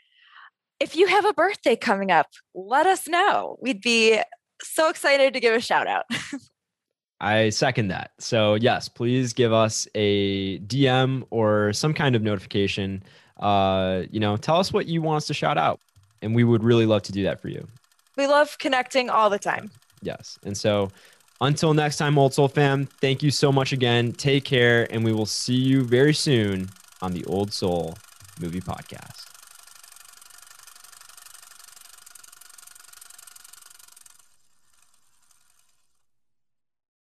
If 0.78 0.95
you 0.95 1.07
have 1.07 1.24
a 1.24 1.32
birthday 1.32 1.74
coming 1.74 2.11
up, 2.11 2.26
let 2.55 2.86
us 2.86 3.09
know. 3.09 3.57
We'd 3.62 3.80
be 3.80 4.20
so 4.64 4.88
excited 4.88 5.34
to 5.34 5.40
give 5.40 5.54
a 5.54 5.60
shout 5.60 5.86
out. 5.86 6.04
I 7.20 7.50
second 7.50 7.88
that. 7.88 8.12
So, 8.18 8.54
yes, 8.54 8.88
please 8.88 9.32
give 9.32 9.52
us 9.52 9.86
a 9.94 10.58
DM 10.60 11.24
or 11.30 11.72
some 11.72 11.94
kind 11.94 12.16
of 12.16 12.22
notification. 12.22 13.02
Uh, 13.40 14.02
you 14.10 14.20
know, 14.20 14.36
tell 14.36 14.58
us 14.58 14.72
what 14.72 14.86
you 14.86 15.00
want 15.00 15.18
us 15.18 15.26
to 15.28 15.34
shout 15.34 15.56
out. 15.56 15.80
And 16.22 16.34
we 16.34 16.44
would 16.44 16.62
really 16.62 16.86
love 16.86 17.02
to 17.02 17.12
do 17.12 17.22
that 17.24 17.40
for 17.40 17.48
you. 17.48 17.66
We 18.16 18.26
love 18.26 18.58
connecting 18.58 19.10
all 19.10 19.30
the 19.30 19.38
time. 19.38 19.70
Yes. 20.02 20.38
And 20.44 20.56
so, 20.56 20.90
until 21.40 21.74
next 21.74 21.96
time, 21.96 22.18
Old 22.18 22.34
Soul 22.34 22.48
fam, 22.48 22.86
thank 22.86 23.22
you 23.22 23.30
so 23.30 23.50
much 23.50 23.72
again. 23.72 24.12
Take 24.12 24.44
care, 24.44 24.86
and 24.92 25.04
we 25.04 25.12
will 25.12 25.26
see 25.26 25.54
you 25.54 25.82
very 25.82 26.14
soon 26.14 26.68
on 27.02 27.12
the 27.12 27.24
Old 27.24 27.52
Soul 27.52 27.96
Movie 28.40 28.60
Podcast. 28.60 29.34